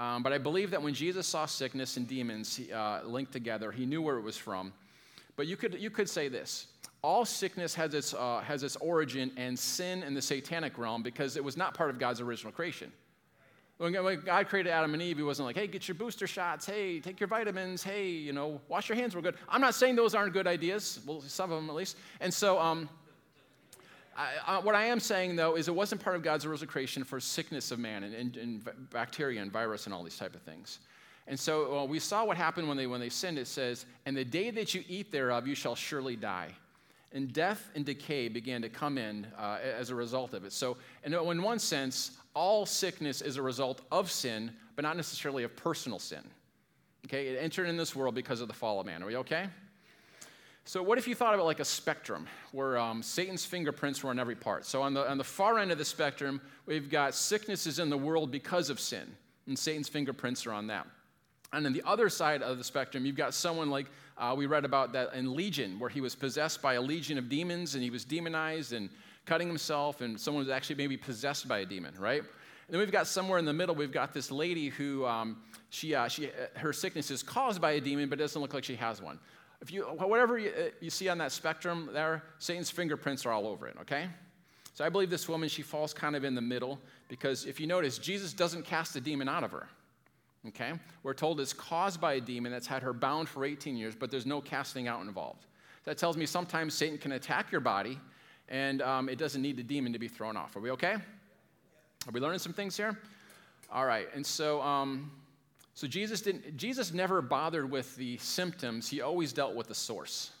Um, 0.00 0.22
but 0.22 0.32
I 0.32 0.38
believe 0.38 0.70
that 0.70 0.82
when 0.82 0.94
Jesus 0.94 1.26
saw 1.26 1.44
sickness 1.44 1.98
and 1.98 2.08
demons 2.08 2.58
uh, 2.74 3.02
linked 3.04 3.32
together, 3.32 3.70
he 3.70 3.84
knew 3.84 4.00
where 4.00 4.16
it 4.16 4.22
was 4.22 4.34
from. 4.34 4.72
But 5.36 5.46
you 5.46 5.58
could, 5.58 5.74
you 5.74 5.90
could 5.90 6.08
say 6.08 6.28
this 6.28 6.68
all 7.02 7.26
sickness 7.26 7.74
has 7.74 7.92
its, 7.92 8.14
uh, 8.14 8.40
has 8.40 8.62
its 8.62 8.76
origin 8.76 9.30
and 9.36 9.58
sin 9.58 10.02
in 10.02 10.14
the 10.14 10.22
satanic 10.22 10.78
realm 10.78 11.02
because 11.02 11.36
it 11.36 11.44
was 11.44 11.54
not 11.54 11.74
part 11.74 11.90
of 11.90 11.98
God's 11.98 12.22
original 12.22 12.50
creation. 12.50 12.90
When 13.76 13.92
God 13.92 14.48
created 14.48 14.70
Adam 14.70 14.92
and 14.94 15.02
Eve, 15.02 15.18
He 15.18 15.22
wasn't 15.22 15.46
like, 15.46 15.56
hey, 15.56 15.66
get 15.66 15.86
your 15.86 15.94
booster 15.94 16.26
shots. 16.26 16.64
Hey, 16.64 17.00
take 17.00 17.20
your 17.20 17.28
vitamins. 17.28 17.82
Hey, 17.82 18.08
you 18.08 18.32
know, 18.32 18.60
wash 18.68 18.88
your 18.88 18.96
hands 18.96 19.14
real 19.14 19.22
good. 19.22 19.36
I'm 19.48 19.60
not 19.60 19.74
saying 19.74 19.96
those 19.96 20.14
aren't 20.14 20.32
good 20.32 20.46
ideas. 20.46 21.00
Well, 21.06 21.20
some 21.22 21.52
of 21.52 21.60
them 21.60 21.68
at 21.68 21.76
least. 21.76 21.96
And 22.20 22.32
so, 22.32 22.58
um, 22.58 22.88
I, 24.16 24.58
what 24.58 24.74
I 24.74 24.86
am 24.86 25.00
saying, 25.00 25.36
though, 25.36 25.56
is 25.56 25.68
it 25.68 25.74
wasn't 25.74 26.02
part 26.02 26.16
of 26.16 26.22
God's 26.22 26.44
original 26.44 26.70
creation 26.70 27.04
for 27.04 27.20
sickness 27.20 27.70
of 27.70 27.78
man 27.78 28.04
and, 28.04 28.14
and, 28.14 28.36
and 28.36 28.90
bacteria 28.90 29.40
and 29.40 29.50
virus 29.50 29.86
and 29.86 29.94
all 29.94 30.02
these 30.02 30.18
type 30.18 30.34
of 30.34 30.42
things. 30.42 30.80
And 31.26 31.38
so 31.38 31.70
well, 31.70 31.88
we 31.88 31.98
saw 31.98 32.24
what 32.24 32.36
happened 32.36 32.68
when 32.68 32.76
they, 32.76 32.86
when 32.86 33.00
they 33.00 33.08
sinned. 33.08 33.38
It 33.38 33.46
says, 33.46 33.86
And 34.04 34.16
the 34.16 34.24
day 34.24 34.50
that 34.50 34.74
you 34.74 34.82
eat 34.88 35.12
thereof, 35.12 35.46
you 35.46 35.54
shall 35.54 35.76
surely 35.76 36.16
die. 36.16 36.48
And 37.12 37.32
death 37.32 37.70
and 37.74 37.84
decay 37.84 38.28
began 38.28 38.62
to 38.62 38.68
come 38.68 38.98
in 38.98 39.26
uh, 39.38 39.58
as 39.62 39.90
a 39.90 39.94
result 39.94 40.34
of 40.34 40.44
it. 40.44 40.52
So, 40.52 40.76
in 41.04 41.42
one 41.42 41.58
sense, 41.58 42.12
all 42.34 42.66
sickness 42.66 43.20
is 43.20 43.36
a 43.36 43.42
result 43.42 43.80
of 43.90 44.10
sin, 44.10 44.52
but 44.76 44.82
not 44.82 44.96
necessarily 44.96 45.42
of 45.42 45.56
personal 45.56 45.98
sin. 45.98 46.22
Okay, 47.06 47.28
it 47.28 47.38
entered 47.40 47.68
in 47.68 47.76
this 47.76 47.96
world 47.96 48.14
because 48.14 48.40
of 48.40 48.48
the 48.48 48.54
fall 48.54 48.78
of 48.78 48.86
man. 48.86 49.02
Are 49.02 49.06
we 49.06 49.16
okay? 49.16 49.48
So, 50.64 50.82
what 50.82 50.98
if 50.98 51.08
you 51.08 51.14
thought 51.14 51.38
it 51.38 51.42
like 51.42 51.60
a 51.60 51.64
spectrum 51.64 52.26
where 52.52 52.78
um, 52.78 53.02
Satan's 53.02 53.44
fingerprints 53.44 54.04
were 54.04 54.10
on 54.10 54.18
every 54.18 54.36
part? 54.36 54.66
So, 54.66 54.82
on 54.82 54.94
the, 54.94 55.08
on 55.08 55.18
the 55.18 55.24
far 55.24 55.58
end 55.58 55.72
of 55.72 55.78
the 55.78 55.84
spectrum, 55.84 56.40
we've 56.66 56.90
got 56.90 57.14
sicknesses 57.14 57.78
in 57.78 57.90
the 57.90 57.98
world 57.98 58.30
because 58.30 58.70
of 58.70 58.78
sin, 58.78 59.10
and 59.46 59.58
Satan's 59.58 59.88
fingerprints 59.88 60.46
are 60.46 60.52
on 60.52 60.66
that. 60.68 60.86
And 61.52 61.66
on 61.66 61.72
the 61.72 61.82
other 61.84 62.08
side 62.08 62.42
of 62.42 62.58
the 62.58 62.64
spectrum, 62.64 63.04
you've 63.04 63.16
got 63.16 63.34
someone 63.34 63.70
like 63.70 63.86
uh, 64.18 64.34
we 64.36 64.46
read 64.46 64.64
about 64.64 64.92
that 64.92 65.14
in 65.14 65.34
Legion, 65.34 65.78
where 65.78 65.90
he 65.90 66.00
was 66.00 66.14
possessed 66.14 66.62
by 66.62 66.74
a 66.74 66.80
legion 66.80 67.18
of 67.18 67.28
demons 67.28 67.74
and 67.74 67.82
he 67.82 67.90
was 67.90 68.04
demonized 68.04 68.72
and 68.72 68.90
cutting 69.26 69.48
himself, 69.48 70.00
and 70.00 70.20
someone 70.20 70.44
was 70.44 70.52
actually 70.52 70.76
maybe 70.76 70.96
possessed 70.96 71.48
by 71.48 71.58
a 71.58 71.66
demon, 71.66 71.94
right? 71.98 72.20
And 72.20 72.28
then 72.68 72.78
we've 72.78 72.92
got 72.92 73.06
somewhere 73.06 73.38
in 73.38 73.44
the 73.44 73.52
middle, 73.52 73.74
we've 73.74 73.92
got 73.92 74.12
this 74.12 74.30
lady 74.30 74.68
who 74.68 75.04
um, 75.04 75.38
she, 75.70 75.94
uh, 75.94 76.06
she, 76.08 76.26
uh, 76.26 76.58
her 76.58 76.72
sickness 76.72 77.10
is 77.10 77.22
caused 77.22 77.60
by 77.60 77.72
a 77.72 77.80
demon, 77.80 78.08
but 78.08 78.18
it 78.20 78.22
doesn't 78.22 78.40
look 78.40 78.54
like 78.54 78.64
she 78.64 78.76
has 78.76 79.02
one. 79.02 79.18
If 79.60 79.70
you, 79.70 79.82
whatever 79.82 80.38
you, 80.38 80.50
uh, 80.50 80.70
you 80.80 80.90
see 80.90 81.08
on 81.08 81.18
that 81.18 81.32
spectrum 81.32 81.90
there, 81.92 82.22
Satan's 82.38 82.70
fingerprints 82.70 83.26
are 83.26 83.32
all 83.32 83.46
over 83.46 83.66
it, 83.66 83.76
okay? 83.82 84.08
So 84.74 84.84
I 84.84 84.88
believe 84.88 85.10
this 85.10 85.28
woman, 85.28 85.48
she 85.48 85.62
falls 85.62 85.92
kind 85.92 86.16
of 86.16 86.24
in 86.24 86.34
the 86.34 86.40
middle 86.40 86.78
because 87.08 87.44
if 87.44 87.60
you 87.60 87.66
notice, 87.66 87.98
Jesus 87.98 88.32
doesn't 88.32 88.64
cast 88.64 88.94
the 88.94 89.00
demon 89.00 89.28
out 89.28 89.44
of 89.44 89.52
her. 89.52 89.68
Okay? 90.48 90.72
We're 91.02 91.14
told 91.14 91.40
it's 91.40 91.52
caused 91.52 92.00
by 92.00 92.14
a 92.14 92.20
demon 92.20 92.50
that's 92.50 92.66
had 92.66 92.82
her 92.82 92.94
bound 92.94 93.28
for 93.28 93.44
18 93.44 93.76
years, 93.76 93.94
but 93.94 94.10
there's 94.10 94.26
no 94.26 94.40
casting 94.40 94.88
out 94.88 95.02
involved. 95.02 95.44
That 95.84 95.98
tells 95.98 96.16
me 96.16 96.24
sometimes 96.26 96.74
Satan 96.74 96.98
can 96.98 97.12
attack 97.12 97.52
your 97.52 97.60
body, 97.60 97.98
and 98.48 98.80
um, 98.82 99.08
it 99.08 99.18
doesn't 99.18 99.42
need 99.42 99.56
the 99.56 99.62
demon 99.62 99.92
to 99.92 99.98
be 99.98 100.08
thrown 100.08 100.36
off. 100.36 100.56
Are 100.56 100.60
we 100.60 100.70
okay? 100.70 100.94
Are 100.94 102.12
we 102.12 102.20
learning 102.20 102.38
some 102.38 102.52
things 102.52 102.76
here? 102.76 102.98
All 103.70 103.84
right. 103.84 104.08
And 104.14 104.24
so, 104.24 104.62
um, 104.62 105.10
so 105.74 105.86
Jesus 105.86 106.20
didn't. 106.20 106.56
Jesus 106.56 106.92
never 106.92 107.22
bothered 107.22 107.70
with 107.70 107.96
the 107.96 108.16
symptoms. 108.18 108.88
He 108.88 109.00
always 109.00 109.32
dealt 109.32 109.54
with 109.54 109.68
the 109.68 109.74
source. 109.74 110.32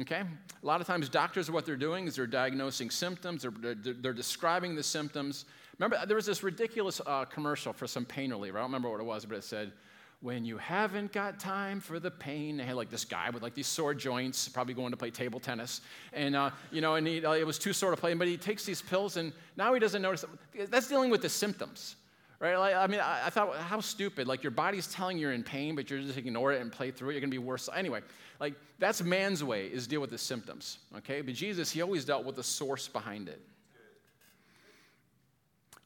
Okay? 0.00 0.22
A 0.62 0.66
lot 0.66 0.80
of 0.80 0.86
times, 0.86 1.08
doctors, 1.08 1.50
what 1.50 1.64
they're 1.64 1.76
doing 1.76 2.08
is 2.08 2.16
they're 2.16 2.26
diagnosing 2.26 2.90
symptoms, 2.90 3.42
they're, 3.42 3.74
they're, 3.74 3.94
they're 3.94 4.12
describing 4.12 4.74
the 4.74 4.82
symptoms. 4.82 5.44
Remember, 5.78 6.04
there 6.06 6.16
was 6.16 6.26
this 6.26 6.42
ridiculous 6.42 7.00
uh, 7.06 7.24
commercial 7.26 7.72
for 7.72 7.86
some 7.86 8.04
pain 8.04 8.30
relief. 8.30 8.54
I 8.54 8.58
don't 8.58 8.66
remember 8.66 8.90
what 8.90 9.00
it 9.00 9.04
was, 9.06 9.24
but 9.24 9.36
it 9.36 9.44
said, 9.44 9.72
when 10.20 10.44
you 10.44 10.56
haven't 10.56 11.12
got 11.12 11.38
time 11.38 11.80
for 11.80 12.00
the 12.00 12.10
pain, 12.10 12.56
they 12.56 12.64
had 12.64 12.76
like 12.76 12.88
this 12.88 13.04
guy 13.04 13.28
with 13.28 13.42
like 13.42 13.54
these 13.54 13.66
sore 13.66 13.92
joints, 13.92 14.48
probably 14.48 14.72
going 14.72 14.90
to 14.90 14.96
play 14.96 15.10
table 15.10 15.38
tennis, 15.38 15.82
and 16.14 16.34
uh, 16.34 16.50
you 16.70 16.80
know, 16.80 16.94
and 16.94 17.06
he, 17.06 17.24
uh, 17.24 17.32
it 17.32 17.46
was 17.46 17.58
too 17.58 17.74
sore 17.74 17.90
to 17.90 17.96
play. 17.96 18.14
But 18.14 18.26
he 18.26 18.38
takes 18.38 18.64
these 18.64 18.80
pills, 18.80 19.18
and 19.18 19.34
now 19.56 19.74
he 19.74 19.80
doesn't 19.80 20.00
notice. 20.00 20.24
That's 20.70 20.88
dealing 20.88 21.10
with 21.10 21.20
the 21.20 21.28
symptoms, 21.28 21.96
right? 22.44 22.58
Like, 22.58 22.74
I 22.74 22.86
mean, 22.86 23.00
I, 23.00 23.26
I, 23.26 23.30
thought, 23.30 23.56
how 23.56 23.80
stupid! 23.80 24.28
Like 24.28 24.42
your 24.42 24.50
body's 24.50 24.86
telling 24.86 25.18
you're 25.18 25.32
in 25.32 25.42
pain, 25.42 25.74
but 25.74 25.88
you're 25.88 26.00
just 26.00 26.18
ignore 26.18 26.52
it 26.52 26.60
and 26.60 26.70
play 26.70 26.90
through 26.90 27.10
it. 27.10 27.12
You're 27.12 27.20
gonna 27.20 27.30
be 27.30 27.38
worse 27.38 27.68
anyway. 27.74 28.00
Like 28.38 28.54
that's 28.78 29.02
man's 29.02 29.42
way 29.42 29.66
is 29.66 29.86
deal 29.86 30.00
with 30.00 30.10
the 30.10 30.18
symptoms, 30.18 30.78
okay? 30.98 31.22
But 31.22 31.34
Jesus, 31.34 31.70
he 31.70 31.80
always 31.80 32.04
dealt 32.04 32.24
with 32.24 32.36
the 32.36 32.42
source 32.42 32.88
behind 32.88 33.28
it. 33.28 33.40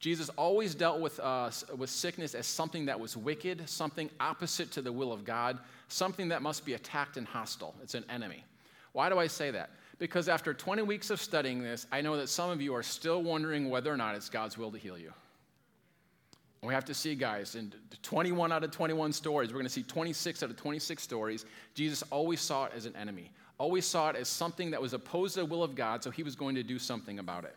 Jesus 0.01 0.29
always 0.31 0.77
dealt 0.77 1.01
with, 1.01 1.19
uh, 1.19 1.51
with 1.77 1.91
sickness 1.91 2.35
as 2.37 2.47
something 2.47 2.87
that 2.87 2.99
was 3.01 3.17
wicked, 3.17 3.69
something 3.69 4.09
opposite 4.21 4.71
to 4.73 4.83
the 4.83 4.93
will 4.93 5.13
of 5.13 5.25
God, 5.25 5.59
something 5.89 6.29
that 6.29 6.41
must 6.41 6.65
be 6.65 6.75
attacked 6.75 7.17
and 7.17 7.27
hostile. 7.27 7.75
It's 7.83 7.95
an 7.95 8.05
enemy. 8.09 8.45
Why 8.93 9.09
do 9.09 9.19
I 9.19 9.27
say 9.27 9.51
that? 9.51 9.71
Because 9.99 10.29
after 10.29 10.55
20 10.55 10.83
weeks 10.83 11.11
of 11.11 11.21
studying 11.21 11.63
this, 11.63 11.89
I 11.91 12.01
know 12.01 12.17
that 12.17 12.29
some 12.29 12.49
of 12.51 12.63
you 12.63 12.75
are 12.75 12.83
still 12.83 13.25
wondering 13.25 13.71
whether 13.71 13.93
or 13.93 13.97
not 13.97 14.15
it's 14.15 14.29
God's 14.29 14.57
will 14.57 14.71
to 14.71 14.79
heal 14.79 14.97
you. 14.97 15.13
We 16.63 16.75
have 16.75 16.85
to 16.87 16.95
see, 16.95 17.15
guys, 17.15 17.55
in 17.55 17.73
21 18.03 18.51
out 18.51 18.65
of 18.65 18.71
21 18.73 19.13
stories, 19.13 19.51
we're 19.51 19.61
going 19.61 19.67
to 19.67 19.73
see 19.73 19.85
26 19.85 20.43
out 20.43 20.51
of 20.51 20.57
26 20.57 21.03
stories, 21.03 21.45
Jesus 21.75 22.03
always 22.11 22.41
saw 22.41 22.65
it 22.65 22.73
as 22.75 22.85
an 22.85 22.97
enemy, 22.97 23.31
always 23.59 23.87
saw 23.87 24.11
it 24.11 24.17
as 24.17 24.29
something 24.29 24.71
that 24.73 24.83
was 24.83 24.93
opposed 24.93 25.35
to 25.35 25.41
the 25.41 25.47
will 25.47 25.63
of 25.63 25.77
God, 25.77 26.03
so 26.03 26.11
he 26.11 26.25
was 26.25 26.35
going 26.35 26.57
to 26.57 26.65
do 26.65 26.79
something 26.79 27.21
about 27.21 27.45
it. 27.45 27.57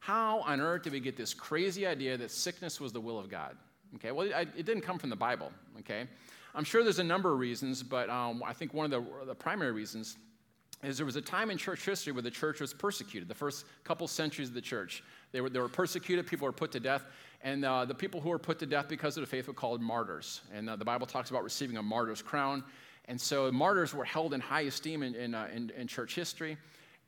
How 0.00 0.40
on 0.40 0.60
earth 0.60 0.82
did 0.82 0.92
we 0.92 1.00
get 1.00 1.16
this 1.16 1.32
crazy 1.32 1.86
idea 1.86 2.16
that 2.18 2.30
sickness 2.30 2.80
was 2.80 2.92
the 2.92 3.00
will 3.00 3.18
of 3.18 3.30
God? 3.30 3.56
Okay, 3.96 4.12
well, 4.12 4.26
it 4.26 4.66
didn't 4.66 4.82
come 4.82 4.98
from 4.98 5.10
the 5.10 5.16
Bible, 5.16 5.50
okay? 5.78 6.06
I'm 6.54 6.64
sure 6.64 6.82
there's 6.82 6.98
a 6.98 7.04
number 7.04 7.32
of 7.32 7.38
reasons, 7.38 7.82
but 7.82 8.10
um, 8.10 8.42
I 8.44 8.52
think 8.52 8.74
one 8.74 8.84
of 8.84 8.90
the, 8.90 9.26
the 9.26 9.34
primary 9.34 9.72
reasons 9.72 10.16
is 10.82 10.96
there 10.96 11.06
was 11.06 11.16
a 11.16 11.22
time 11.22 11.50
in 11.50 11.58
church 11.58 11.84
history 11.84 12.12
where 12.12 12.22
the 12.22 12.30
church 12.30 12.60
was 12.60 12.72
persecuted, 12.72 13.28
the 13.28 13.34
first 13.34 13.66
couple 13.84 14.08
centuries 14.08 14.48
of 14.48 14.54
the 14.54 14.60
church. 14.60 15.02
They 15.32 15.40
were, 15.40 15.50
they 15.50 15.60
were 15.60 15.68
persecuted, 15.68 16.26
people 16.26 16.46
were 16.46 16.52
put 16.52 16.72
to 16.72 16.80
death, 16.80 17.04
and 17.42 17.64
uh, 17.64 17.84
the 17.84 17.94
people 17.94 18.20
who 18.20 18.28
were 18.28 18.38
put 18.38 18.58
to 18.58 18.66
death 18.66 18.86
because 18.88 19.16
of 19.16 19.22
the 19.22 19.26
faith 19.26 19.46
were 19.46 19.54
called 19.54 19.80
martyrs. 19.80 20.42
And 20.52 20.68
uh, 20.68 20.76
the 20.76 20.84
Bible 20.84 21.06
talks 21.06 21.30
about 21.30 21.42
receiving 21.42 21.78
a 21.78 21.82
martyr's 21.82 22.20
crown. 22.20 22.62
And 23.06 23.18
so 23.20 23.50
martyrs 23.50 23.94
were 23.94 24.04
held 24.04 24.34
in 24.34 24.40
high 24.40 24.62
esteem 24.62 25.02
in, 25.02 25.14
in, 25.14 25.34
uh, 25.34 25.48
in, 25.54 25.70
in 25.76 25.86
church 25.86 26.14
history. 26.14 26.58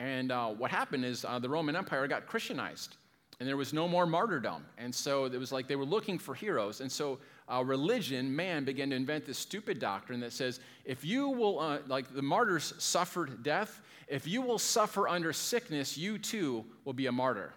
And 0.00 0.32
uh, 0.32 0.48
what 0.48 0.70
happened 0.70 1.04
is 1.04 1.24
uh, 1.24 1.38
the 1.38 1.48
Roman 1.48 1.76
Empire 1.76 2.08
got 2.08 2.26
Christianized, 2.26 2.96
and 3.38 3.48
there 3.48 3.58
was 3.58 3.72
no 3.72 3.86
more 3.86 4.06
martyrdom. 4.06 4.64
And 4.78 4.92
so 4.92 5.26
it 5.26 5.38
was 5.38 5.52
like 5.52 5.68
they 5.68 5.76
were 5.76 5.84
looking 5.84 6.18
for 6.18 6.34
heroes. 6.34 6.80
And 6.80 6.90
so 6.90 7.18
uh, 7.46 7.62
religion, 7.62 8.34
man, 8.34 8.64
began 8.64 8.90
to 8.90 8.96
invent 8.96 9.26
this 9.26 9.38
stupid 9.38 9.78
doctrine 9.78 10.18
that 10.20 10.32
says 10.32 10.60
if 10.84 11.04
you 11.04 11.28
will, 11.28 11.80
like 11.86 12.12
the 12.12 12.22
martyrs 12.22 12.72
suffered 12.78 13.42
death, 13.42 13.80
if 14.08 14.26
you 14.26 14.40
will 14.40 14.58
suffer 14.58 15.08
under 15.08 15.32
sickness, 15.32 15.96
you 15.96 16.18
too 16.18 16.64
will 16.84 16.94
be 16.94 17.06
a 17.06 17.12
martyr. 17.12 17.52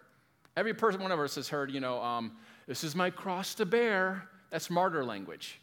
Every 0.57 0.73
person, 0.73 1.01
one 1.01 1.11
of 1.11 1.19
us 1.19 1.35
has 1.35 1.49
heard, 1.49 1.71
you 1.71 1.79
know, 1.79 2.01
um, 2.01 2.33
this 2.67 2.84
is 2.84 2.95
my 2.95 3.10
cross 3.10 3.56
to 3.56 3.65
bear. 3.65 4.28
That's 4.49 4.69
martyr 4.69 5.04
language. 5.04 5.60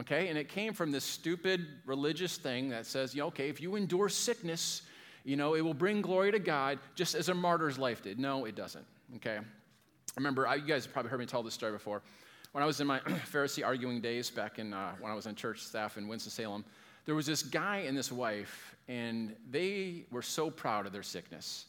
Okay? 0.00 0.28
And 0.28 0.38
it 0.38 0.48
came 0.48 0.72
from 0.72 0.92
this 0.92 1.04
stupid 1.04 1.66
religious 1.86 2.36
thing 2.36 2.68
that 2.70 2.86
says, 2.86 3.14
you 3.14 3.22
know, 3.22 3.28
okay, 3.28 3.48
if 3.48 3.60
you 3.60 3.76
endure 3.76 4.08
sickness, 4.08 4.82
you 5.24 5.36
know, 5.36 5.54
it 5.54 5.60
will 5.60 5.74
bring 5.74 6.00
glory 6.00 6.32
to 6.32 6.38
God 6.38 6.78
just 6.94 7.14
as 7.14 7.28
a 7.28 7.34
martyr's 7.34 7.78
life 7.78 8.02
did. 8.02 8.18
No, 8.18 8.44
it 8.44 8.54
doesn't. 8.54 8.86
Okay? 9.16 9.38
Remember, 10.16 10.46
I, 10.46 10.56
you 10.56 10.66
guys 10.66 10.86
probably 10.86 11.10
heard 11.10 11.20
me 11.20 11.26
tell 11.26 11.42
this 11.42 11.54
story 11.54 11.72
before. 11.72 12.02
When 12.52 12.62
I 12.62 12.66
was 12.66 12.80
in 12.80 12.86
my 12.86 12.98
Pharisee 13.32 13.64
arguing 13.64 14.00
days 14.00 14.30
back 14.30 14.58
in, 14.58 14.72
uh, 14.72 14.92
when 15.00 15.12
I 15.12 15.14
was 15.14 15.26
on 15.26 15.34
church 15.34 15.60
staff 15.60 15.98
in 15.98 16.08
Winston-Salem, 16.08 16.64
there 17.04 17.14
was 17.14 17.26
this 17.26 17.42
guy 17.42 17.78
and 17.86 17.96
this 17.96 18.12
wife, 18.12 18.76
and 18.86 19.34
they 19.50 20.04
were 20.10 20.22
so 20.22 20.50
proud 20.50 20.86
of 20.86 20.92
their 20.92 21.02
sickness. 21.02 21.66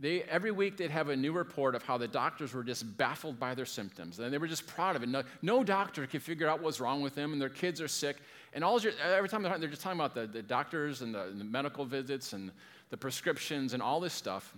They, 0.00 0.22
every 0.22 0.50
week 0.50 0.78
they'd 0.78 0.90
have 0.90 1.10
a 1.10 1.16
new 1.16 1.32
report 1.32 1.74
of 1.74 1.82
how 1.82 1.98
the 1.98 2.08
doctors 2.08 2.54
were 2.54 2.64
just 2.64 2.96
baffled 2.96 3.38
by 3.38 3.54
their 3.54 3.66
symptoms. 3.66 4.18
And 4.18 4.32
they 4.32 4.38
were 4.38 4.48
just 4.48 4.66
proud 4.66 4.96
of 4.96 5.02
it. 5.02 5.10
No, 5.10 5.22
no 5.42 5.62
doctor 5.62 6.06
could 6.06 6.22
figure 6.22 6.48
out 6.48 6.62
what's 6.62 6.80
wrong 6.80 7.02
with 7.02 7.14
them, 7.14 7.32
and 7.34 7.40
their 7.40 7.50
kids 7.50 7.82
are 7.82 7.88
sick. 7.88 8.16
And 8.54 8.64
all 8.64 8.80
every 9.04 9.28
time 9.28 9.42
they're, 9.42 9.58
they're 9.58 9.68
just 9.68 9.82
talking 9.82 10.00
about 10.00 10.14
the, 10.14 10.26
the 10.26 10.42
doctors 10.42 11.02
and 11.02 11.14
the, 11.14 11.32
the 11.36 11.44
medical 11.44 11.84
visits 11.84 12.32
and 12.32 12.50
the 12.88 12.96
prescriptions 12.96 13.74
and 13.74 13.82
all 13.82 14.00
this 14.00 14.14
stuff. 14.14 14.54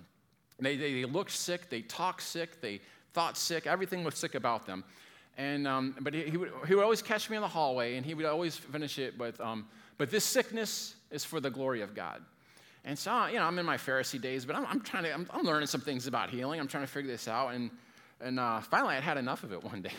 They, 0.60 0.76
they, 0.76 0.94
they 0.94 1.04
looked 1.06 1.32
sick, 1.32 1.68
they 1.68 1.82
talked 1.82 2.22
sick, 2.22 2.60
they 2.60 2.80
thought 3.12 3.36
sick, 3.36 3.66
everything 3.66 4.04
was 4.04 4.14
sick 4.14 4.36
about 4.36 4.64
them. 4.64 4.84
And, 5.36 5.66
um, 5.66 5.96
but 6.00 6.14
he, 6.14 6.22
he, 6.22 6.36
would, 6.36 6.52
he 6.68 6.76
would 6.76 6.84
always 6.84 7.02
catch 7.02 7.28
me 7.28 7.36
in 7.36 7.42
the 7.42 7.48
hallway, 7.48 7.96
and 7.96 8.06
he 8.06 8.14
would 8.14 8.26
always 8.26 8.56
finish 8.56 8.98
it 8.98 9.18
with, 9.18 9.40
um, 9.40 9.66
But 9.98 10.10
this 10.10 10.24
sickness 10.24 10.94
is 11.10 11.24
for 11.24 11.40
the 11.40 11.50
glory 11.50 11.80
of 11.80 11.94
God. 11.94 12.22
And 12.84 12.98
so, 12.98 13.26
you 13.26 13.38
know, 13.38 13.44
I'm 13.44 13.58
in 13.58 13.66
my 13.66 13.76
Pharisee 13.76 14.20
days, 14.20 14.44
but 14.44 14.56
I'm, 14.56 14.66
I'm 14.66 14.80
trying 14.80 15.04
to, 15.04 15.12
I'm, 15.12 15.28
I'm, 15.32 15.44
learning 15.44 15.68
some 15.68 15.80
things 15.80 16.06
about 16.06 16.30
healing. 16.30 16.58
I'm 16.58 16.66
trying 16.66 16.82
to 16.82 16.90
figure 16.90 17.10
this 17.10 17.28
out. 17.28 17.54
And, 17.54 17.70
and 18.20 18.40
uh, 18.40 18.60
finally, 18.60 18.96
I'd 18.96 19.04
had 19.04 19.18
enough 19.18 19.44
of 19.44 19.52
it 19.52 19.62
one 19.62 19.82
day. 19.82 19.92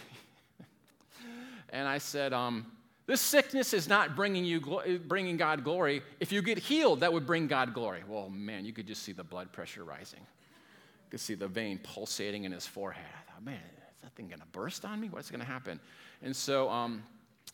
and 1.69 1.88
I 1.88 1.98
said, 1.98 2.34
um, 2.34 2.65
this 3.06 3.22
sickness 3.22 3.74
is 3.74 3.88
not 3.88 4.15
bringing, 4.15 4.43
you 4.46 5.00
bringing 5.08 5.38
God 5.38 5.63
glory. 5.63 6.02
If 6.19 6.32
you 6.32 6.41
get 6.41 6.58
healed, 6.58 7.02
that 7.02 7.12
would 7.12 7.26
bring 7.26 7.48
God 7.48 7.74
glory. 7.74 8.02
Well, 8.08 8.30
man, 8.30 8.65
you 8.65 8.74
could 8.74 8.88
just 8.88 9.04
see 9.04 9.12
the 9.12 9.24
blood 9.24 9.52
pressure 9.52 9.84
rising. 9.84 10.19
You 10.22 11.12
could 11.12 11.19
see 11.19 11.36
the 11.36 11.48
vein 11.48 11.80
pulsating 11.84 12.43
in 12.43 12.52
his 12.52 12.65
forehead. 12.67 13.06
I 13.06 13.32
thought, 13.32 13.43
man, 13.43 13.60
is 13.96 14.02
that 14.02 14.13
thing 14.15 14.28
going 14.28 14.39
to 14.39 14.48
burst 14.48 14.84
on 14.84 15.00
me? 15.00 15.10
What's 15.10 15.30
going 15.30 15.41
to 15.41 15.46
happen? 15.46 15.80
And 16.22 16.36
so, 16.36 16.69
um, 16.69 17.04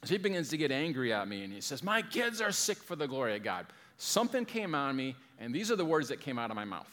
so 0.03 0.13
he 0.13 0.17
begins 0.17 0.49
to 0.49 0.57
get 0.57 0.71
angry 0.71 1.11
at 1.13 1.27
me 1.27 1.43
and 1.43 1.51
he 1.51 1.61
says, 1.61 1.83
My 1.83 2.01
kids 2.01 2.41
are 2.41 2.51
sick 2.51 2.77
for 2.77 2.95
the 2.95 3.07
glory 3.07 3.35
of 3.35 3.43
God. 3.43 3.65
Something 3.99 4.45
came 4.45 4.73
on 4.73 4.95
me, 4.95 5.15
and 5.39 5.53
these 5.53 5.71
are 5.71 5.75
the 5.75 5.85
words 5.85 6.07
that 6.07 6.21
came 6.21 6.39
out 6.39 6.49
of 6.49 6.55
my 6.55 6.65
mouth. 6.65 6.89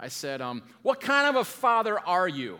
I 0.00 0.08
said, 0.08 0.40
um, 0.40 0.62
What 0.82 1.00
kind 1.00 1.28
of 1.28 1.36
a 1.36 1.44
father 1.44 1.98
are 2.00 2.26
you? 2.26 2.58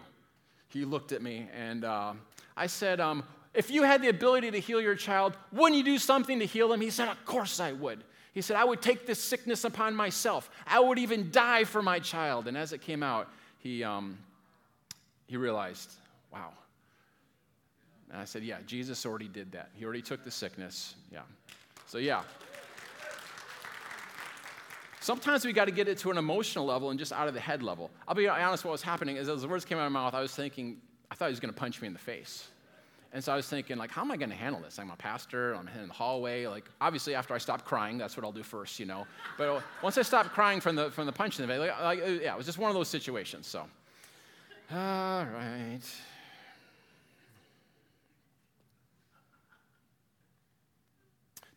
He 0.69 0.85
looked 0.85 1.13
at 1.13 1.23
me 1.23 1.49
and 1.57 1.85
uh, 1.85 2.13
I 2.57 2.67
said, 2.67 3.01
um, 3.01 3.25
if 3.55 3.71
you 3.71 3.83
had 3.83 4.03
the 4.03 4.09
ability 4.09 4.51
to 4.51 4.61
heal 4.61 4.81
your 4.81 4.95
child, 4.95 5.35
wouldn't 5.53 5.79
you 5.79 5.85
do 5.85 5.99
something 5.99 6.39
to 6.41 6.47
heal 6.47 6.71
him? 6.71 6.83
He 6.83 6.91
said, 6.91 7.09
Of 7.09 7.25
course 7.25 7.59
I 7.59 7.73
would. 7.73 8.05
He 8.35 8.43
said, 8.43 8.57
I 8.57 8.65
would 8.65 8.83
take 8.83 9.07
this 9.07 9.23
sickness 9.23 9.65
upon 9.65 9.97
myself. 9.97 10.51
I 10.67 10.79
would 10.79 10.99
even 10.99 11.31
die 11.31 11.65
for 11.65 11.81
my 11.81 11.99
child. 11.99 12.47
And 12.47 12.59
as 12.59 12.75
it 12.75 12.83
came 12.83 13.03
out, 13.03 13.31
he, 13.59 13.83
um, 13.83 14.19
he 15.27 15.39
realized, 15.39 15.91
wow. 16.31 16.51
And 18.11 18.21
I 18.21 18.27
said, 18.27 18.43
Yeah, 18.43 18.59
Jesus 18.67 19.07
already 19.07 19.29
did 19.29 19.53
that. 19.53 19.71
He 19.75 19.85
already 19.87 20.03
took 20.03 20.23
the 20.23 20.31
sickness. 20.31 20.95
Yeah. 21.11 21.23
So, 21.87 21.97
yeah. 21.97 22.23
Sometimes 25.07 25.45
we 25.45 25.53
got 25.53 25.67
to 25.67 25.71
get 25.71 25.87
it 25.87 25.99
to 25.99 26.11
an 26.11 26.19
emotional 26.19 26.67
level 26.67 26.91
and 26.91 26.99
just 26.99 27.13
out 27.13 27.29
of 27.29 27.35
the 27.35 27.39
head 27.39 27.63
level. 27.63 27.93
I'll 28.09 28.17
be 28.17 28.27
honest, 28.27 28.65
what 28.65 28.73
was 28.73 28.83
happening 28.83 29.15
is 29.15 29.29
as 29.29 29.43
the 29.43 29.47
words 29.47 29.65
came 29.65 29.79
out 29.79 29.87
of 29.87 29.93
my 29.93 30.01
mouth, 30.01 30.15
I 30.15 30.21
was 30.21 30.35
thinking, 30.35 30.79
I 31.13 31.15
thought 31.15 31.27
he 31.27 31.31
was 31.31 31.39
going 31.39 31.55
to 31.55 31.57
punch 31.57 31.81
me 31.81 31.87
in 31.87 31.93
the 31.93 32.01
face. 32.01 32.49
And 33.13 33.23
so 33.23 33.33
I 33.33 33.37
was 33.37 33.49
thinking, 33.49 33.77
like, 33.77 33.93
how 33.93 34.03
am 34.03 34.11
I 34.11 34.17
going 34.17 34.31
to 34.31 34.35
handle 34.35 34.61
this? 34.61 34.81
I'm 34.81 34.91
a 34.91 34.97
pastor, 34.97 35.55
I'm 35.55 35.69
in 35.81 35.87
the 35.87 35.95
hallway. 35.95 36.49
Like, 36.49 36.65
obviously, 36.81 37.15
after 37.15 37.35
I 37.35 37.39
stop 37.39 37.65
crying, 37.65 37.99
that's 37.99 38.17
what 38.17 38.25
I'll 38.25 38.33
do 38.33 38.43
first, 38.43 38.81
you 38.81 38.87
know. 38.87 39.07
But 39.39 39.63
once 39.81 39.97
I 39.97 40.03
stopped 40.03 40.31
crying 40.31 40.61
from 40.61 40.75
the, 40.75 40.91
from 40.91 41.07
the 41.07 41.13
punch 41.13 41.39
in 41.39 41.47
the 41.47 41.55
face, 41.55 41.61
like, 41.61 41.81
like, 41.81 41.99
yeah, 42.01 42.35
it 42.35 42.37
was 42.37 42.47
just 42.47 42.59
one 42.59 42.69
of 42.69 42.75
those 42.75 42.89
situations. 42.89 43.47
So, 43.47 43.61
all 44.73 45.25
right. 45.25 45.79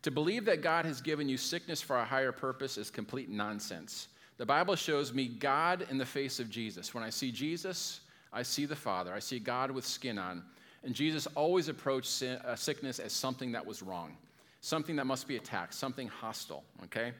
To 0.02 0.10
believe 0.10 0.46
that 0.46 0.62
God 0.62 0.86
has 0.86 1.00
given 1.00 1.28
you 1.28 1.36
sickness 1.36 1.82
for 1.82 1.98
a 1.98 2.04
higher 2.04 2.32
purpose 2.32 2.78
is 2.78 2.90
complete 2.90 3.28
nonsense. 3.28 4.08
The 4.38 4.46
Bible 4.46 4.74
shows 4.74 5.12
me 5.12 5.28
God 5.28 5.86
in 5.90 5.98
the 5.98 6.06
face 6.06 6.40
of 6.40 6.48
Jesus. 6.48 6.94
When 6.94 7.04
I 7.04 7.10
see 7.10 7.30
Jesus, 7.30 8.00
I 8.32 8.42
see 8.42 8.64
the 8.64 8.76
Father. 8.76 9.12
I 9.12 9.18
see 9.18 9.38
God 9.38 9.70
with 9.70 9.86
skin 9.86 10.18
on. 10.18 10.42
And 10.82 10.94
Jesus 10.94 11.26
always 11.34 11.68
approached 11.68 12.22
uh, 12.22 12.56
sickness 12.56 12.98
as 12.98 13.12
something 13.12 13.52
that 13.52 13.66
was 13.66 13.82
wrong, 13.82 14.16
something 14.62 14.96
that 14.96 15.04
must 15.04 15.28
be 15.28 15.36
attacked, 15.36 15.74
something 15.74 16.08
hostile, 16.08 16.64
okay? 16.84 17.12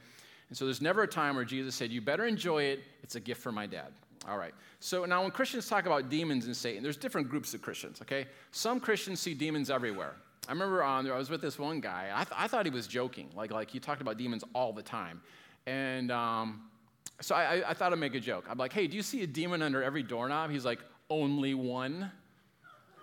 And 0.48 0.56
so 0.56 0.64
there's 0.64 0.80
never 0.80 1.02
a 1.02 1.08
time 1.08 1.36
where 1.36 1.44
Jesus 1.44 1.74
said, 1.74 1.90
You 1.90 2.00
better 2.00 2.24
enjoy 2.24 2.62
it. 2.64 2.80
It's 3.02 3.16
a 3.16 3.20
gift 3.20 3.42
from 3.42 3.54
my 3.54 3.66
dad. 3.66 3.92
All 4.28 4.38
right. 4.38 4.54
So 4.80 5.04
now 5.04 5.22
when 5.22 5.30
Christians 5.30 5.68
talk 5.68 5.86
about 5.86 6.08
demons 6.08 6.46
and 6.46 6.56
Satan, 6.56 6.82
there's 6.82 6.96
different 6.96 7.28
groups 7.28 7.52
of 7.52 7.60
Christians, 7.60 8.00
okay? 8.02 8.26
Some 8.50 8.80
Christians 8.80 9.20
see 9.20 9.34
demons 9.34 9.70
everywhere. 9.70 10.14
I 10.48 10.52
remember 10.52 10.78
there, 11.02 11.14
I 11.14 11.18
was 11.18 11.30
with 11.30 11.40
this 11.40 11.58
one 11.58 11.80
guy. 11.80 12.10
I, 12.12 12.24
th- 12.24 12.34
I 12.36 12.48
thought 12.48 12.64
he 12.64 12.70
was 12.70 12.86
joking. 12.86 13.28
Like, 13.36 13.52
like 13.52 13.70
he 13.70 13.78
talked 13.78 14.00
about 14.00 14.16
demons 14.16 14.42
all 14.54 14.72
the 14.72 14.82
time. 14.82 15.20
And 15.66 16.10
um, 16.10 16.62
so 17.20 17.34
I, 17.34 17.70
I, 17.70 17.74
thought 17.74 17.92
I'd 17.92 17.98
make 17.98 18.14
a 18.14 18.20
joke. 18.20 18.46
I'm 18.48 18.58
like, 18.58 18.72
hey, 18.72 18.86
do 18.86 18.96
you 18.96 19.02
see 19.02 19.22
a 19.22 19.26
demon 19.26 19.62
under 19.62 19.82
every 19.82 20.02
doorknob? 20.02 20.50
He's 20.50 20.64
like, 20.64 20.80
only 21.10 21.54
one. 21.54 22.10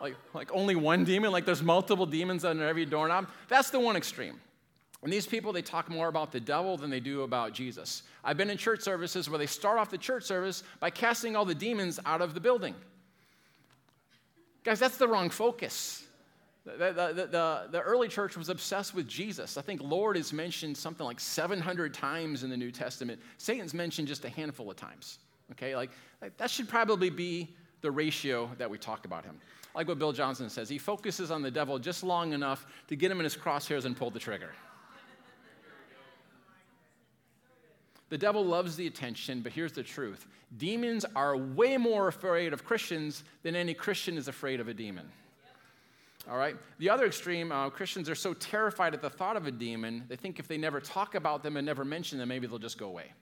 Like, 0.01 0.15
like 0.33 0.51
only 0.51 0.75
one 0.75 1.03
demon? 1.03 1.31
Like 1.31 1.45
there's 1.45 1.63
multiple 1.63 2.05
demons 2.05 2.43
under 2.43 2.67
every 2.67 2.85
doorknob? 2.85 3.29
That's 3.47 3.69
the 3.69 3.79
one 3.79 3.95
extreme. 3.95 4.39
And 5.03 5.13
these 5.13 5.27
people, 5.27 5.53
they 5.53 5.61
talk 5.61 5.89
more 5.89 6.07
about 6.07 6.31
the 6.31 6.39
devil 6.39 6.75
than 6.75 6.89
they 6.89 6.99
do 6.99 7.21
about 7.21 7.53
Jesus. 7.53 8.03
I've 8.23 8.37
been 8.37 8.49
in 8.49 8.57
church 8.57 8.81
services 8.81 9.29
where 9.29 9.37
they 9.37 9.45
start 9.45 9.77
off 9.77 9.91
the 9.91 9.97
church 9.97 10.23
service 10.23 10.63
by 10.79 10.89
casting 10.89 11.35
all 11.35 11.45
the 11.45 11.55
demons 11.55 11.99
out 12.05 12.21
of 12.21 12.33
the 12.33 12.39
building. 12.39 12.73
Guys, 14.63 14.79
that's 14.79 14.97
the 14.97 15.07
wrong 15.07 15.29
focus. 15.29 16.06
The, 16.67 16.91
the, 16.91 17.27
the, 17.31 17.67
the, 17.71 17.81
early 17.81 18.09
church 18.09 18.35
was 18.35 18.49
obsessed 18.49 18.93
with 18.93 19.07
Jesus. 19.07 19.57
I 19.57 19.61
think 19.61 19.81
Lord 19.81 20.17
is 20.17 20.33
mentioned 20.33 20.75
something 20.75 21.05
like 21.05 21.17
700 21.17 21.93
times 21.93 22.43
in 22.43 22.49
the 22.49 22.57
New 22.57 22.71
Testament. 22.71 23.21
Satan's 23.37 23.73
mentioned 23.73 24.09
just 24.09 24.25
a 24.25 24.29
handful 24.29 24.69
of 24.69 24.75
times. 24.75 25.19
Okay, 25.53 25.77
like, 25.77 25.91
like 26.21 26.35
that 26.35 26.51
should 26.51 26.67
probably 26.67 27.09
be 27.09 27.55
the 27.79 27.89
ratio 27.89 28.49
that 28.57 28.69
we 28.69 28.77
talk 28.77 29.05
about 29.05 29.23
him. 29.23 29.39
Like 29.75 29.87
what 29.87 29.97
Bill 29.97 30.11
Johnson 30.11 30.49
says, 30.49 30.67
he 30.67 30.77
focuses 30.77 31.31
on 31.31 31.41
the 31.41 31.51
devil 31.51 31.79
just 31.79 32.03
long 32.03 32.33
enough 32.33 32.65
to 32.89 32.97
get 32.97 33.09
him 33.09 33.19
in 33.19 33.23
his 33.23 33.37
crosshairs 33.37 33.85
and 33.85 33.95
pull 33.95 34.09
the 34.09 34.19
trigger. 34.19 34.51
The 38.09 38.17
devil 38.17 38.43
loves 38.43 38.75
the 38.75 38.87
attention, 38.87 39.41
but 39.41 39.53
here's 39.53 39.71
the 39.71 39.83
truth 39.83 40.27
demons 40.57 41.05
are 41.15 41.37
way 41.37 41.77
more 41.77 42.09
afraid 42.09 42.51
of 42.51 42.65
Christians 42.65 43.23
than 43.43 43.55
any 43.55 43.73
Christian 43.73 44.17
is 44.17 44.27
afraid 44.27 44.59
of 44.59 44.67
a 44.67 44.73
demon. 44.73 45.09
All 46.29 46.37
right? 46.37 46.57
The 46.79 46.89
other 46.89 47.05
extreme, 47.05 47.51
uh, 47.51 47.69
Christians 47.69 48.09
are 48.09 48.15
so 48.15 48.33
terrified 48.33 48.93
at 48.93 49.01
the 49.01 49.09
thought 49.09 49.37
of 49.37 49.47
a 49.47 49.51
demon, 49.51 50.03
they 50.09 50.15
think 50.15 50.39
if 50.39 50.47
they 50.47 50.57
never 50.57 50.81
talk 50.81 51.15
about 51.15 51.41
them 51.41 51.57
and 51.57 51.65
never 51.65 51.85
mention 51.85 52.17
them, 52.17 52.27
maybe 52.29 52.47
they'll 52.47 52.59
just 52.59 52.77
go 52.77 52.87
away. 52.87 53.13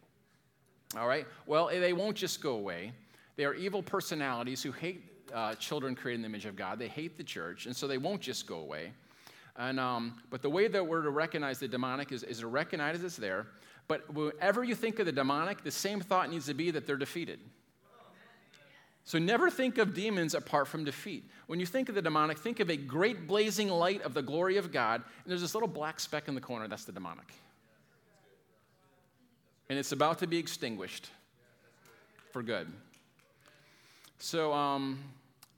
All 0.97 1.07
right? 1.07 1.27
Well, 1.45 1.67
they 1.67 1.93
won't 1.93 2.17
just 2.17 2.41
go 2.41 2.55
away. 2.55 2.93
They 3.35 3.45
are 3.45 3.53
evil 3.53 3.83
personalities 3.83 4.63
who 4.63 4.71
hate 4.71 5.03
uh, 5.33 5.55
children 5.55 5.95
created 5.95 6.17
in 6.17 6.21
the 6.23 6.29
image 6.29 6.45
of 6.45 6.55
God. 6.55 6.79
They 6.79 6.87
hate 6.87 7.17
the 7.17 7.23
church, 7.23 7.65
and 7.65 7.75
so 7.75 7.87
they 7.87 7.97
won't 7.97 8.21
just 8.21 8.47
go 8.47 8.59
away. 8.59 8.91
And, 9.57 9.79
um, 9.79 10.21
but 10.29 10.41
the 10.41 10.49
way 10.49 10.67
that 10.67 10.85
we're 10.85 11.01
to 11.01 11.09
recognize 11.09 11.59
the 11.59 11.67
demonic 11.67 12.11
is, 12.11 12.23
is 12.23 12.39
to 12.39 12.47
recognize 12.47 13.03
it's 13.03 13.15
there. 13.15 13.47
But 13.87 14.11
whenever 14.13 14.63
you 14.63 14.75
think 14.75 14.99
of 14.99 15.05
the 15.05 15.11
demonic, 15.11 15.63
the 15.63 15.71
same 15.71 16.01
thought 16.01 16.29
needs 16.29 16.47
to 16.47 16.53
be 16.53 16.71
that 16.71 16.87
they're 16.87 16.97
defeated. 16.97 17.39
So 19.05 19.19
never 19.19 19.51
think 19.51 19.77
of 19.77 19.93
demons 19.93 20.33
apart 20.33 20.67
from 20.67 20.83
defeat. 20.83 21.29
When 21.45 21.59
you 21.59 21.67
think 21.67 21.89
of 21.89 21.95
the 21.95 22.01
demonic, 22.01 22.39
think 22.39 22.59
of 22.59 22.71
a 22.71 22.75
great 22.75 23.27
blazing 23.27 23.69
light 23.69 24.01
of 24.01 24.15
the 24.15 24.21
glory 24.23 24.57
of 24.57 24.71
God, 24.71 24.95
and 24.95 25.31
there's 25.31 25.41
this 25.41 25.53
little 25.53 25.69
black 25.69 25.99
speck 25.99 26.27
in 26.27 26.33
the 26.33 26.41
corner, 26.41 26.67
that's 26.67 26.85
the 26.85 26.91
demonic. 26.91 27.31
And 29.69 29.77
it's 29.77 29.91
about 29.91 30.19
to 30.19 30.27
be 30.27 30.37
extinguished 30.37 31.09
for 32.31 32.41
good. 32.41 32.67
So 34.17 34.51
um, 34.51 34.97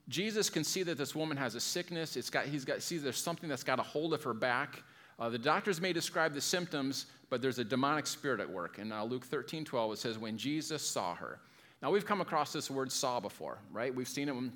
Jesus 0.08 0.50
can 0.50 0.62
see 0.62 0.82
that 0.82 0.98
this 0.98 1.14
woman 1.14 1.38
has 1.38 1.54
a 1.54 1.60
sickness. 1.60 2.16
It's 2.16 2.30
got, 2.30 2.44
he's 2.44 2.66
got, 2.66 2.82
sees 2.82 3.02
there's 3.02 3.16
something 3.16 3.48
that's 3.48 3.64
got 3.64 3.78
a 3.78 3.82
hold 3.82 4.12
of 4.12 4.22
her 4.24 4.34
back. 4.34 4.82
Uh, 5.18 5.30
the 5.30 5.38
doctors 5.38 5.80
may 5.80 5.94
describe 5.94 6.34
the 6.34 6.40
symptoms, 6.40 7.06
but 7.30 7.40
there's 7.40 7.58
a 7.58 7.64
demonic 7.64 8.06
spirit 8.06 8.40
at 8.40 8.48
work. 8.48 8.78
In 8.78 8.92
uh, 8.92 9.04
Luke 9.04 9.24
13, 9.24 9.64
12, 9.64 9.92
it 9.92 9.98
says, 9.98 10.18
when 10.18 10.36
Jesus 10.36 10.82
saw 10.82 11.14
her. 11.14 11.40
Now, 11.82 11.90
we've 11.90 12.06
come 12.06 12.20
across 12.20 12.52
this 12.52 12.70
word 12.70 12.90
saw 12.90 13.20
before, 13.20 13.58
right? 13.72 13.94
We've 13.94 14.08
seen 14.08 14.28
it 14.28 14.34
when, 14.34 14.52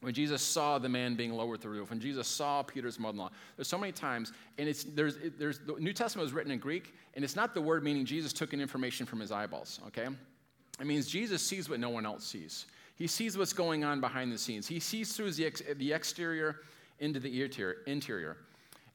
when 0.00 0.12
Jesus 0.12 0.42
saw 0.42 0.78
the 0.78 0.88
man 0.88 1.14
being 1.14 1.32
lowered 1.32 1.60
through 1.60 1.74
the 1.74 1.80
roof, 1.80 1.90
when 1.90 2.00
Jesus 2.00 2.28
saw 2.28 2.62
Peter's 2.62 2.98
mother 2.98 3.14
in 3.14 3.18
law. 3.18 3.30
There's 3.56 3.68
so 3.68 3.78
many 3.78 3.92
times, 3.92 4.32
and 4.58 4.68
it's, 4.68 4.84
there's, 4.84 5.16
it, 5.16 5.38
there's, 5.38 5.58
the 5.60 5.74
New 5.78 5.94
Testament 5.94 6.24
was 6.24 6.32
written 6.32 6.52
in 6.52 6.58
Greek, 6.58 6.94
and 7.14 7.24
it's 7.24 7.36
not 7.36 7.54
the 7.54 7.62
word 7.62 7.82
meaning 7.82 8.04
Jesus 8.04 8.32
took 8.32 8.52
in 8.52 8.60
information 8.60 9.06
from 9.06 9.20
his 9.20 9.32
eyeballs, 9.32 9.80
okay? 9.86 10.06
It 10.78 10.86
means 10.86 11.06
Jesus 11.06 11.40
sees 11.42 11.70
what 11.70 11.80
no 11.80 11.88
one 11.88 12.04
else 12.04 12.26
sees. 12.26 12.66
He 12.96 13.06
sees 13.06 13.38
what's 13.38 13.52
going 13.52 13.84
on 13.84 14.00
behind 14.00 14.32
the 14.32 14.38
scenes. 14.38 14.66
He 14.66 14.80
sees 14.80 15.14
through 15.14 15.32
the, 15.32 15.46
ex- 15.46 15.62
the 15.76 15.92
exterior 15.92 16.60
into 16.98 17.20
the 17.20 17.42
interior. 17.86 18.36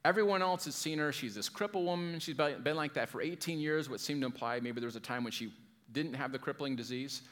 Everyone 0.04 0.42
else 0.42 0.64
has 0.64 0.74
seen 0.74 0.98
her. 0.98 1.12
She's 1.12 1.34
this 1.36 1.48
crippled 1.48 1.84
woman. 1.84 2.18
She's 2.18 2.34
been 2.36 2.76
like 2.76 2.94
that 2.94 3.08
for 3.08 3.22
18 3.22 3.60
years, 3.60 3.88
what 3.88 4.00
seemed 4.00 4.22
to 4.22 4.26
imply 4.26 4.58
maybe 4.58 4.80
there 4.80 4.88
was 4.88 4.96
a 4.96 5.00
time 5.00 5.22
when 5.22 5.32
she 5.32 5.52
didn't 5.92 6.14
have 6.14 6.32
the 6.32 6.38
crippling 6.38 6.74
disease. 6.74 7.22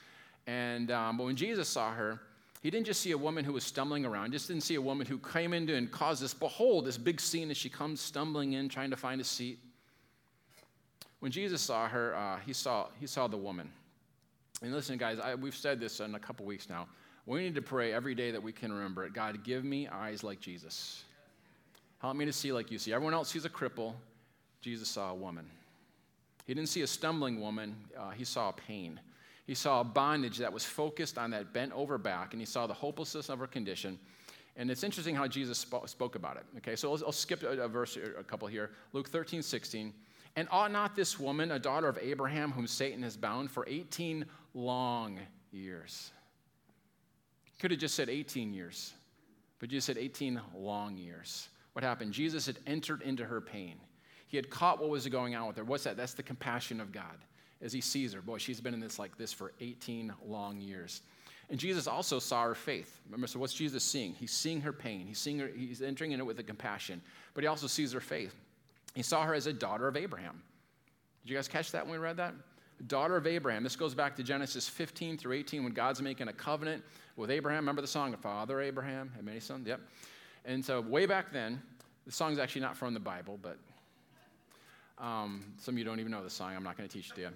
And 0.51 0.91
um, 0.91 1.17
but 1.17 1.25
when 1.25 1.37
Jesus 1.37 1.69
saw 1.69 1.93
her, 1.93 2.21
he 2.61 2.71
didn't 2.71 2.87
just 2.87 3.01
see 3.01 3.13
a 3.13 3.19
woman 3.19 3.45
who 3.45 3.53
was 3.53 3.63
stumbling 3.63 4.05
around, 4.05 4.33
just 4.33 4.49
didn't 4.49 4.65
see 4.65 4.75
a 4.75 4.81
woman 4.83 5.07
who 5.07 5.17
came 5.17 5.53
into 5.53 5.77
and 5.77 5.91
caused 5.91 6.21
this, 6.21 6.35
behold, 6.35 6.87
this 6.87 6.99
big 6.99 7.21
scene 7.21 7.51
as 7.53 7.57
she 7.57 7.69
comes 7.69 8.01
stumbling 8.01 8.55
in, 8.55 8.69
trying 8.69 8.91
to 8.91 8.97
find 8.97 9.21
a 9.21 9.25
seat. 9.25 9.61
When 11.21 11.31
Jesus 11.31 11.63
saw 11.63 11.87
her, 11.87 12.17
uh, 12.17 12.39
he, 12.45 12.53
saw, 12.53 12.89
he 12.99 13.07
saw 13.07 13.29
the 13.29 13.37
woman. 13.37 13.71
And 14.61 14.73
listen, 14.73 14.99
guys, 14.99 15.21
I, 15.21 15.37
we've 15.37 15.55
said 15.55 15.79
this 15.79 16.01
in 16.01 16.17
a 16.17 16.19
couple 16.19 16.45
weeks 16.45 16.69
now. 16.69 16.89
We 17.27 17.43
need 17.43 17.55
to 17.55 17.63
pray 17.63 17.93
every 17.93 18.17
day 18.17 18.33
that 18.33 18.43
we 18.43 18.53
can 18.53 18.73
remember 18.73 19.05
it. 19.05 19.13
God, 19.13 19.45
give 19.45 19.65
me 19.65 19.87
eyes 19.87 20.25
like 20.25 20.41
Jesus. 20.41 21.05
Help 22.01 22.17
me 22.17 22.25
to 22.25 22.33
see 22.33 22.53
like 22.53 22.73
you 22.73 22.79
see. 22.79 22.93
Everyone 22.93 23.15
else 23.15 23.31
sees 23.31 23.45
a 23.45 23.51
cripple. 23.51 23.95
Jesus 24.63 24.89
saw 24.89 25.13
a 25.13 25.15
woman. 25.15 25.47
He 26.47 26.55
didn't 26.55 26.71
see 26.71 26.83
a 26.83 26.87
stumbling 26.87 27.41
woman, 27.41 27.77
uh, 27.97 28.11
he 28.11 28.25
saw 28.25 28.49
a 28.49 28.53
pain. 28.53 28.99
He 29.51 29.57
saw 29.57 29.81
a 29.81 29.85
bondage 29.85 30.39
that 30.39 30.53
was 30.53 30.65
focused 30.65 31.19
on 31.19 31.33
that 31.33 31.53
bent 31.53 31.73
over 31.73 31.99
back, 31.99 32.35
and 32.35 32.41
he 32.41 32.47
saw 32.47 32.69
the 32.69 32.73
hopelessness 32.73 33.29
of 33.29 33.41
her 33.41 33.49
condition. 33.49 33.99
And 34.55 34.71
it's 34.71 34.85
interesting 34.85 35.13
how 35.13 35.27
Jesus 35.27 35.59
spoke, 35.59 36.15
about 36.15 36.37
it. 36.37 36.45
Okay, 36.59 36.77
so 36.77 36.93
I'll, 36.93 37.07
I'll 37.07 37.11
skip 37.11 37.43
a, 37.43 37.63
a, 37.63 37.67
verse, 37.67 37.99
a 38.17 38.23
couple 38.23 38.47
here. 38.47 38.71
Luke 38.93 39.09
13, 39.09 39.43
16. 39.43 39.93
And 40.37 40.47
ought 40.53 40.71
not 40.71 40.95
this 40.95 41.19
woman, 41.19 41.51
a 41.51 41.59
daughter 41.59 41.89
of 41.89 41.99
Abraham, 42.01 42.53
whom 42.53 42.69
Satan 42.69 43.03
has 43.03 43.17
bound 43.17 43.51
for 43.51 43.67
18 43.69 44.25
long 44.55 45.19
years? 45.51 46.13
Could 47.59 47.73
have 47.73 47.81
just 47.81 47.97
said 47.97 48.09
18 48.09 48.55
years, 48.55 48.93
but 49.59 49.69
Jesus 49.69 49.87
said 49.87 49.99
18 49.99 50.41
long 50.55 50.97
years. 50.97 51.49
What 51.73 51.83
happened? 51.83 52.13
Jesus 52.13 52.47
had 52.47 52.59
entered 52.69 53.03
into 53.03 53.25
her 53.25 53.41
pain. 53.41 53.81
He 54.29 54.37
had 54.37 54.49
caught 54.49 54.79
what 54.79 54.91
was 54.91 55.09
going 55.09 55.35
on 55.35 55.49
with 55.49 55.57
her. 55.57 55.65
What's 55.65 55.83
that? 55.83 55.97
That's 55.97 56.15
the 56.15 56.23
compassion 56.23 56.81
of 56.81 56.93
God 56.93 57.17
as 57.63 57.73
he 57.73 57.81
sees 57.81 58.13
her. 58.13 58.21
Boy, 58.21 58.39
she's 58.39 58.61
been 58.61 58.75
in 58.75 58.81
this 58.81 58.99
like 58.99 59.17
this 59.19 59.33
for 59.33 59.53
18 59.61 60.13
long 60.27 60.61
years. 60.61 61.03
And 61.51 61.59
Jesus 61.59 61.87
also 61.87 62.21
saw 62.21 62.45
her 62.45 62.55
faith. 62.55 63.01
Remember, 63.07 63.27
so 63.27 63.41
what's 63.41 63.53
Jesus 63.53 63.83
seeing? 63.83 64.15
He's 64.15 64.31
seeing 64.31 64.61
her 64.61 64.73
pain. 64.73 65.07
He's 65.07 65.19
seeing 65.19 65.41
her, 65.41 65.49
he's 65.49 65.83
entering 65.83 66.13
in 66.13 66.21
it 66.21 66.27
with 66.27 66.39
a 66.39 66.45
compassion, 66.45 67.03
but 67.35 67.43
he 67.43 67.49
also 67.49 67.67
sees 67.67 67.93
her 67.93 68.01
faith. 68.01 68.35
He 68.95 69.03
saw 69.03 69.25
her 69.25 69.35
as 69.35 69.47
a 69.47 69.53
daughter 69.53 69.89
of 69.89 69.97
Abraham. 69.97 70.41
Did 71.23 71.31
you 71.31 71.37
guys 71.37 71.49
catch 71.49 71.73
that 71.73 71.85
when 71.85 71.93
we 71.93 71.99
read 71.99 72.17
that? 72.17 72.35
Daughter 72.87 73.17
of 73.17 73.27
Abraham. 73.27 73.63
This 73.63 73.77
goes 73.77 73.95
back 73.95 74.17
to 74.17 74.23
Genesis 74.23 74.69
15 74.69 75.19
through 75.19 75.35
18 75.35 75.65
when 75.65 75.73
God's 75.73 76.01
making 76.01 76.29
a 76.29 76.33
covenant 76.33 76.83
with 77.17 77.31
Abraham. 77.31 77.63
Remember 77.65 77.83
the 77.83 77.89
song, 77.89 78.15
of 78.15 78.21
Father 78.21 78.61
Abraham 78.61 79.11
had 79.15 79.25
many 79.25 79.41
sons? 79.41 79.67
Yep. 79.67 79.81
And 80.47 80.65
so, 80.65 80.81
way 80.81 81.05
back 81.05 81.31
then, 81.31 81.61
the 82.07 82.13
song's 82.13 82.39
actually 82.39 82.63
not 82.63 82.77
from 82.77 82.95
the 82.95 83.01
Bible, 83.01 83.39
but 83.43 83.59
um, 84.99 85.45
some 85.59 85.75
of 85.75 85.79
you 85.79 85.85
don't 85.85 86.01
even 86.01 86.11
know 86.11 86.25
the 86.25 86.31
song. 86.31 86.57
I'm 86.57 86.63
not 86.63 86.79
going 86.79 86.89
to 86.89 86.93
teach 86.93 87.11
it 87.11 87.15
to 87.17 87.21
you. 87.21 87.29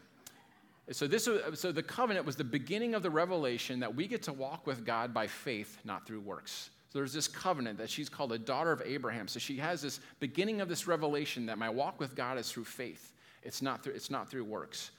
So, 0.93 1.07
this, 1.07 1.25
so 1.55 1.73
the 1.73 1.83
covenant 1.83 2.27
was 2.27 2.37
the 2.37 2.45
beginning 2.45 2.95
of 2.95 3.03
the 3.03 3.11
revelation 3.11 3.81
that 3.81 3.95
we 3.95 4.07
get 4.07 4.23
to 4.25 4.33
walk 4.33 4.67
with 4.67 4.85
God 4.85 5.15
by 5.15 5.27
faith, 5.27 5.79
not 5.85 6.07
through 6.07 6.21
works. 6.21 6.71
So 6.93 6.99
there's 6.99 7.13
this 7.13 7.27
covenant 7.27 7.79
that 7.79 7.91
she's 7.91 8.09
called 8.09 8.33
a 8.33 8.39
daughter 8.39 8.71
of 8.71 8.83
Abraham. 8.85 9.27
So 9.27 9.41
she 9.41 9.57
has 9.57 9.83
this 9.83 9.99
beginning 10.21 10.61
of 10.61 10.69
this 10.69 10.87
revelation 10.87 11.47
that 11.47 11.59
my 11.59 11.71
walk 11.71 11.99
with 11.99 12.15
God 12.15 12.39
is 12.39 12.53
through 12.53 12.67
faith. 12.67 13.13
It's 13.43 13.63
not 13.63 13.83
through, 13.83 13.95
it's 13.95 14.11
not 14.11 14.31
through 14.31 14.45
works. 14.45 14.91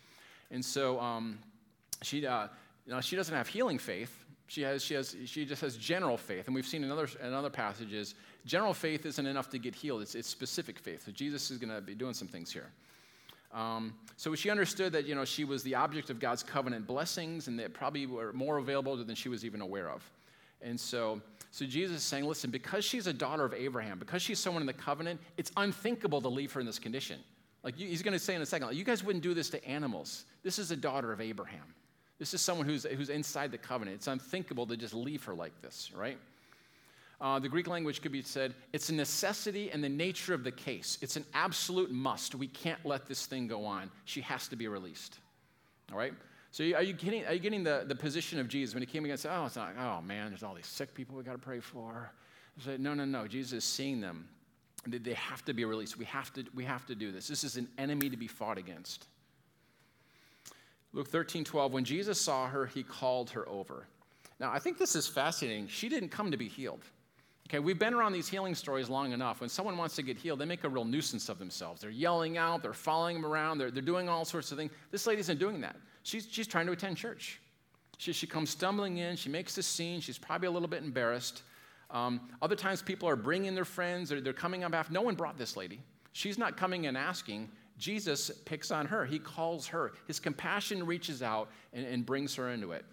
And 0.52 0.63
so 0.63 1.00
um, 1.00 1.39
she, 2.02 2.26
uh, 2.26 2.48
you 2.86 2.93
know, 2.93 3.00
she 3.00 3.15
doesn't 3.15 3.34
have 3.34 3.48
healing 3.48 3.78
faith. 3.78 4.26
She, 4.48 4.62
has, 4.63 4.84
she, 4.84 4.93
has, 4.95 5.15
she 5.26 5.45
just 5.45 5.62
has 5.62 5.78
general 5.78 6.17
faith. 6.17 6.48
And 6.48 6.56
we've 6.56 6.67
seen 6.67 6.84
in 6.84 6.91
other, 6.91 7.08
in 7.24 7.34
other 7.34 7.50
passages, 7.50 8.15
general 8.45 8.74
faith 8.74 9.06
isn't 9.06 9.26
enough 9.26 9.50
to 9.52 9.58
get 9.58 9.74
healed, 9.74 10.02
it's, 10.02 10.15
it's 10.15 10.28
specific 10.28 10.80
faith. 10.80 11.06
So 11.06 11.12
Jesus 11.12 11.50
is 11.50 11.58
going 11.58 11.74
to 11.74 11.82
be 11.82 11.95
doing 11.95 12.13
some 12.13 12.28
things 12.28 12.52
here. 12.52 12.71
Um, 13.55 13.95
so 14.17 14.35
she 14.35 14.49
understood 14.49 14.91
that 14.93 15.05
you 15.05 15.15
know 15.15 15.25
she 15.25 15.45
was 15.45 15.63
the 15.63 15.75
object 15.75 16.09
of 16.09 16.19
God's 16.19 16.43
covenant 16.43 16.85
blessings, 16.85 17.47
and 17.47 17.57
that 17.59 17.73
probably 17.73 18.05
were 18.05 18.33
more 18.33 18.57
available 18.57 18.95
than 18.97 19.15
she 19.15 19.29
was 19.29 19.43
even 19.43 19.61
aware 19.61 19.89
of. 19.89 20.03
And 20.61 20.79
so, 20.79 21.21
so 21.51 21.65
Jesus 21.65 21.97
is 21.97 22.03
saying, 22.03 22.25
listen, 22.25 22.49
because 22.49 22.83
she's 22.83 23.07
a 23.07 23.13
daughter 23.13 23.45
of 23.45 23.53
Abraham, 23.53 23.99
because 23.99 24.21
she's 24.21 24.39
someone 24.39 24.61
in 24.61 24.67
the 24.67 24.73
covenant, 24.73 25.19
it's 25.37 25.51
unthinkable 25.57 26.21
to 26.21 26.29
leave 26.29 26.51
her 26.53 26.59
in 26.59 26.65
this 26.65 26.79
condition. 26.79 27.19
Like 27.63 27.77
he's 27.77 28.01
going 28.01 28.13
to 28.13 28.19
say 28.19 28.35
in 28.35 28.41
a 28.41 28.45
second, 28.45 28.67
like, 28.67 28.75
you 28.75 28.83
guys 28.83 29.03
wouldn't 29.03 29.23
do 29.23 29.33
this 29.33 29.49
to 29.51 29.65
animals. 29.65 30.25
This 30.43 30.59
is 30.59 30.71
a 30.71 30.75
daughter 30.75 31.11
of 31.11 31.21
Abraham. 31.21 31.73
This 32.19 32.33
is 32.33 32.41
someone 32.41 32.67
who's, 32.67 32.85
who's 32.85 33.09
inside 33.09 33.51
the 33.51 33.57
covenant. 33.57 33.95
It's 33.95 34.07
unthinkable 34.07 34.65
to 34.67 34.77
just 34.77 34.93
leave 34.93 35.23
her 35.25 35.33
like 35.33 35.61
this, 35.61 35.91
right? 35.95 36.17
Uh, 37.21 37.39
the 37.39 37.49
Greek 37.49 37.67
language 37.67 38.01
could 38.01 38.12
be 38.12 38.21
said, 38.21 38.54
it's 38.73 38.89
a 38.89 38.93
necessity 38.93 39.71
and 39.71 39.84
the 39.84 39.89
nature 39.89 40.34
of 40.34 40.43
the 40.43 40.51
case. 40.51 40.97
It's 41.01 41.15
an 41.15 41.25
absolute 41.34 41.91
must. 41.91 42.36
We 42.36 42.47
can't 42.47 42.84
let 42.86 43.06
this 43.08 43.25
thing 43.25 43.47
go 43.47 43.65
on. 43.65 43.89
She 44.04 44.21
has 44.21 44.47
to 44.49 44.56
be 44.56 44.67
released. 44.67 45.19
All 45.91 45.97
right? 45.97 46.13
So 46.51 46.63
are 46.63 46.84
you 46.84 46.93
getting, 46.93 47.25
are 47.25 47.34
you 47.34 47.39
getting 47.39 47.63
the, 47.63 47.84
the 47.88 47.95
position 47.95 48.39
of 48.39 48.47
Jesus 48.47 48.73
when 48.73 48.82
he 48.82 48.88
came 48.88 49.06
against, 49.06 49.25
oh, 49.25 49.45
it's 49.45 49.56
not, 49.56 49.73
oh 49.80 50.01
man, 50.01 50.30
there's 50.30 50.43
all 50.43 50.54
these 50.54 50.67
sick 50.67 50.93
people 50.93 51.15
we 51.15 51.23
got 51.23 51.34
to 51.34 51.38
pray 51.38 51.60
for. 51.60 52.12
Say, 52.63 52.78
no, 52.78 52.93
no, 52.93 53.06
no. 53.06 53.28
Jesus 53.28 53.63
is 53.63 53.63
seeing 53.65 53.99
them. 53.99 54.28
They 54.88 55.13
have 55.13 55.43
to 55.45 55.54
be 55.54 55.65
released. 55.65 55.97
We 55.97 56.06
have 56.06 56.32
to, 56.34 56.45
we 56.54 56.63
have 56.63 56.86
to 56.86 56.95
do 56.95 57.12
this. 57.12 57.28
This 57.28 57.43
is 57.43 57.58
an 57.58 57.67
enemy 57.78 58.10
to 58.10 58.17
be 58.17 58.28
fought 58.28 58.58
against. 58.58 59.08
Luke 60.93 61.10
13, 61.10 61.43
12, 61.43 61.73
when 61.73 61.84
Jesus 61.84 62.21
saw 62.21 62.47
her, 62.47 62.67
he 62.67 62.84
called 62.84 63.32
her 63.32 63.47
over. 63.49 63.88
Now, 64.39 64.51
I 64.51 64.60
think 64.60 64.78
this 64.78 64.95
is 64.95 65.08
fascinating. 65.08 65.67
She 65.67 65.89
didn't 65.89 66.10
come 66.10 66.32
to 66.32 66.38
be 66.38 66.47
healed. 66.47 66.84
Okay, 67.47 67.60
we've 67.60 67.77
been 67.77 67.93
around 67.93 68.13
these 68.13 68.27
healing 68.27 68.55
stories 68.55 68.89
long 68.89 69.12
enough. 69.12 69.39
When 69.39 69.49
someone 69.49 69.77
wants 69.77 69.95
to 69.97 70.01
get 70.01 70.17
healed, 70.17 70.39
they 70.39 70.45
make 70.45 70.63
a 70.63 70.69
real 70.69 70.84
nuisance 70.84 71.29
of 71.29 71.38
themselves. 71.38 71.81
They're 71.81 71.91
yelling 71.91 72.38
out, 72.38 72.63
they're 72.63 72.73
following 72.73 73.21
them 73.21 73.25
around, 73.31 73.60
they're, 73.60 73.69
they're 73.69 73.84
doing 73.84 74.10
all 74.10 74.25
sorts 74.25 74.51
of 74.51 74.58
things. 74.58 74.71
This 74.91 75.05
lady 75.05 75.19
isn't 75.19 75.39
doing 75.39 75.62
that. 75.62 75.75
She's, 76.01 76.27
she's 76.29 76.47
trying 76.47 76.65
to 76.65 76.71
attend 76.71 76.97
church. 76.97 77.39
She, 77.97 78.13
she 78.13 78.25
comes 78.25 78.49
stumbling 78.49 78.97
in, 78.97 79.15
she 79.15 79.29
makes 79.29 79.58
a 79.60 79.63
scene, 79.63 80.01
she's 80.01 80.17
probably 80.17 80.47
a 80.47 80.51
little 80.51 80.67
bit 80.67 80.84
embarrassed. 80.84 81.43
Um, 81.91 82.21
other 82.41 82.55
times, 82.55 82.81
people 82.81 83.08
are 83.08 83.15
bringing 83.15 83.53
their 83.53 83.65
friends, 83.65 84.12
or 84.12 84.19
they're 84.19 84.34
coming 84.34 84.63
up 84.63 84.73
after. 84.73 84.91
No 84.91 85.03
one 85.03 85.15
brought 85.15 85.38
this 85.38 85.55
lady. 85.55 85.79
She's 86.13 86.38
not 86.38 86.58
coming 86.58 86.88
and 86.88 86.97
asking. 86.97 87.49
Jesus 87.77 88.31
picks 88.45 88.71
on 88.71 88.88
her. 88.88 89.05
He 89.05 89.19
calls 89.19 89.67
her. 89.67 89.93
His 90.08 90.19
compassion 90.19 90.86
reaches 90.86 91.21
out 91.21 91.49
and, 91.73 91.86
and 91.86 92.05
brings 92.05 92.34
her 92.36 92.49
into 92.49 92.71
it. 92.71 92.86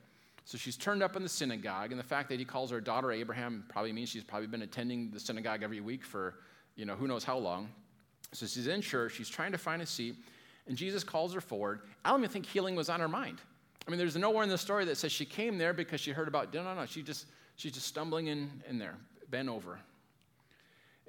So 0.45 0.59
she's 0.59 0.77
turned 0.77 1.03
up 1.03 1.17
in 1.17 1.23
the 1.23 1.29
synagogue, 1.29 1.93
and 1.93 1.99
the 1.99 2.05
fact 2.05 2.29
that 2.31 2.39
he 2.39 2.45
calls 2.45 2.71
her 2.71 2.81
daughter 2.81 3.13
Abraham 3.13 3.65
probably 3.69 3.93
means 3.93 4.09
she's 4.09 4.25
probably 4.25 4.49
been 4.49 4.63
attending 4.63 5.11
the 5.11 5.21
synagogue 5.21 5.63
every 5.63 5.81
week 5.81 6.05
for, 6.05 6.35
you 6.75 6.85
know, 6.85 6.95
who 6.95 7.07
knows 7.07 7.25
how 7.25 7.39
long. 7.39 7.69
So 8.33 8.47
she's 8.47 8.67
in 8.67 8.81
church, 8.81 9.15
she's 9.15 9.29
trying 9.29 9.53
to 9.53 9.59
find 9.59 9.83
a 9.83 9.87
seat, 9.87 10.17
and 10.67 10.77
Jesus 10.77 11.05
calls 11.05 11.33
her 11.35 11.41
forward. 11.41 11.81
I 12.05 12.11
don't 12.11 12.21
even 12.21 12.31
think 12.31 12.47
healing 12.47 12.75
was 12.75 12.89
on 12.89 13.01
her 13.01 13.09
mind. 13.09 13.39
I 13.87 13.91
mean, 13.91 13.99
there's 13.99 14.17
nowhere 14.17 14.43
in 14.43 14.49
the 14.49 14.59
story 14.59 14.85
that 14.87 14.97
says 14.97 15.13
she 15.13 15.25
came 15.25 15.59
there 15.59 15.73
because 15.73 16.01
she 16.01 16.13
heard 16.13 16.29
about, 16.29 16.53
no, 16.55 16.63
no, 16.63 16.75
no, 16.75 16.87
she 16.87 17.03
just, 17.03 17.27
she's 17.57 17.73
just 17.73 17.87
stumbling 17.87 18.29
in, 18.29 18.51
in 18.69 18.79
there, 18.79 18.95
bent 19.31 19.49
over. 19.49 19.79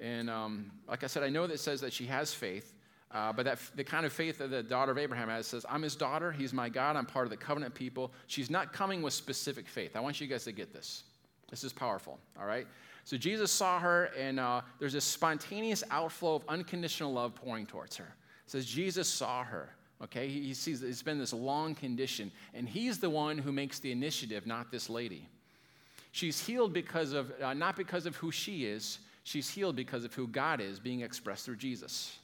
And 0.00 0.28
um, 0.28 0.70
like 0.88 1.04
I 1.04 1.06
said, 1.06 1.22
I 1.22 1.28
know 1.28 1.46
that 1.46 1.60
says 1.60 1.80
that 1.82 1.92
she 1.92 2.06
has 2.06 2.34
faith, 2.34 2.74
uh, 3.14 3.32
but 3.32 3.44
that, 3.44 3.60
the 3.76 3.84
kind 3.84 4.04
of 4.04 4.12
faith 4.12 4.38
that 4.38 4.50
the 4.50 4.62
daughter 4.62 4.90
of 4.90 4.98
Abraham 4.98 5.28
has 5.28 5.46
says, 5.46 5.64
I'm 5.68 5.82
his 5.82 5.94
daughter, 5.94 6.32
he's 6.32 6.52
my 6.52 6.68
God, 6.68 6.96
I'm 6.96 7.06
part 7.06 7.26
of 7.26 7.30
the 7.30 7.36
covenant 7.36 7.72
people. 7.72 8.12
She's 8.26 8.50
not 8.50 8.72
coming 8.72 9.02
with 9.02 9.14
specific 9.14 9.68
faith. 9.68 9.94
I 9.94 10.00
want 10.00 10.20
you 10.20 10.26
guys 10.26 10.42
to 10.44 10.52
get 10.52 10.72
this. 10.72 11.04
This 11.48 11.62
is 11.62 11.72
powerful, 11.72 12.18
all 12.38 12.46
right? 12.46 12.66
So 13.04 13.16
Jesus 13.16 13.52
saw 13.52 13.78
her, 13.78 14.06
and 14.18 14.40
uh, 14.40 14.62
there's 14.80 14.94
this 14.94 15.04
spontaneous 15.04 15.84
outflow 15.92 16.34
of 16.34 16.44
unconditional 16.48 17.12
love 17.12 17.36
pouring 17.36 17.66
towards 17.66 17.96
her. 17.96 18.16
It 18.46 18.50
says 18.50 18.66
Jesus 18.66 19.08
saw 19.08 19.44
her, 19.44 19.68
okay? 20.02 20.26
He, 20.26 20.40
he 20.40 20.54
sees 20.54 20.82
it's 20.82 21.02
been 21.02 21.18
this 21.18 21.32
long 21.32 21.76
condition, 21.76 22.32
and 22.52 22.68
he's 22.68 22.98
the 22.98 23.10
one 23.10 23.38
who 23.38 23.52
makes 23.52 23.78
the 23.78 23.92
initiative, 23.92 24.44
not 24.44 24.72
this 24.72 24.90
lady. 24.90 25.28
She's 26.10 26.44
healed 26.44 26.72
because 26.72 27.12
of, 27.12 27.32
uh, 27.40 27.54
not 27.54 27.76
because 27.76 28.06
of 28.06 28.16
who 28.16 28.32
she 28.32 28.64
is, 28.64 28.98
she's 29.22 29.48
healed 29.48 29.76
because 29.76 30.04
of 30.04 30.12
who 30.14 30.26
God 30.26 30.60
is 30.60 30.80
being 30.80 31.02
expressed 31.02 31.44
through 31.44 31.56
Jesus. 31.56 32.18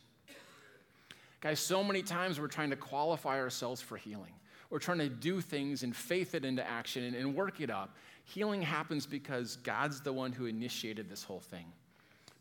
Guys, 1.40 1.58
so 1.58 1.82
many 1.82 2.02
times 2.02 2.38
we're 2.38 2.48
trying 2.48 2.70
to 2.70 2.76
qualify 2.76 3.38
ourselves 3.38 3.80
for 3.80 3.96
healing. 3.96 4.32
We're 4.68 4.78
trying 4.78 4.98
to 4.98 5.08
do 5.08 5.40
things 5.40 5.82
and 5.82 5.96
faith 5.96 6.34
it 6.34 6.44
into 6.44 6.66
action 6.66 7.04
and, 7.04 7.16
and 7.16 7.34
work 7.34 7.60
it 7.60 7.70
up. 7.70 7.96
Healing 8.24 8.62
happens 8.62 9.06
because 9.06 9.56
God's 9.56 10.00
the 10.00 10.12
one 10.12 10.32
who 10.32 10.46
initiated 10.46 11.08
this 11.08 11.24
whole 11.24 11.40
thing. 11.40 11.64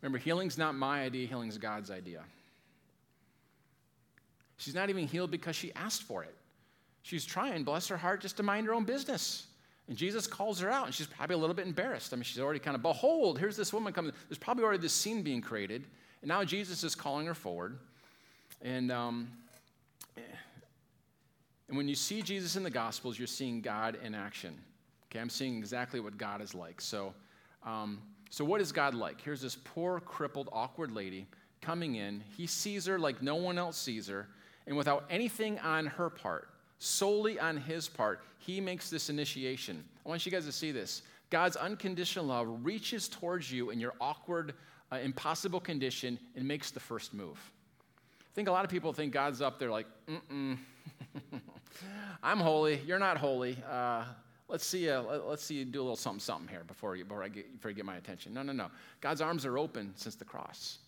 Remember, 0.02 0.18
healing's 0.18 0.58
not 0.58 0.76
my 0.76 1.02
idea, 1.02 1.28
healing's 1.28 1.58
God's 1.58 1.90
idea. 1.90 2.24
She's 4.58 4.76
not 4.76 4.90
even 4.90 5.08
healed 5.08 5.32
because 5.32 5.56
she 5.56 5.74
asked 5.74 6.04
for 6.04 6.24
it. 6.24 6.36
She's 7.02 7.26
trying, 7.26 7.64
bless 7.64 7.88
her 7.88 7.98
heart, 7.98 8.22
just 8.22 8.38
to 8.38 8.44
mind 8.44 8.68
her 8.68 8.74
own 8.74 8.84
business. 8.84 9.48
And 9.88 9.98
Jesus 9.98 10.28
calls 10.28 10.60
her 10.60 10.70
out, 10.70 10.86
and 10.86 10.94
she's 10.94 11.08
probably 11.08 11.36
a 11.36 11.40
little 11.40 11.56
bit 11.56 11.66
embarrassed. 11.66 12.14
I 12.14 12.18
mean, 12.18 12.24
she's 12.24 12.40
already 12.40 12.60
kind 12.60 12.76
of, 12.76 12.82
behold, 12.82 13.40
here's 13.40 13.56
this 13.56 13.74
woman 13.74 13.94
coming. 13.94 14.12
There's 14.28 14.38
probably 14.38 14.66
already 14.66 14.82
this 14.82 14.94
scene 14.94 15.24
being 15.24 15.42
created. 15.42 15.86
And 16.22 16.28
now 16.28 16.44
Jesus 16.44 16.84
is 16.84 16.94
calling 16.94 17.26
her 17.26 17.34
forward. 17.34 17.80
And, 18.62 18.91
um, 18.91 19.30
and 21.67 21.78
when 21.78 21.88
you 21.88 21.95
see 21.95 22.22
Jesus 22.22 22.56
in 22.56 22.63
the 22.63 22.69
Gospels, 22.69 23.17
you're 23.17 23.28
seeing 23.28 23.62
God 23.62 23.98
in 24.04 24.13
action. 24.13 24.58
Okay, 25.06 25.19
I'm 25.19 25.30
seeing 25.30 25.58
exactly 25.58 26.00
what 26.00 26.17
God 26.17 26.41
is 26.41 26.54
like. 26.54 26.82
So, 26.82 27.13
um, 27.63 28.00
so 28.30 28.45
what 28.45 28.62
is 28.62 28.72
God 28.72 28.93
like? 28.93 29.22
Here's 29.22 29.41
this 29.41 29.56
poor, 29.56 30.00
crippled, 30.00 30.50
awkward 30.52 30.91
lady 30.91 31.28
coming 31.62 31.95
in. 31.95 32.24
He 32.38 32.48
sees 32.48 32.86
her 32.86 33.00
like 33.00 33.22
no 33.22 33.36
one 33.36 33.58
else 33.58 33.78
sees 33.78 34.08
her, 34.08 34.28
and 34.67 34.78
without 34.78 35.06
anything 35.10 35.58
on 35.60 35.88
her 35.88 36.10
part, 36.10 36.50
solely 36.78 37.39
on 37.39 37.58
his 37.58 37.88
part, 37.88 38.22
he 38.38 38.62
makes 38.62 38.89
this 38.89 39.10
initiation. 39.10 39.84
I 40.06 40.10
want 40.10 40.26
you 40.26 40.32
guys 40.32 40.45
to 40.45 40.52
see 40.52 40.72
this. 40.72 41.02
God's 41.30 41.56
unconditional 41.56 42.26
love 42.26 42.48
reaches 42.63 43.08
towards 43.08 43.52
you 43.52 43.69
in 43.69 43.80
your 43.80 43.93
awkward, 44.00 44.54
uh, 44.91 44.98
impossible 44.98 45.60
condition 45.60 46.17
and 46.36 46.48
makes 46.48 46.72
the 46.72 46.80
first 46.80 47.13
move. 47.13 47.39
I 48.32 48.36
think 48.36 48.48
a 48.48 48.52
lot 48.52 48.63
of 48.63 48.72
people 48.72 48.94
think 48.94 49.12
God's 49.12 49.42
up 49.42 49.60
there 49.60 49.72
like, 49.72 49.88
mm-mm. 50.08 50.58
I'm 52.24 52.39
holy, 52.39 52.80
you're 52.86 53.00
not 53.00 53.18
holy. 53.18 53.58
Uh, 53.70 54.04
let's 54.48 54.65
see, 54.65 54.86
you, 54.86 54.98
let's 54.98 55.44
see 55.44 55.56
you 55.56 55.65
do 55.65 55.80
a 55.80 55.84
little 55.84 55.96
something, 55.96 56.20
something 56.20 56.48
here 56.48 56.63
before 56.68 56.96
you, 56.96 57.06
before, 57.06 57.24
I 57.24 57.30
get, 57.30 57.52
before 57.54 57.72
you 57.72 57.76
get 57.76 57.86
my 57.86 57.98
attention. 57.98 58.34
No, 58.34 58.44
no, 58.44 58.54
no. 58.54 58.68
God's 59.02 59.22
arms 59.22 59.46
are 59.46 59.58
open 59.58 59.94
since 59.96 60.15
the 60.15 60.26
cross. 60.26 60.80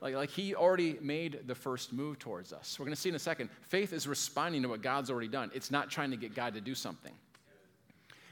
Like, 0.00 0.14
like 0.14 0.30
he 0.30 0.54
already 0.54 0.98
made 1.00 1.40
the 1.46 1.54
first 1.54 1.92
move 1.92 2.18
towards 2.18 2.52
us. 2.52 2.78
We're 2.78 2.86
going 2.86 2.94
to 2.94 3.00
see 3.00 3.08
in 3.08 3.14
a 3.14 3.20
second. 3.20 3.50
Faith 3.62 3.92
is 3.92 4.06
responding 4.06 4.62
to 4.62 4.68
what 4.68 4.82
God's 4.82 5.10
already 5.10 5.28
done. 5.28 5.50
It's 5.54 5.70
not 5.70 5.90
trying 5.90 6.10
to 6.10 6.16
get 6.16 6.34
God 6.34 6.54
to 6.54 6.60
do 6.60 6.74
something. 6.74 7.12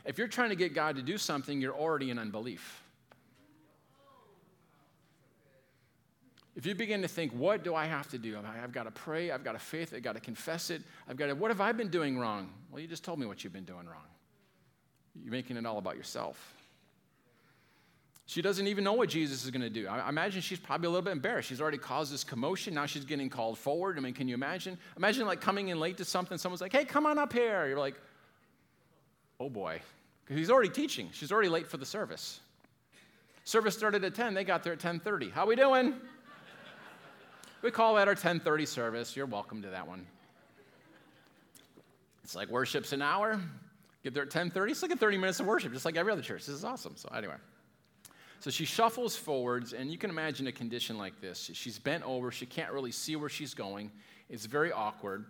If 0.05 0.18
you're 0.18 0.29
trying 0.29 0.50
to 0.50 0.57
get 0.57 0.74
God 0.74 0.96
to 0.96 1.02
do 1.02 1.18
something, 1.18 1.61
you're 1.61 1.74
already 1.74 2.11
in 2.11 2.18
unbelief. 2.18 2.83
If 6.57 6.64
you 6.64 6.75
begin 6.75 7.03
to 7.03 7.09
think, 7.09 7.33
what 7.33 7.62
do 7.62 7.75
I 7.75 7.85
have 7.85 8.09
to 8.09 8.19
do? 8.19 8.38
I've 8.38 8.73
got 8.73 8.85
to 8.85 8.90
pray, 8.90 9.31
I've 9.31 9.45
got 9.45 9.53
to 9.53 9.59
faith, 9.59 9.92
I've 9.95 10.03
got 10.03 10.14
to 10.14 10.21
confess 10.21 10.71
it, 10.71 10.83
I've 11.07 11.19
got 11.19 11.27
to, 11.27 11.35
what 11.35 11.51
have 11.51 11.61
I 11.61 11.73
been 11.73 11.88
doing 11.88 12.19
wrong? 12.19 12.51
Well, 12.71 12.81
you 12.81 12.88
just 12.88 13.05
told 13.05 13.19
me 13.19 13.27
what 13.27 13.45
you've 13.45 13.53
been 13.53 13.64
doing 13.64 13.87
wrong. 13.87 14.07
You're 15.23 15.33
making 15.33 15.59
it 15.59 15.66
all 15.66 15.77
about 15.77 15.97
yourself. 15.97 16.55
She 18.25 18.42
doesn't 18.42 18.66
even 18.66 18.85
know 18.85 18.95
what 18.95 19.09
Jesus 19.09 19.45
is 19.45 19.51
going 19.51 19.62
to 19.62 19.71
do. 19.71 19.87
I 19.87 20.09
imagine 20.09 20.40
she's 20.40 20.59
probably 20.59 20.87
a 20.87 20.90
little 20.90 21.05
bit 21.05 21.12
embarrassed. 21.12 21.49
She's 21.49 21.61
already 21.61 21.79
caused 21.79 22.12
this 22.12 22.25
commotion. 22.25 22.75
Now 22.75 22.87
she's 22.87 23.05
getting 23.05 23.31
called 23.31 23.57
forward. 23.57 23.97
I 23.99 24.01
mean, 24.01 24.14
can 24.14 24.27
you 24.27 24.35
imagine? 24.35 24.79
Imagine 24.97 25.27
like 25.27 25.40
coming 25.40 25.69
in 25.69 25.79
late 25.79 25.99
to 25.99 26.05
something. 26.05 26.37
Someone's 26.37 26.61
like, 26.61 26.73
hey, 26.73 26.85
come 26.85 27.07
on 27.07 27.19
up 27.19 27.33
here. 27.33 27.69
You're 27.69 27.79
like, 27.79 27.95
oh 29.38 29.49
boy. 29.49 29.81
Because 30.25 30.38
he's 30.38 30.51
already 30.51 30.71
teaching. 30.71 31.09
She's 31.12 31.31
already 31.31 31.49
late 31.49 31.69
for 31.69 31.77
the 31.77 31.87
service. 31.87 32.40
Service 33.45 33.77
started 33.77 34.03
at 34.03 34.16
10. 34.16 34.35
They 34.35 34.42
got 34.42 34.64
there 34.64 34.73
at 34.73 34.81
10.30. 34.81 35.31
How 35.31 35.47
we 35.47 35.55
doing? 35.55 35.95
We 37.66 37.72
call 37.72 37.96
that 37.96 38.07
our 38.07 38.14
1030 38.14 38.64
service. 38.64 39.16
You're 39.16 39.26
welcome 39.26 39.61
to 39.62 39.70
that 39.70 39.88
one. 39.88 40.07
It's 42.22 42.37
like 42.37 42.48
worship's 42.48 42.92
an 42.92 43.02
hour. 43.02 43.40
Get 44.05 44.14
there 44.14 44.22
at 44.22 44.29
1030. 44.29 44.70
It's 44.70 44.83
like 44.83 44.92
a 44.92 44.96
30 44.96 45.18
minutes 45.18 45.40
of 45.40 45.46
worship, 45.46 45.72
just 45.72 45.85
like 45.85 45.96
every 45.96 46.12
other 46.12 46.22
church. 46.22 46.46
This 46.46 46.55
is 46.55 46.64
awesome. 46.64 46.92
So 46.94 47.09
anyway. 47.12 47.35
So 48.38 48.50
she 48.50 48.64
shuffles 48.64 49.16
forwards, 49.16 49.72
and 49.72 49.90
you 49.90 49.98
can 49.98 50.11
imagine 50.11 50.46
a 50.46 50.52
condition 50.52 50.96
like 50.96 51.20
this. 51.20 51.50
She's 51.55 51.76
bent 51.76 52.05
over. 52.05 52.31
She 52.31 52.46
can't 52.46 52.70
really 52.70 52.92
see 52.92 53.16
where 53.16 53.29
she's 53.29 53.52
going. 53.52 53.90
It's 54.31 54.46
very 54.46 54.70
awkward. 54.70 55.24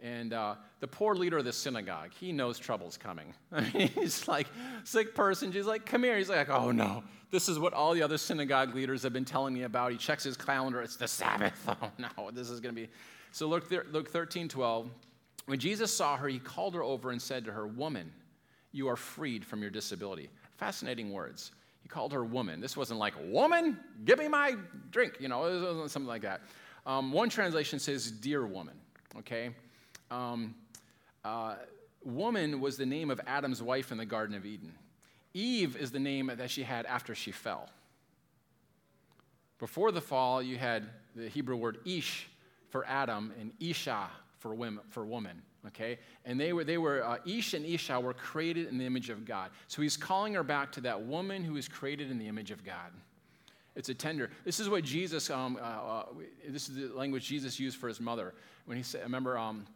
And 0.00 0.32
uh, 0.32 0.54
the 0.78 0.86
poor 0.86 1.14
leader 1.14 1.38
of 1.38 1.44
the 1.44 1.52
synagogue, 1.52 2.10
he 2.18 2.30
knows 2.30 2.58
trouble's 2.58 2.96
coming. 2.96 3.34
I 3.52 3.62
mean, 3.72 3.88
he's 3.88 4.28
like, 4.28 4.46
sick 4.84 5.14
person. 5.14 5.50
She's 5.50 5.66
like, 5.66 5.86
come 5.86 6.04
here. 6.04 6.16
He's 6.16 6.28
like, 6.28 6.48
oh 6.48 6.70
no, 6.70 7.02
this 7.30 7.48
is 7.48 7.58
what 7.58 7.72
all 7.72 7.94
the 7.94 8.02
other 8.02 8.16
synagogue 8.16 8.74
leaders 8.74 9.02
have 9.02 9.12
been 9.12 9.24
telling 9.24 9.54
me 9.54 9.62
about. 9.62 9.90
He 9.90 9.98
checks 9.98 10.22
his 10.22 10.36
calendar. 10.36 10.80
It's 10.82 10.96
the 10.96 11.08
Sabbath. 11.08 11.68
Oh 11.82 11.90
no, 11.98 12.30
this 12.30 12.48
is 12.48 12.60
going 12.60 12.74
to 12.74 12.80
be. 12.80 12.88
So 13.32 13.46
look, 13.46 13.70
Luke 13.70 14.08
13, 14.08 14.48
12. 14.48 14.88
When 15.46 15.58
Jesus 15.58 15.92
saw 15.92 16.16
her, 16.16 16.28
he 16.28 16.38
called 16.38 16.74
her 16.74 16.82
over 16.82 17.10
and 17.10 17.20
said 17.20 17.44
to 17.46 17.52
her, 17.52 17.66
Woman, 17.66 18.12
you 18.72 18.88
are 18.88 18.96
freed 18.96 19.44
from 19.44 19.62
your 19.62 19.70
disability. 19.70 20.28
Fascinating 20.56 21.10
words. 21.10 21.52
He 21.82 21.88
called 21.88 22.12
her 22.12 22.24
woman. 22.24 22.60
This 22.60 22.76
wasn't 22.76 23.00
like, 23.00 23.14
Woman, 23.28 23.78
give 24.04 24.18
me 24.18 24.28
my 24.28 24.54
drink. 24.90 25.14
You 25.20 25.28
know, 25.28 25.44
it 25.46 25.60
wasn't 25.60 25.90
something 25.90 26.08
like 26.08 26.22
that. 26.22 26.42
Um, 26.86 27.12
one 27.12 27.28
translation 27.28 27.78
says, 27.78 28.10
Dear 28.10 28.46
woman, 28.46 28.74
okay? 29.18 29.50
Um, 30.10 30.54
uh, 31.24 31.56
woman 32.04 32.60
was 32.60 32.76
the 32.76 32.86
name 32.86 33.10
of 33.10 33.20
Adam's 33.26 33.62
wife 33.62 33.92
in 33.92 33.98
the 33.98 34.06
Garden 34.06 34.36
of 34.36 34.46
Eden. 34.46 34.72
Eve 35.34 35.76
is 35.76 35.90
the 35.90 36.00
name 36.00 36.32
that 36.34 36.50
she 36.50 36.62
had 36.62 36.86
after 36.86 37.14
she 37.14 37.30
fell. 37.30 37.68
Before 39.58 39.92
the 39.92 40.00
fall, 40.00 40.42
you 40.42 40.56
had 40.56 40.88
the 41.14 41.28
Hebrew 41.28 41.56
word 41.56 41.78
ish 41.84 42.28
for 42.70 42.86
Adam 42.86 43.32
and 43.40 43.52
isha 43.60 44.08
for 44.38 44.54
women, 44.54 44.84
for 44.90 45.04
woman. 45.04 45.42
Okay, 45.66 45.98
and 46.24 46.40
they 46.40 46.52
were 46.52 46.62
they 46.62 46.78
were 46.78 47.04
uh, 47.04 47.18
Ish 47.26 47.52
and 47.54 47.66
Isha 47.66 47.98
were 47.98 48.14
created 48.14 48.68
in 48.68 48.78
the 48.78 48.86
image 48.86 49.10
of 49.10 49.24
God. 49.24 49.50
So 49.66 49.82
he's 49.82 49.96
calling 49.96 50.34
her 50.34 50.44
back 50.44 50.70
to 50.72 50.80
that 50.82 51.02
woman 51.02 51.42
who 51.42 51.56
is 51.56 51.66
created 51.66 52.10
in 52.10 52.18
the 52.18 52.28
image 52.28 52.52
of 52.52 52.64
God. 52.64 52.92
It's 53.74 53.88
a 53.88 53.94
tender. 53.94 54.30
This 54.44 54.60
is 54.60 54.68
what 54.68 54.84
Jesus. 54.84 55.30
Um, 55.30 55.58
uh, 55.60 55.64
uh, 55.64 56.04
this 56.48 56.68
is 56.68 56.76
the 56.76 56.96
language 56.96 57.26
Jesus 57.26 57.58
used 57.58 57.76
for 57.76 57.88
his 57.88 58.00
mother 58.00 58.34
when 58.66 58.76
he 58.76 58.84
said. 58.84 59.02
Remember, 59.02 59.36
um, 59.36 59.66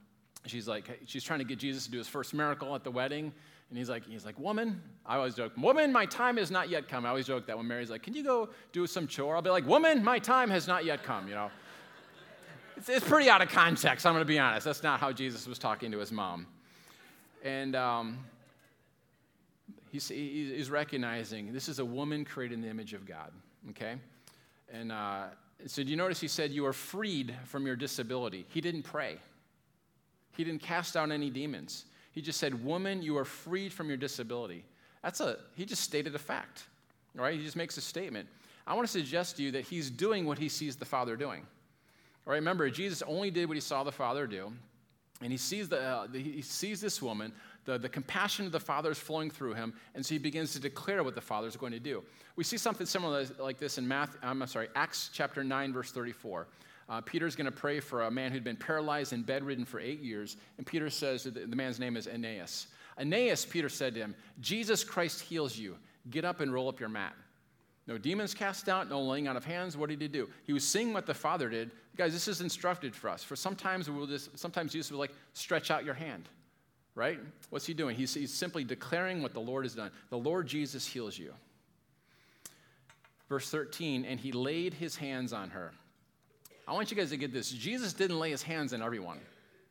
she's 0.47 0.69
like 0.69 1.01
she's 1.07 1.25
trying 1.25 1.39
to 1.39 1.45
get 1.45 1.59
Jesus 1.59 1.85
to 1.85 1.91
do 1.91 1.99
his 1.99 2.09
first 2.09 2.35
miracle 2.35 2.75
at 2.75 2.85
the 2.85 2.91
wedding, 2.91 3.33
and 3.73 3.79
he's 3.79 3.89
like, 3.89 4.05
he's 4.05 4.27
like, 4.27 4.39
woman, 4.39 4.83
I 5.07 5.17
always 5.17 5.35
joke, 5.35 5.53
woman, 5.57 5.95
my 5.95 6.05
time 6.05 6.37
has 6.37 6.51
not 6.51 6.69
yet 6.69 6.89
come. 6.89 7.07
I 7.07 7.09
always 7.09 7.27
joke 7.27 7.47
that 7.47 7.57
when 7.57 7.67
Mary's 7.67 7.89
like, 7.89 8.03
can 8.03 8.13
you 8.13 8.23
go 8.23 8.51
do 8.71 8.87
some 8.87 9.07
chore? 9.07 9.35
I'll 9.35 9.41
be 9.41 9.49
like, 9.49 9.67
woman, 9.67 10.05
my 10.05 10.19
time 10.19 10.51
has 10.51 10.69
not 10.69 10.85
yet 10.85 11.03
come, 11.03 11.27
you 11.27 11.35
know. 11.35 11.51
It's, 12.77 12.89
it's 12.89 13.07
pretty 13.07 13.31
out 13.31 13.41
of 13.41 13.49
context, 13.49 14.05
I'm 14.07 14.13
going 14.13 14.23
to 14.23 14.29
be 14.29 14.39
honest. 14.39 14.65
That's 14.65 14.83
not 14.83 14.99
how 15.01 15.13
Jesus 15.13 15.47
was 15.47 15.59
talking 15.59 15.91
to 15.93 15.99
his 15.99 16.13
mom. 16.13 16.47
And 17.43 17.75
um, 17.77 18.19
he's, 19.91 20.09
he's 20.09 20.71
recognizing 20.71 21.53
this 21.53 21.69
is 21.69 21.79
a 21.79 21.85
woman 21.85 22.27
created 22.27 22.55
in 22.55 22.61
the 22.61 22.69
image 22.69 22.93
of 22.93 23.07
God, 23.07 23.31
okay? 23.71 23.97
And 24.71 24.93
uh, 24.93 25.25
so, 25.67 25.83
do 25.83 25.91
you 25.91 25.97
notice 25.97 26.21
he 26.21 26.29
said, 26.29 26.51
You 26.51 26.67
are 26.67 26.73
freed 26.73 27.35
from 27.45 27.67
your 27.67 27.77
disability? 27.77 28.47
He 28.49 28.61
didn't 28.61 28.83
pray, 28.83 29.19
he 30.37 30.45
didn't 30.45 30.63
cast 30.63 30.97
out 30.97 31.11
any 31.11 31.31
demons. 31.31 31.87
He 32.13 32.21
just 32.21 32.39
said, 32.39 32.65
Woman, 32.65 33.03
you 33.03 33.17
are 33.19 33.25
freed 33.25 33.73
from 33.73 33.89
your 33.89 33.97
disability. 33.97 34.65
That's 35.03 35.21
a, 35.21 35.39
he 35.55 35.65
just 35.65 35.83
stated 35.83 36.15
a 36.15 36.19
fact, 36.19 36.65
right? 37.15 37.37
He 37.37 37.45
just 37.45 37.57
makes 37.57 37.77
a 37.77 37.81
statement. 37.81 38.29
I 38.67 38.75
want 38.75 38.87
to 38.87 38.93
suggest 38.93 39.37
to 39.37 39.43
you 39.43 39.51
that 39.53 39.65
he's 39.65 39.91
doing 39.91 40.27
what 40.27 40.39
he 40.39 40.49
sees 40.49 40.77
the 40.77 40.85
Father 40.85 41.17
doing. 41.17 41.47
All 42.27 42.31
right, 42.31 42.37
remember, 42.37 42.71
Jesus 42.71 43.03
only 43.03 43.31
did 43.31 43.49
what 43.49 43.57
he 43.57 43.61
saw 43.61 43.83
the 43.83 43.91
Father 43.91 44.27
do. 44.27 44.53
And 45.21 45.31
he 45.31 45.39
sees, 45.39 45.69
the, 45.69 45.81
uh, 45.81 46.07
the, 46.11 46.21
he 46.21 46.43
sees 46.43 46.81
this 46.81 47.01
woman, 47.01 47.33
the, 47.65 47.79
the 47.79 47.89
compassion 47.89 48.45
of 48.45 48.53
the 48.53 48.61
Father 48.61 48.91
is 48.91 48.99
flowing 48.99 49.31
through 49.31 49.55
him, 49.55 49.73
and 49.95 50.05
so 50.05 50.15
he 50.15 50.19
begins 50.19 50.53
to 50.53 50.61
declare 50.61 51.05
what 51.05 51.15
the 51.15 51.21
Father 51.21 51.47
is 51.47 51.57
going 51.57 51.73
to 51.73 51.79
do. 51.79 52.03
We 52.35 52.43
see 52.43 52.57
something 52.57 52.87
similar 52.87 53.25
like 53.39 53.59
this 53.59 53.79
in 53.79 53.87
Matthew, 53.87 54.19
I'm 54.23 54.45
sorry, 54.49 54.69
Acts 54.75 55.11
chapter 55.13 55.45
9, 55.45 55.73
verse 55.73 55.93
34. 55.93 56.49
Uh, 56.89 57.01
Peter's 57.01 57.37
going 57.37 57.47
to 57.47 57.53
pray 57.53 57.81
for 57.81 58.03
a 58.03 58.11
man 58.11 58.33
who'd 58.33 58.45
been 58.45 58.57
paralyzed 58.57 59.13
and 59.13 59.25
bedridden 59.25 59.65
for 59.65 59.81
eight 59.81 60.01
years, 60.01 60.37
and 60.59 60.67
Peter 60.67 60.91
says 60.91 61.25
the, 61.25 61.31
the 61.31 61.57
man's 61.57 61.79
name 61.79 61.97
is 61.97 62.07
Aeneas. 62.07 62.67
Aeneas, 62.99 63.45
Peter 63.47 63.69
said 63.69 63.95
to 63.95 64.01
him, 64.01 64.15
Jesus 64.41 64.85
Christ 64.85 65.21
heals 65.21 65.57
you. 65.57 65.77
Get 66.11 66.25
up 66.25 66.41
and 66.41 66.53
roll 66.53 66.69
up 66.69 66.81
your 66.81 66.89
mat. 66.89 67.15
No 67.87 67.99
demons 67.99 68.35
cast 68.35 68.69
out, 68.69 68.89
no 68.89 69.01
laying 69.03 69.27
out 69.27 69.37
of 69.37 69.45
hands. 69.45 69.77
What 69.77 69.89
did 69.89 70.01
he 70.01 70.09
do? 70.09 70.29
He 70.45 70.53
was 70.53 70.67
seeing 70.67 70.93
what 70.93 71.07
the 71.07 71.15
Father 71.15 71.49
did. 71.49 71.73
Guys, 71.97 72.13
this 72.13 72.29
is 72.29 72.41
instructed 72.41 72.95
for 72.95 73.11
us. 73.11 73.25
For 73.25 73.35
sometimes 73.35 73.91
we'll 73.91 74.07
just 74.07 74.39
sometimes 74.39 74.73
Jesus 74.73 74.93
will 74.93 74.99
like 74.99 75.13
stretch 75.33 75.71
out 75.71 75.85
your 75.85 75.95
hand. 75.95 76.29
Right? 76.95 77.19
What's 77.51 77.67
he 77.67 77.75
doing? 77.75 77.97
He's, 77.97 78.13
he's 78.13 78.33
simply 78.33 78.65
declaring 78.65 79.23
what 79.23 79.33
the 79.33 79.41
Lord 79.41 79.65
has 79.65 79.75
done. 79.75 79.91
The 80.11 80.19
Lord 80.19 80.47
Jesus 80.47 80.87
heals 80.87 81.19
you. 81.19 81.33
Verse 83.29 83.49
13, 83.49 84.05
and 84.05 84.21
he 84.21 84.31
laid 84.31 84.75
his 84.75 84.97
hands 84.97 85.33
on 85.33 85.51
her. 85.51 85.73
I 86.67 86.73
want 86.73 86.91
you 86.91 86.97
guys 86.97 87.11
to 87.11 87.17
get 87.17 87.33
this. 87.33 87.51
Jesus 87.51 87.93
didn't 87.93 88.19
lay 88.19 88.31
his 88.31 88.43
hands 88.43 88.73
on 88.73 88.83
everyone. 88.83 89.19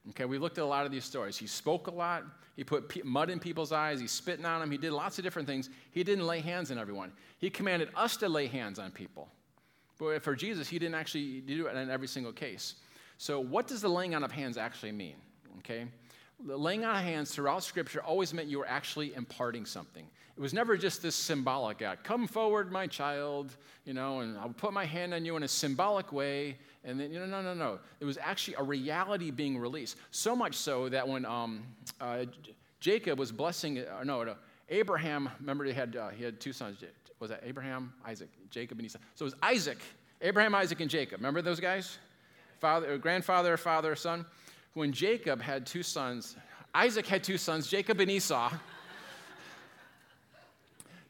Okay, 0.09 0.25
we 0.25 0.37
looked 0.37 0.57
at 0.57 0.63
a 0.63 0.67
lot 0.67 0.85
of 0.85 0.91
these 0.91 1.05
stories. 1.05 1.37
He 1.37 1.47
spoke 1.47 1.87
a 1.87 1.91
lot. 1.91 2.23
He 2.55 2.63
put 2.63 3.05
mud 3.05 3.29
in 3.29 3.39
people's 3.39 3.71
eyes. 3.71 3.99
He 3.99 4.07
spitting 4.07 4.45
on 4.45 4.59
them. 4.59 4.71
He 4.71 4.77
did 4.77 4.91
lots 4.91 5.17
of 5.17 5.23
different 5.23 5.47
things. 5.47 5.69
He 5.91 6.03
didn't 6.03 6.25
lay 6.25 6.41
hands 6.41 6.71
on 6.71 6.77
everyone. 6.77 7.11
He 7.37 7.49
commanded 7.49 7.89
us 7.95 8.17
to 8.17 8.29
lay 8.29 8.47
hands 8.47 8.79
on 8.79 8.91
people. 8.91 9.29
But 9.99 10.23
for 10.23 10.35
Jesus, 10.35 10.67
he 10.67 10.79
didn't 10.79 10.95
actually 10.95 11.41
do 11.41 11.67
it 11.67 11.75
in 11.75 11.89
every 11.89 12.07
single 12.07 12.33
case. 12.33 12.75
So, 13.17 13.39
what 13.39 13.67
does 13.67 13.81
the 13.81 13.89
laying 13.89 14.15
on 14.15 14.23
of 14.23 14.31
hands 14.31 14.57
actually 14.57 14.91
mean? 14.91 15.15
Okay, 15.59 15.85
the 16.43 16.57
laying 16.57 16.83
on 16.83 16.95
of 16.95 17.03
hands 17.03 17.33
throughout 17.33 17.63
Scripture 17.63 18.01
always 18.01 18.33
meant 18.33 18.47
you 18.47 18.57
were 18.57 18.67
actually 18.67 19.13
imparting 19.13 19.65
something. 19.65 20.07
It 20.35 20.39
was 20.39 20.53
never 20.53 20.75
just 20.75 21.03
this 21.03 21.15
symbolic 21.15 21.83
act. 21.83 22.03
Come 22.03 22.25
forward, 22.25 22.71
my 22.71 22.87
child, 22.87 23.55
you 23.85 23.93
know, 23.93 24.21
and 24.21 24.37
I'll 24.39 24.49
put 24.49 24.73
my 24.73 24.85
hand 24.85 25.13
on 25.13 25.23
you 25.23 25.35
in 25.35 25.43
a 25.43 25.47
symbolic 25.47 26.11
way. 26.11 26.57
And 26.83 26.99
then, 26.99 27.11
you 27.11 27.19
know, 27.19 27.25
no, 27.25 27.41
no, 27.41 27.53
no. 27.53 27.79
It 27.99 28.05
was 28.05 28.17
actually 28.17 28.55
a 28.55 28.63
reality 28.63 29.29
being 29.29 29.57
released. 29.57 29.97
So 30.09 30.35
much 30.35 30.55
so 30.55 30.89
that 30.89 31.07
when 31.07 31.25
um, 31.25 31.63
uh, 31.99 32.25
Jacob 32.79 33.19
was 33.19 33.31
blessing, 33.31 33.79
uh, 33.79 34.03
no, 34.03 34.23
no, 34.23 34.35
Abraham, 34.69 35.29
remember 35.39 35.63
he 35.65 35.73
had, 35.73 35.95
uh, 35.95 36.09
he 36.09 36.23
had 36.23 36.39
two 36.39 36.53
sons. 36.53 36.83
Was 37.19 37.29
that 37.29 37.43
Abraham, 37.45 37.93
Isaac, 38.05 38.29
Jacob, 38.49 38.79
and 38.79 38.85
Esau? 38.85 38.97
So 39.15 39.25
it 39.25 39.27
was 39.27 39.35
Isaac, 39.43 39.77
Abraham, 40.21 40.55
Isaac, 40.55 40.79
and 40.81 40.89
Jacob. 40.89 41.19
Remember 41.19 41.41
those 41.43 41.59
guys? 41.59 41.99
Father, 42.59 42.97
grandfather, 42.97 43.57
father, 43.57 43.95
son. 43.95 44.25
When 44.73 44.91
Jacob 44.91 45.41
had 45.41 45.67
two 45.67 45.83
sons, 45.83 46.35
Isaac 46.73 47.05
had 47.05 47.23
two 47.23 47.37
sons, 47.37 47.67
Jacob 47.67 47.99
and 47.99 48.09
Esau. 48.09 48.51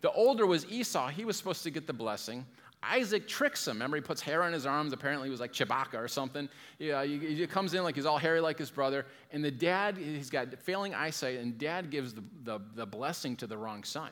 The 0.01 0.11
older 0.11 0.47
was 0.47 0.65
Esau. 0.65 1.09
He 1.09 1.25
was 1.25 1.37
supposed 1.37 1.61
to 1.61 1.69
get 1.69 1.85
the 1.85 1.93
blessing. 1.93 2.45
Isaac 2.83 3.27
tricks 3.27 3.67
him. 3.67 3.75
Remember, 3.75 3.97
he 3.97 4.01
puts 4.01 4.21
hair 4.21 4.43
on 4.43 4.53
his 4.53 4.65
arms. 4.65 4.91
Apparently, 4.91 5.27
he 5.27 5.31
was 5.31 5.39
like 5.39 5.53
Chewbacca 5.53 5.95
or 5.95 6.07
something. 6.07 6.49
Yeah, 6.79 7.03
he, 7.03 7.17
he, 7.17 7.47
comes 7.47 7.73
in 7.73 7.83
like 7.83 7.95
he's 7.95 8.07
all 8.07 8.17
hairy 8.17 8.41
like 8.41 8.57
his 8.57 8.71
brother. 8.71 9.05
And 9.31 9.43
the 9.43 9.51
dad, 9.51 9.97
he's 9.97 10.31
got 10.31 10.53
failing 10.59 10.95
eyesight, 10.95 11.39
and 11.39 11.57
dad 11.57 11.91
gives 11.91 12.13
the, 12.13 12.23
the, 12.43 12.59
the 12.75 12.85
blessing 12.85 13.35
to 13.37 13.47
the 13.47 13.57
wrong 13.57 13.83
son. 13.83 14.09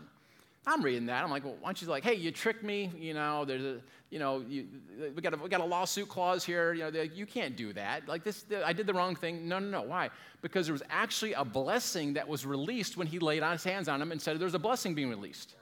I'm 0.68 0.84
reading 0.84 1.08
that. 1.08 1.24
I'm 1.24 1.32
like, 1.32 1.44
well, 1.44 1.56
why 1.62 1.70
don't 1.70 1.82
you 1.82 1.88
like, 1.88 2.04
hey, 2.04 2.14
you 2.14 2.32
tricked 2.32 2.64
me. 2.64 2.92
You 2.96 3.16
know, 3.16 3.44
there's 3.44 3.64
a, 3.64 3.82
you 4.12 4.20
know, 4.20 4.44
you, 4.48 4.68
we 5.16 5.22
got 5.22 5.34
a 5.34 5.38
we 5.38 5.50
got 5.50 5.62
a 5.62 5.66
lawsuit 5.66 6.10
clause 6.10 6.44
here. 6.44 6.74
You 6.74 6.92
know, 6.92 7.02
you 7.02 7.26
can't 7.26 7.56
do 7.56 7.74
that. 7.74 8.08
Like 8.08 8.24
this, 8.24 8.46
I 8.64 8.74
did 8.74 8.86
the 8.86 8.94
wrong 8.94 9.16
thing. 9.16 9.48
No, 9.48 9.58
no, 9.58 9.70
no. 9.70 9.82
Why? 9.82 10.10
Because 10.42 10.68
there 10.68 10.74
was 10.74 10.84
actually 10.90 11.34
a 11.34 11.46
blessing 11.46 12.14
that 12.14 12.28
was 12.28 12.46
released 12.46 12.98
when 12.98 13.08
he 13.08 13.18
laid 13.18 13.42
his 13.42 13.64
hands 13.64 13.88
on 13.88 14.02
him 14.02 14.12
and 14.12 14.22
said, 14.22 14.38
"There's 14.38 14.54
a 14.54 14.60
blessing 14.60 14.94
being 14.94 15.10
released." 15.10 15.56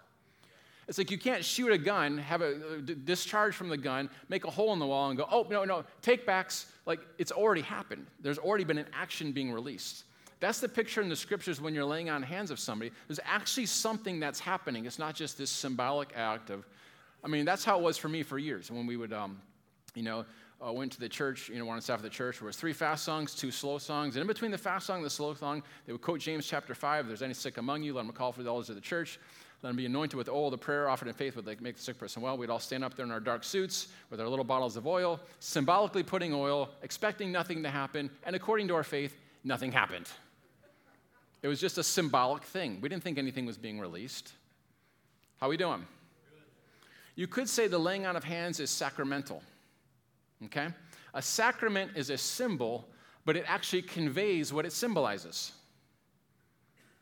It's 0.88 0.98
like 0.98 1.12
you 1.12 1.18
can't 1.18 1.44
shoot 1.44 1.72
a 1.72 1.78
gun, 1.78 2.18
have 2.18 2.42
a 2.42 2.56
uh, 2.56 2.94
discharge 3.04 3.56
from 3.56 3.68
the 3.68 3.78
gun, 3.78 4.10
make 4.30 4.46
a 4.46 4.50
hole 4.50 4.72
in 4.72 4.80
the 4.80 4.86
wall, 4.86 5.10
and 5.10 5.18
go, 5.18 5.28
oh, 5.30 5.46
no, 5.50 5.66
no, 5.66 5.84
take 6.02 6.26
backs. 6.26 6.68
Like 6.86 7.02
it's 7.18 7.32
already 7.32 7.62
happened. 7.62 8.08
There's 8.22 8.38
already 8.38 8.64
been 8.64 8.78
an 8.78 8.88
action 8.94 9.34
being 9.34 9.52
released. 9.52 10.06
That's 10.40 10.60
the 10.60 10.70
picture 10.70 11.02
in 11.02 11.10
the 11.10 11.16
scriptures 11.16 11.60
when 11.60 11.74
you're 11.74 11.86
laying 11.86 12.10
on 12.10 12.22
hands 12.22 12.52
of 12.52 12.60
somebody. 12.60 12.92
There's 13.08 13.20
actually 13.26 13.66
something 13.66 14.20
that's 14.20 14.40
happening. 14.40 14.86
It's 14.86 15.00
not 15.00 15.16
just 15.16 15.38
this 15.38 15.50
symbolic 15.50 16.14
act 16.16 16.52
of, 16.52 16.66
I 17.24 17.28
mean, 17.28 17.44
that's 17.44 17.66
how 17.66 17.80
it 17.80 17.84
was 17.84 17.98
for 17.98 18.08
me 18.08 18.24
for 18.24 18.38
years 18.38 18.72
when 18.72 18.86
we 18.86 18.98
would, 18.98 19.12
um, 19.12 19.42
you 19.96 20.04
know, 20.04 20.26
uh, 20.66 20.72
went 20.72 20.92
to 20.92 21.00
the 21.00 21.10
church, 21.10 21.50
you 21.50 21.60
know, 21.60 21.66
one 21.66 21.76
on 21.76 21.82
staff 21.82 21.98
of 21.98 22.04
the 22.04 22.10
church, 22.10 22.42
where 22.42 22.48
it 22.48 22.50
was 22.50 22.58
three 22.58 22.74
fast 22.74 23.04
songs, 23.04 23.36
two 23.36 23.52
slow 23.52 23.78
songs. 23.78 24.16
And 24.16 24.22
in 24.22 24.28
between 24.28 24.52
the 24.52 24.58
fast 24.58 24.86
song 24.86 24.98
and 24.98 25.06
the 25.06 25.10
slow 25.10 25.34
song, 25.34 25.62
they 25.86 25.92
would 25.92 26.02
quote 26.02 26.20
James 26.20 26.48
chapter 26.48 26.74
5, 26.74 27.06
if 27.06 27.08
there's 27.08 27.22
any 27.22 27.34
sick 27.34 27.58
among 27.58 27.84
you, 27.84 27.94
let 27.94 28.06
them 28.06 28.14
call 28.14 28.32
for 28.32 28.44
the 28.44 28.50
elders 28.50 28.70
of 28.70 28.76
the 28.76 28.82
church. 28.82 29.20
Let 29.64 29.70
them 29.70 29.76
be 29.76 29.88
anointed 29.88 30.16
with 30.16 30.30
oil. 30.30 30.52
The 30.52 30.58
prayer 30.58 30.88
offered 30.88 31.08
in 31.08 31.14
faith 31.16 31.36
would 31.36 31.48
like, 31.48 31.62
make 31.62 31.78
the 31.78 31.82
sick 31.82 31.98
person 31.98 32.22
well. 32.22 32.38
We'd 32.38 32.50
all 32.50 32.60
stand 32.60 32.84
up 32.84 32.96
there 32.96 33.06
in 33.06 33.12
our 33.12 33.20
dark 33.20 33.44
suits 33.44 33.88
with 34.12 34.22
our 34.22 34.28
little 34.28 34.46
bottles 34.46 34.78
of 34.78 34.86
oil, 34.86 35.20
symbolically 35.40 36.04
putting 36.04 36.34
oil, 36.34 36.70
expecting 36.84 37.32
nothing 37.32 37.64
to 37.64 37.70
happen. 37.70 38.12
And 38.24 38.36
according 38.36 38.68
to 38.68 38.76
our 38.76 38.84
faith, 38.84 39.18
nothing 39.44 39.72
happened. 39.72 40.08
It 41.42 41.48
was 41.48 41.60
just 41.60 41.78
a 41.80 41.84
symbolic 41.84 42.44
thing. 42.44 42.80
We 42.82 42.90
didn't 42.90 43.04
think 43.04 43.18
anything 43.18 43.46
was 43.46 43.58
being 43.58 43.80
released. 43.80 44.32
How 45.40 45.50
we 45.50 45.58
doing? 45.58 45.86
You 47.16 47.28
could 47.28 47.50
say 47.50 47.68
the 47.68 47.80
laying 47.80 48.06
on 48.06 48.16
of 48.16 48.24
hands 48.24 48.60
is 48.60 48.70
sacramental. 48.70 49.42
Okay? 50.46 50.68
A 51.16 51.22
sacrament 51.22 51.92
is 51.96 52.12
a 52.12 52.18
symbol, 52.18 52.88
but 53.26 53.36
it 53.36 53.46
actually 53.48 53.82
conveys 53.82 54.54
what 54.54 54.66
it 54.66 54.72
symbolizes. 54.72 55.52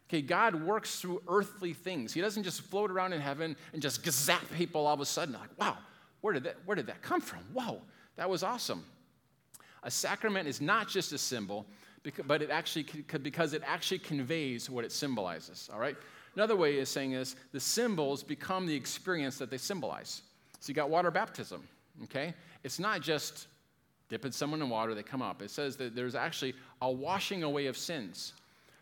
Okay, 0.10 0.22
God 0.22 0.56
works 0.64 1.00
through 1.00 1.22
earthly 1.28 1.74
things. 1.74 2.14
He 2.14 2.22
doesn't 2.22 2.44
just 2.44 2.62
float 2.62 2.92
around 2.92 3.14
in 3.14 3.22
heaven 3.22 3.56
and 3.74 3.82
just 3.82 4.06
zap 4.08 4.44
people 4.56 4.86
all 4.86 4.94
of 4.94 5.02
a 5.02 5.06
sudden. 5.06 5.34
Like, 5.34 5.58
wow, 5.60 5.78
where 6.22 6.34
did 6.34 6.44
that, 6.44 6.58
where 6.66 6.76
did 6.76 6.88
that 6.88 7.02
come 7.02 7.22
from? 7.22 7.40
Whoa, 7.54 7.82
that 8.16 8.30
was 8.30 8.44
awesome. 8.44 8.86
A 9.84 9.90
sacrament 9.90 10.48
is 10.48 10.62
not 10.62 10.88
just 10.88 11.12
a 11.12 11.18
symbol, 11.18 11.66
but 12.28 12.42
it 12.42 12.52
actually 12.52 12.86
because 13.24 13.54
it 13.54 13.64
actually 13.66 14.00
conveys 14.00 14.70
what 14.70 14.86
it 14.86 14.92
symbolizes. 14.92 15.70
All 15.74 15.80
right. 15.80 15.96
Another 16.36 16.56
way 16.56 16.80
of 16.80 16.88
saying 16.88 17.14
is 17.14 17.36
the 17.52 17.60
symbols 17.60 18.22
become 18.22 18.68
the 18.68 18.76
experience 18.76 19.38
that 19.38 19.50
they 19.50 19.58
symbolize. 19.58 20.22
So 20.60 20.70
you 20.70 20.76
got 20.76 20.90
water 20.90 21.10
baptism. 21.10 21.68
Okay, 22.04 22.34
it's 22.64 22.78
not 22.78 23.02
just 23.02 23.48
Dipping 24.08 24.32
someone 24.32 24.62
in 24.62 24.70
water, 24.70 24.94
they 24.94 25.04
come 25.04 25.22
up. 25.22 25.42
It 25.42 25.50
says 25.50 25.76
that 25.78 25.96
there's 25.96 26.16
actually 26.16 26.54
a 26.82 26.92
washing 26.92 27.44
away 27.44 27.66
of 27.66 27.76
sins. 27.76 28.34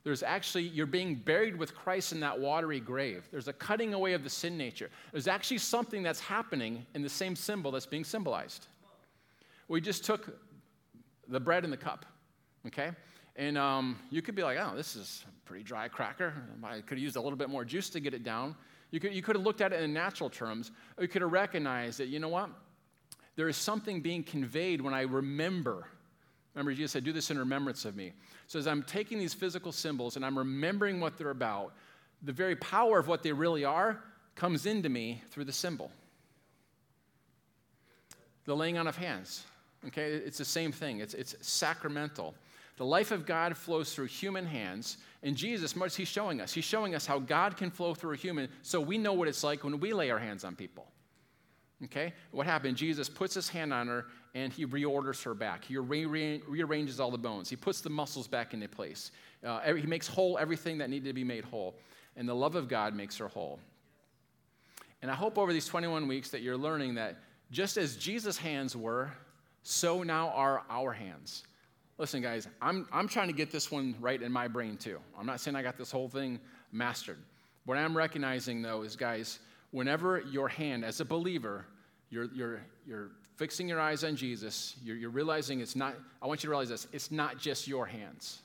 There's 0.03 0.21
actually, 0.21 0.63
you're 0.63 0.85
being 0.85 1.15
buried 1.15 1.55
with 1.55 1.73
Christ 1.73 2.11
in 2.11 2.19
that 2.19 2.37
watery 2.37 2.81
grave. 2.81 3.27
There's 3.31 3.47
a 3.47 3.53
cutting 3.53 3.93
away 3.93 4.13
of 4.13 4.23
the 4.23 4.29
sin 4.29 4.57
nature. 4.57 4.89
There's 5.11 5.27
actually 5.27 5.59
something 5.59 6.03
that's 6.03 6.19
happening 6.19 6.85
in 6.93 7.01
the 7.01 7.09
same 7.09 7.35
symbol 7.35 7.71
that's 7.71 7.85
being 7.85 8.03
symbolized. 8.03 8.67
We 9.69 9.79
just 9.79 10.03
took 10.03 10.37
the 11.29 11.39
bread 11.39 11.63
and 11.63 11.71
the 11.71 11.77
cup, 11.77 12.05
okay? 12.67 12.91
And 13.37 13.57
um, 13.57 13.97
you 14.09 14.21
could 14.21 14.35
be 14.35 14.43
like, 14.43 14.57
oh, 14.59 14.75
this 14.75 14.97
is 14.97 15.23
a 15.25 15.47
pretty 15.47 15.63
dry 15.63 15.87
cracker. 15.87 16.33
I 16.63 16.81
could 16.81 16.97
have 16.97 16.99
used 16.99 17.15
a 17.15 17.21
little 17.21 17.37
bit 17.37 17.49
more 17.49 17.63
juice 17.63 17.89
to 17.91 18.01
get 18.01 18.13
it 18.13 18.23
down. 18.23 18.55
You 18.91 18.99
could, 18.99 19.13
you 19.13 19.21
could 19.21 19.37
have 19.37 19.45
looked 19.45 19.61
at 19.61 19.71
it 19.71 19.81
in 19.81 19.93
natural 19.93 20.29
terms, 20.29 20.71
or 20.97 21.03
you 21.03 21.07
could 21.07 21.21
have 21.21 21.31
recognized 21.31 21.99
that, 21.99 22.09
you 22.09 22.19
know 22.19 22.27
what? 22.27 22.49
There 23.37 23.47
is 23.47 23.55
something 23.55 24.01
being 24.01 24.21
conveyed 24.21 24.81
when 24.81 24.93
I 24.93 25.01
remember 25.03 25.87
Remember, 26.53 26.73
Jesus 26.73 26.91
said, 26.91 27.03
Do 27.03 27.11
this 27.11 27.31
in 27.31 27.37
remembrance 27.37 27.85
of 27.85 27.95
me. 27.95 28.13
So, 28.47 28.59
as 28.59 28.67
I'm 28.67 28.83
taking 28.83 29.17
these 29.17 29.33
physical 29.33 29.71
symbols 29.71 30.15
and 30.15 30.25
I'm 30.25 30.37
remembering 30.37 30.99
what 30.99 31.17
they're 31.17 31.31
about, 31.31 31.73
the 32.21 32.33
very 32.33 32.55
power 32.55 32.99
of 32.99 33.07
what 33.07 33.23
they 33.23 33.31
really 33.31 33.65
are 33.65 34.01
comes 34.35 34.65
into 34.65 34.89
me 34.89 35.21
through 35.31 35.45
the 35.45 35.53
symbol. 35.53 35.91
The 38.45 38.55
laying 38.55 38.77
on 38.77 38.87
of 38.87 38.95
hands. 38.95 39.45
Okay, 39.87 40.13
it's 40.13 40.37
the 40.37 40.45
same 40.45 40.71
thing, 40.71 40.99
it's, 40.99 41.13
it's 41.13 41.35
sacramental. 41.41 42.35
The 42.77 42.85
life 42.85 43.11
of 43.11 43.25
God 43.25 43.55
flows 43.55 43.93
through 43.93 44.05
human 44.05 44.45
hands. 44.45 44.97
And 45.21 45.35
Jesus, 45.35 45.75
what's 45.75 45.95
he 45.95 46.05
showing 46.05 46.41
us? 46.41 46.53
He's 46.53 46.65
showing 46.65 46.95
us 46.95 47.05
how 47.05 47.19
God 47.19 47.55
can 47.55 47.69
flow 47.69 47.93
through 47.93 48.13
a 48.13 48.17
human 48.17 48.49
so 48.63 48.81
we 48.81 48.97
know 48.97 49.13
what 49.13 49.27
it's 49.27 49.43
like 49.43 49.63
when 49.63 49.79
we 49.79 49.93
lay 49.93 50.09
our 50.09 50.17
hands 50.17 50.43
on 50.43 50.55
people. 50.55 50.87
Okay? 51.83 52.13
What 52.31 52.47
happened? 52.47 52.77
Jesus 52.77 53.09
puts 53.09 53.35
his 53.35 53.47
hand 53.47 53.73
on 53.73 53.87
her 53.87 54.05
and 54.35 54.51
he 54.51 54.65
reorders 54.65 55.23
her 55.23 55.33
back. 55.33 55.65
He 55.65 55.77
re- 55.77 56.41
rearranges 56.47 56.99
all 56.99 57.11
the 57.11 57.17
bones. 57.17 57.49
He 57.49 57.55
puts 57.55 57.81
the 57.81 57.89
muscles 57.89 58.27
back 58.27 58.53
into 58.53 58.67
place. 58.67 59.11
Uh, 59.43 59.59
every, 59.63 59.81
he 59.81 59.87
makes 59.87 60.07
whole 60.07 60.37
everything 60.37 60.79
that 60.79 60.89
needed 60.89 61.07
to 61.07 61.13
be 61.13 61.23
made 61.23 61.43
whole. 61.43 61.75
And 62.15 62.27
the 62.27 62.33
love 62.33 62.55
of 62.55 62.67
God 62.67 62.95
makes 62.95 63.17
her 63.17 63.27
whole. 63.27 63.59
And 65.01 65.11
I 65.11 65.15
hope 65.15 65.37
over 65.37 65.51
these 65.51 65.67
21 65.67 66.07
weeks 66.07 66.29
that 66.29 66.41
you're 66.41 66.57
learning 66.57 66.95
that 66.95 67.17
just 67.51 67.77
as 67.77 67.95
Jesus' 67.95 68.37
hands 68.37 68.75
were, 68.75 69.11
so 69.61 70.01
now 70.01 70.29
are 70.29 70.63
our 70.69 70.93
hands. 70.93 71.43
Listen, 71.97 72.21
guys, 72.21 72.47
I'm, 72.61 72.87
I'm 72.91 73.07
trying 73.07 73.27
to 73.27 73.33
get 73.33 73.51
this 73.51 73.69
one 73.69 73.95
right 73.99 74.21
in 74.21 74.31
my 74.31 74.47
brain 74.47 74.77
too. 74.77 74.99
I'm 75.17 75.25
not 75.25 75.39
saying 75.39 75.55
I 75.55 75.61
got 75.61 75.77
this 75.77 75.91
whole 75.91 76.09
thing 76.09 76.39
mastered. 76.71 77.19
What 77.65 77.77
I'm 77.77 77.95
recognizing, 77.95 78.61
though, 78.61 78.81
is, 78.81 78.95
guys, 78.95 79.39
whenever 79.71 80.21
your 80.21 80.49
hand, 80.49 80.83
as 80.83 80.99
a 80.99 81.05
believer, 81.05 81.65
you're, 82.09 82.25
you're, 82.33 82.61
you're 82.85 83.11
fixing 83.43 83.67
your 83.67 83.81
eyes 83.81 84.05
on 84.05 84.15
Jesus, 84.15 84.77
you're, 84.81 84.95
you're 84.95 85.09
realizing 85.09 85.59
it's 85.59 85.75
not, 85.75 85.95
I 86.21 86.27
want 86.27 86.41
you 86.41 86.47
to 86.47 86.51
realize 86.51 86.69
this, 86.69 86.87
it's 86.93 87.11
not 87.11 87.37
just 87.37 87.67
your 87.67 87.85
hands. 87.85 88.39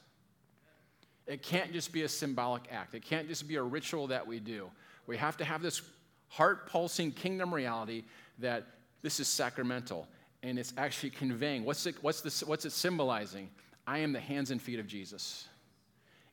It 1.28 1.40
can't 1.40 1.72
just 1.72 1.92
be 1.92 2.02
a 2.02 2.08
symbolic 2.08 2.64
act, 2.72 2.96
it 2.96 3.04
can't 3.04 3.28
just 3.28 3.46
be 3.46 3.54
a 3.54 3.62
ritual 3.62 4.08
that 4.08 4.26
we 4.26 4.40
do. 4.40 4.68
We 5.06 5.16
have 5.16 5.36
to 5.36 5.44
have 5.44 5.62
this 5.62 5.82
heart 6.26 6.68
pulsing 6.68 7.12
kingdom 7.12 7.54
reality 7.54 8.02
that 8.40 8.66
this 9.00 9.20
is 9.20 9.28
sacramental 9.28 10.08
and 10.42 10.58
it's 10.58 10.72
actually 10.76 11.10
conveying. 11.10 11.64
What's 11.64 11.86
it, 11.86 11.94
what's, 12.02 12.20
this, 12.20 12.42
what's 12.42 12.64
it 12.64 12.72
symbolizing? 12.72 13.50
I 13.86 13.98
am 13.98 14.12
the 14.12 14.18
hands 14.18 14.50
and 14.50 14.60
feet 14.60 14.80
of 14.80 14.88
Jesus. 14.88 15.46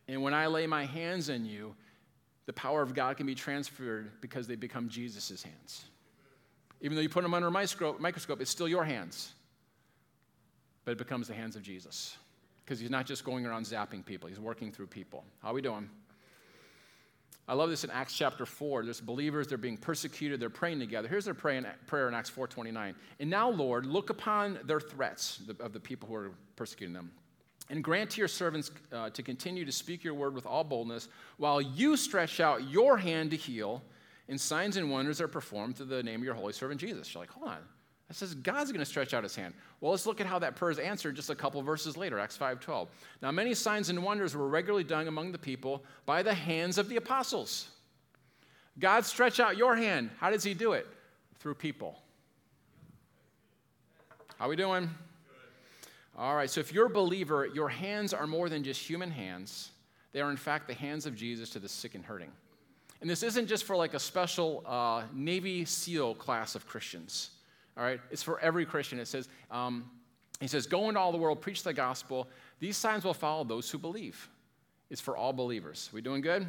And 0.07 0.23
when 0.23 0.33
I 0.33 0.47
lay 0.47 0.65
my 0.65 0.85
hands 0.85 1.29
on 1.29 1.45
you, 1.45 1.75
the 2.47 2.53
power 2.53 2.81
of 2.81 2.95
God 2.95 3.15
can 3.15 3.27
be 3.27 3.35
transferred 3.35 4.09
because 4.21 4.47
they 4.47 4.55
become 4.55 4.89
Jesus' 4.89 5.43
hands. 5.43 5.85
Even 6.81 6.95
though 6.95 7.01
you 7.01 7.09
put 7.09 7.23
them 7.23 7.33
under 7.33 7.47
a 7.47 7.51
microscope, 7.51 8.41
it's 8.41 8.51
still 8.51 8.67
your 8.67 8.83
hands. 8.83 9.33
But 10.83 10.91
it 10.91 10.97
becomes 10.97 11.27
the 11.27 11.33
hands 11.33 11.55
of 11.55 11.63
Jesus. 11.63 12.17
Because 12.63 12.79
he's 12.79 12.89
not 12.89 13.05
just 13.05 13.23
going 13.23 13.45
around 13.45 13.65
zapping 13.65 14.05
people, 14.05 14.27
he's 14.27 14.39
working 14.39 14.71
through 14.71 14.87
people. 14.87 15.23
How 15.41 15.53
we 15.53 15.61
doing? 15.61 15.89
I 17.47 17.53
love 17.53 17.69
this 17.69 17.83
in 17.83 17.91
Acts 17.91 18.15
chapter 18.15 18.45
4. 18.45 18.85
There's 18.85 18.99
believers, 18.99 19.47
they're 19.47 19.59
being 19.59 19.77
persecuted, 19.77 20.39
they're 20.39 20.49
praying 20.49 20.79
together. 20.79 21.07
Here's 21.07 21.25
their 21.25 21.35
prayer 21.35 21.59
in, 21.59 21.67
prayer 21.85 22.07
in 22.07 22.15
Acts 22.15 22.31
4.29. 22.31 22.95
And 23.19 23.29
now, 23.29 23.51
Lord, 23.51 23.85
look 23.85 24.09
upon 24.09 24.59
their 24.63 24.79
threats 24.79 25.41
of 25.59 25.71
the 25.71 25.79
people 25.79 26.09
who 26.09 26.15
are 26.15 26.31
persecuting 26.55 26.93
them. 26.93 27.11
And 27.69 27.83
grant 27.83 28.11
to 28.11 28.21
your 28.21 28.27
servants 28.27 28.71
uh, 28.91 29.09
to 29.11 29.23
continue 29.23 29.63
to 29.65 29.71
speak 29.71 30.03
your 30.03 30.13
word 30.15 30.33
with 30.33 30.45
all 30.45 30.63
boldness 30.63 31.07
while 31.37 31.61
you 31.61 31.97
stretch 31.97 32.39
out 32.39 32.67
your 32.69 32.97
hand 32.97 33.31
to 33.31 33.37
heal 33.37 33.83
and 34.27 34.39
signs 34.39 34.77
and 34.77 34.89
wonders 34.89 35.21
are 35.21 35.27
performed 35.27 35.77
through 35.77 35.87
the 35.87 36.03
name 36.03 36.21
of 36.21 36.25
your 36.25 36.33
holy 36.33 36.53
servant 36.53 36.79
Jesus. 36.79 37.13
You're 37.13 37.21
like, 37.21 37.31
hold 37.31 37.47
on. 37.47 37.59
That 38.07 38.15
says 38.15 38.35
God's 38.35 38.71
going 38.71 38.79
to 38.79 38.85
stretch 38.85 39.13
out 39.13 39.23
his 39.23 39.35
hand. 39.35 39.53
Well, 39.81 39.91
let's 39.91 40.05
look 40.05 40.21
at 40.21 40.27
how 40.27 40.39
that 40.39 40.55
prayer 40.55 40.71
is 40.71 40.79
answered 40.79 41.15
just 41.15 41.29
a 41.29 41.35
couple 41.35 41.61
verses 41.61 41.97
later, 41.97 42.19
Acts 42.19 42.37
5.12. 42.37 42.87
Now, 43.21 43.31
many 43.31 43.53
signs 43.53 43.89
and 43.89 44.03
wonders 44.03 44.35
were 44.35 44.47
regularly 44.47 44.83
done 44.83 45.07
among 45.07 45.31
the 45.31 45.39
people 45.39 45.83
by 46.05 46.21
the 46.21 46.33
hands 46.33 46.77
of 46.77 46.87
the 46.87 46.97
apostles. 46.97 47.67
God 48.77 49.05
stretch 49.05 49.39
out 49.39 49.57
your 49.57 49.75
hand. 49.75 50.11
How 50.19 50.29
does 50.29 50.43
he 50.43 50.53
do 50.53 50.73
it? 50.73 50.85
Through 51.39 51.55
people. 51.55 51.97
How 54.37 54.49
we 54.49 54.55
doing? 54.55 54.89
All 56.17 56.35
right, 56.35 56.49
so 56.49 56.61
if 56.61 56.73
you're 56.73 56.85
a 56.85 56.89
believer, 56.89 57.47
your 57.47 57.69
hands 57.69 58.13
are 58.13 58.27
more 58.27 58.49
than 58.49 58.63
just 58.63 58.81
human 58.81 59.11
hands. 59.11 59.71
They 60.11 60.21
are, 60.21 60.29
in 60.29 60.37
fact, 60.37 60.67
the 60.67 60.73
hands 60.73 61.05
of 61.05 61.15
Jesus 61.15 61.49
to 61.51 61.59
the 61.59 61.67
sick 61.67 61.95
and 61.95 62.05
hurting. 62.05 62.31
And 63.01 63.09
this 63.09 63.23
isn't 63.23 63.47
just 63.47 63.65
for 63.65 63.75
like 63.75 63.93
a 63.93 63.99
special 63.99 64.63
uh, 64.65 65.03
Navy 65.13 65.65
SEAL 65.65 66.15
class 66.15 66.55
of 66.55 66.67
Christians. 66.67 67.31
All 67.77 67.83
right, 67.83 67.99
it's 68.09 68.23
for 68.23 68.39
every 68.39 68.65
Christian. 68.65 68.99
It 68.99 69.07
says, 69.07 69.27
um, 69.51 69.89
he 70.39 70.47
says, 70.47 70.65
go 70.65 70.87
into 70.87 70.99
all 70.99 71.11
the 71.11 71.17
world, 71.17 71.41
preach 71.41 71.63
the 71.63 71.73
gospel. 71.73 72.27
These 72.59 72.77
signs 72.77 73.03
will 73.03 73.13
follow 73.13 73.43
those 73.43 73.69
who 73.69 73.77
believe. 73.77 74.29
It's 74.89 75.01
for 75.01 75.17
all 75.17 75.33
believers. 75.33 75.89
We 75.93 76.01
doing 76.01 76.21
good? 76.21 76.47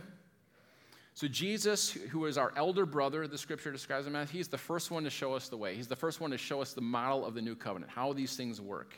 So 1.15 1.27
Jesus, 1.27 1.93
who 1.93 2.27
is 2.27 2.37
our 2.37 2.53
elder 2.57 2.85
brother, 2.85 3.27
the 3.27 3.39
scripture 3.39 3.73
describes 3.73 4.07
him 4.07 4.15
as, 4.15 4.29
he's 4.29 4.49
the 4.49 4.59
first 4.59 4.91
one 4.91 5.03
to 5.05 5.11
show 5.11 5.33
us 5.33 5.49
the 5.49 5.57
way. 5.57 5.75
He's 5.75 5.89
the 5.89 5.97
first 5.97 6.21
one 6.21 6.31
to 6.31 6.37
show 6.37 6.61
us 6.61 6.75
the 6.75 6.83
model 6.83 7.25
of 7.25 7.33
the 7.33 7.41
new 7.41 7.55
covenant, 7.55 7.91
how 7.91 8.13
these 8.13 8.37
things 8.37 8.61
work. 8.61 8.95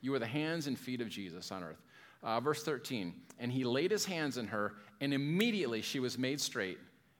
You 0.00 0.14
are 0.14 0.18
the 0.18 0.26
hands 0.26 0.66
and 0.66 0.78
feet 0.78 1.00
of 1.00 1.08
Jesus 1.08 1.50
on 1.50 1.64
earth. 1.64 1.82
Uh, 2.22 2.40
verse 2.40 2.62
13, 2.64 3.14
and 3.38 3.50
he 3.50 3.64
laid 3.64 3.90
his 3.90 4.04
hands 4.04 4.38
on 4.38 4.46
her, 4.48 4.74
and 5.00 5.14
immediately 5.14 5.82
she 5.82 6.00
was 6.00 6.18
made 6.18 6.40
straight, 6.40 6.78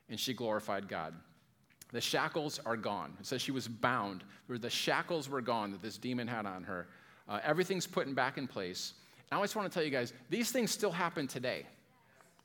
and 0.09 0.19
she 0.19 0.35
glorified 0.35 0.89
God. 0.89 1.15
The 1.93 2.01
shackles 2.01 2.61
are 2.67 2.77
gone. 2.77 3.17
It 3.19 3.27
says 3.27 3.41
she 3.41 3.53
was 3.53 3.67
bound. 3.67 4.25
The 4.49 4.71
shackles 4.71 5.29
were 5.29 5.41
gone 5.41 5.71
that 5.73 5.83
this 5.83 5.97
demon 5.97 6.29
had 6.29 6.45
on 6.45 6.65
her. 6.65 6.87
Uh, 7.29 7.41
everything's 7.43 7.87
put 7.87 8.13
back 8.15 8.39
in 8.39 8.47
place. 8.47 8.95
And 9.31 9.39
I 9.39 9.43
just 9.43 9.57
want 9.57 9.71
to 9.71 9.75
tell 9.75 9.85
you 9.85 9.91
guys, 9.91 10.13
these 10.31 10.51
things 10.51 10.71
still 10.71 10.91
happen 10.91 11.27
today. 11.27 11.67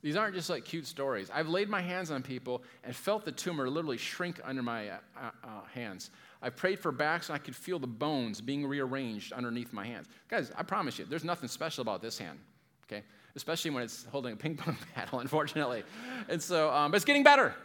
These 0.01 0.17
aren't 0.17 0.35
just 0.35 0.49
like 0.49 0.65
cute 0.65 0.85
stories. 0.85 1.29
I've 1.33 1.47
laid 1.47 1.69
my 1.69 1.81
hands 1.81 2.11
on 2.11 2.21
people 2.23 2.63
and 2.83 2.93
felt 2.93 3.23
the 3.23 3.31
tumor 3.31 3.69
literally 3.69 3.97
shrink 3.97 4.39
under 4.43 4.61
my 4.61 4.89
uh, 4.89 4.97
uh, 5.17 5.29
uh 5.43 5.47
hands. 5.73 6.09
I 6.41 6.49
prayed 6.49 6.77
for 6.77 6.91
backs 6.91 7.29
and 7.29 7.35
I 7.35 7.39
could 7.39 7.55
feel 7.55 7.79
the 7.79 7.87
bones 7.87 8.41
being 8.41 8.67
rearranged 8.67 9.31
underneath 9.31 9.71
my 9.71 9.85
hands. 9.85 10.07
Guys, 10.27 10.51
I 10.57 10.63
promise 10.63 10.99
you, 10.99 11.05
there's 11.05 11.23
nothing 11.23 11.47
special 11.47 11.81
about 11.81 12.01
this 12.01 12.17
hand, 12.17 12.37
okay? 12.85 13.03
Especially 13.35 13.71
when 13.71 13.83
it's 13.83 14.05
holding 14.11 14.33
a 14.33 14.35
ping 14.35 14.55
pong 14.55 14.77
paddle, 14.95 15.19
unfortunately. 15.19 15.83
And 16.29 16.41
so, 16.41 16.69
um, 16.71 16.91
but 16.91 16.97
it's 16.97 17.05
getting 17.05 17.23
better 17.23 17.55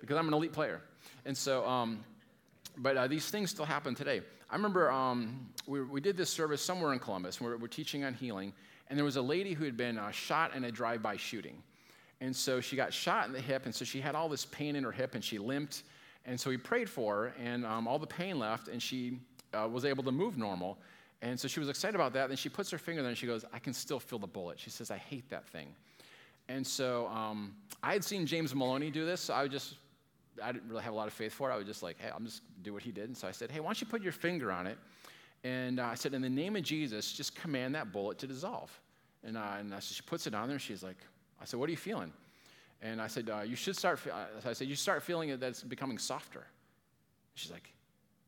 because 0.00 0.16
I'm 0.16 0.28
an 0.28 0.34
elite 0.34 0.52
player. 0.52 0.80
And 1.24 1.36
so, 1.36 1.66
um, 1.66 2.04
but 2.76 2.96
uh, 2.96 3.06
these 3.06 3.30
things 3.30 3.50
still 3.50 3.64
happen 3.64 3.94
today. 3.94 4.22
I 4.50 4.56
remember 4.56 4.90
um, 4.90 5.48
we, 5.66 5.82
we 5.82 6.00
did 6.00 6.16
this 6.16 6.30
service 6.30 6.62
somewhere 6.62 6.92
in 6.92 6.98
Columbus. 6.98 7.40
We're, 7.40 7.56
we're 7.56 7.66
teaching 7.66 8.04
on 8.04 8.14
healing, 8.14 8.52
and 8.88 8.98
there 8.98 9.04
was 9.04 9.16
a 9.16 9.22
lady 9.22 9.52
who 9.52 9.64
had 9.64 9.76
been 9.76 9.98
uh, 9.98 10.10
shot 10.10 10.54
in 10.54 10.64
a 10.64 10.70
drive 10.70 11.02
by 11.02 11.16
shooting. 11.16 11.62
And 12.20 12.34
so 12.34 12.60
she 12.60 12.76
got 12.76 12.92
shot 12.92 13.26
in 13.26 13.32
the 13.32 13.40
hip, 13.40 13.64
and 13.64 13.74
so 13.74 13.84
she 13.84 14.00
had 14.00 14.14
all 14.14 14.28
this 14.28 14.44
pain 14.46 14.76
in 14.76 14.84
her 14.84 14.92
hip, 14.92 15.14
and 15.14 15.24
she 15.24 15.38
limped 15.38 15.82
and 16.26 16.40
so 16.40 16.50
we 16.50 16.56
prayed 16.56 16.88
for 16.88 17.14
her, 17.14 17.34
and 17.42 17.66
um, 17.66 17.86
all 17.86 17.98
the 17.98 18.06
pain 18.06 18.38
left, 18.38 18.68
and 18.68 18.82
she 18.82 19.18
uh, 19.52 19.68
was 19.70 19.84
able 19.84 20.02
to 20.04 20.12
move 20.12 20.38
normal. 20.38 20.78
And 21.24 21.40
so 21.40 21.48
she 21.48 21.58
was 21.58 21.70
excited 21.70 21.94
about 21.94 22.12
that. 22.12 22.28
Then 22.28 22.36
she 22.36 22.50
puts 22.50 22.70
her 22.70 22.76
finger 22.76 23.00
there 23.00 23.08
and 23.08 23.16
she 23.16 23.26
goes, 23.26 23.46
I 23.50 23.58
can 23.58 23.72
still 23.72 23.98
feel 23.98 24.18
the 24.18 24.26
bullet. 24.26 24.60
She 24.60 24.68
says, 24.68 24.90
I 24.90 24.98
hate 24.98 25.30
that 25.30 25.46
thing. 25.46 25.68
And 26.50 26.66
so 26.66 27.06
um, 27.06 27.54
I 27.82 27.94
had 27.94 28.04
seen 28.04 28.26
James 28.26 28.54
Maloney 28.54 28.90
do 28.90 29.06
this. 29.06 29.22
So 29.22 29.34
I 29.34 29.48
just, 29.48 29.76
I 30.42 30.52
didn't 30.52 30.68
really 30.68 30.82
have 30.82 30.92
a 30.92 30.96
lot 30.96 31.06
of 31.06 31.14
faith 31.14 31.32
for 31.32 31.50
it. 31.50 31.54
I 31.54 31.56
was 31.56 31.64
just 31.64 31.82
like, 31.82 31.96
hey, 31.98 32.10
I'm 32.14 32.26
just 32.26 32.42
do 32.62 32.74
what 32.74 32.82
he 32.82 32.92
did. 32.92 33.04
And 33.04 33.16
so 33.16 33.26
I 33.26 33.30
said, 33.30 33.50
hey, 33.50 33.60
why 33.60 33.68
don't 33.68 33.80
you 33.80 33.86
put 33.86 34.02
your 34.02 34.12
finger 34.12 34.52
on 34.52 34.66
it? 34.66 34.76
And 35.44 35.80
uh, 35.80 35.86
I 35.86 35.94
said, 35.94 36.12
in 36.12 36.20
the 36.20 36.28
name 36.28 36.56
of 36.56 36.62
Jesus, 36.62 37.10
just 37.10 37.34
command 37.34 37.74
that 37.74 37.90
bullet 37.90 38.18
to 38.18 38.26
dissolve. 38.26 38.70
And, 39.22 39.38
uh, 39.38 39.52
and 39.58 39.74
she 39.82 40.02
puts 40.02 40.26
it 40.26 40.34
on 40.34 40.48
there. 40.48 40.56
And 40.56 40.62
she's 40.62 40.82
like, 40.82 40.98
I 41.40 41.46
said, 41.46 41.58
what 41.58 41.68
are 41.68 41.72
you 41.72 41.78
feeling? 41.78 42.12
And 42.82 43.00
I 43.00 43.06
said, 43.06 43.30
uh, 43.30 43.40
you 43.40 43.56
should 43.56 43.76
start, 43.76 43.98
uh, 44.06 44.26
I 44.46 44.52
said, 44.52 44.68
you 44.68 44.76
start 44.76 45.02
feeling 45.02 45.30
it 45.30 45.40
that 45.40 45.48
it's 45.48 45.62
becoming 45.62 45.96
softer. 45.96 46.44
She's 47.32 47.50
like, 47.50 47.70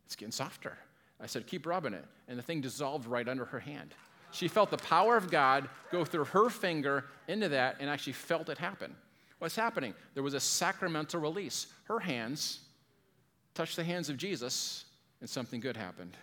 it's 0.06 0.16
getting 0.16 0.32
softer. 0.32 0.78
I 1.20 1.26
said, 1.26 1.46
keep 1.46 1.66
rubbing 1.66 1.94
it. 1.94 2.04
And 2.28 2.38
the 2.38 2.42
thing 2.42 2.60
dissolved 2.60 3.06
right 3.06 3.28
under 3.28 3.44
her 3.46 3.60
hand. 3.60 3.94
She 4.32 4.48
felt 4.48 4.70
the 4.70 4.76
power 4.76 5.16
of 5.16 5.30
God 5.30 5.68
go 5.90 6.04
through 6.04 6.24
her 6.26 6.50
finger 6.50 7.06
into 7.28 7.48
that 7.48 7.76
and 7.80 7.88
actually 7.88 8.12
felt 8.12 8.48
it 8.48 8.58
happen. 8.58 8.94
What's 9.38 9.56
happening? 9.56 9.94
There 10.14 10.22
was 10.22 10.34
a 10.34 10.40
sacramental 10.40 11.20
release. 11.20 11.68
Her 11.84 12.00
hands 12.00 12.60
touched 13.54 13.76
the 13.76 13.84
hands 13.84 14.08
of 14.08 14.16
Jesus, 14.16 14.84
and 15.20 15.28
something 15.28 15.60
good 15.60 15.76
happened. 15.76 16.16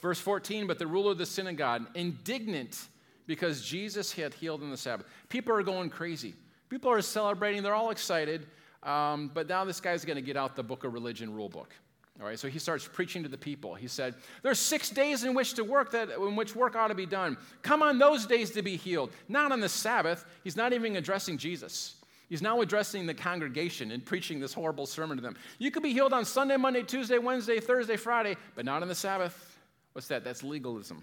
Verse 0.00 0.18
14, 0.18 0.66
but 0.66 0.78
the 0.78 0.86
ruler 0.86 1.12
of 1.12 1.18
the 1.18 1.26
synagogue, 1.26 1.86
indignant 1.94 2.88
because 3.26 3.64
Jesus 3.64 4.12
had 4.12 4.34
healed 4.34 4.62
on 4.62 4.70
the 4.70 4.76
Sabbath. 4.76 5.06
People 5.28 5.54
are 5.54 5.62
going 5.62 5.88
crazy. 5.88 6.34
People 6.68 6.90
are 6.90 7.00
celebrating, 7.00 7.62
they're 7.62 7.74
all 7.74 7.90
excited, 7.90 8.46
um, 8.82 9.30
but 9.32 9.48
now 9.48 9.64
this 9.64 9.80
guy's 9.80 10.04
going 10.04 10.16
to 10.16 10.22
get 10.22 10.36
out 10.36 10.56
the 10.56 10.62
book 10.62 10.84
of 10.84 10.92
religion 10.92 11.32
rule 11.32 11.48
book. 11.48 11.74
All 12.20 12.26
right, 12.26 12.38
so 12.38 12.48
he 12.48 12.60
starts 12.60 12.86
preaching 12.86 13.24
to 13.24 13.28
the 13.28 13.36
people. 13.36 13.74
He 13.74 13.88
said, 13.88 14.14
There's 14.42 14.60
six 14.60 14.88
days 14.88 15.24
in 15.24 15.34
which 15.34 15.54
to 15.54 15.64
work 15.64 15.90
that 15.92 16.10
in 16.10 16.36
which 16.36 16.54
work 16.54 16.76
ought 16.76 16.88
to 16.88 16.94
be 16.94 17.06
done. 17.06 17.36
Come 17.62 17.82
on 17.82 17.98
those 17.98 18.24
days 18.24 18.52
to 18.52 18.62
be 18.62 18.76
healed. 18.76 19.10
Not 19.28 19.50
on 19.50 19.60
the 19.60 19.68
Sabbath. 19.68 20.24
He's 20.44 20.56
not 20.56 20.72
even 20.72 20.94
addressing 20.94 21.38
Jesus. 21.38 21.96
He's 22.28 22.40
now 22.40 22.60
addressing 22.60 23.06
the 23.06 23.14
congregation 23.14 23.90
and 23.90 24.04
preaching 24.04 24.40
this 24.40 24.54
horrible 24.54 24.86
sermon 24.86 25.16
to 25.16 25.22
them. 25.22 25.36
You 25.58 25.70
could 25.70 25.82
be 25.82 25.92
healed 25.92 26.12
on 26.12 26.24
Sunday, 26.24 26.56
Monday, 26.56 26.82
Tuesday, 26.82 27.18
Wednesday, 27.18 27.60
Thursday, 27.60 27.96
Friday, 27.96 28.36
but 28.54 28.64
not 28.64 28.82
on 28.82 28.88
the 28.88 28.94
Sabbath. 28.94 29.58
What's 29.92 30.08
that? 30.08 30.24
That's 30.24 30.42
legalism. 30.42 31.02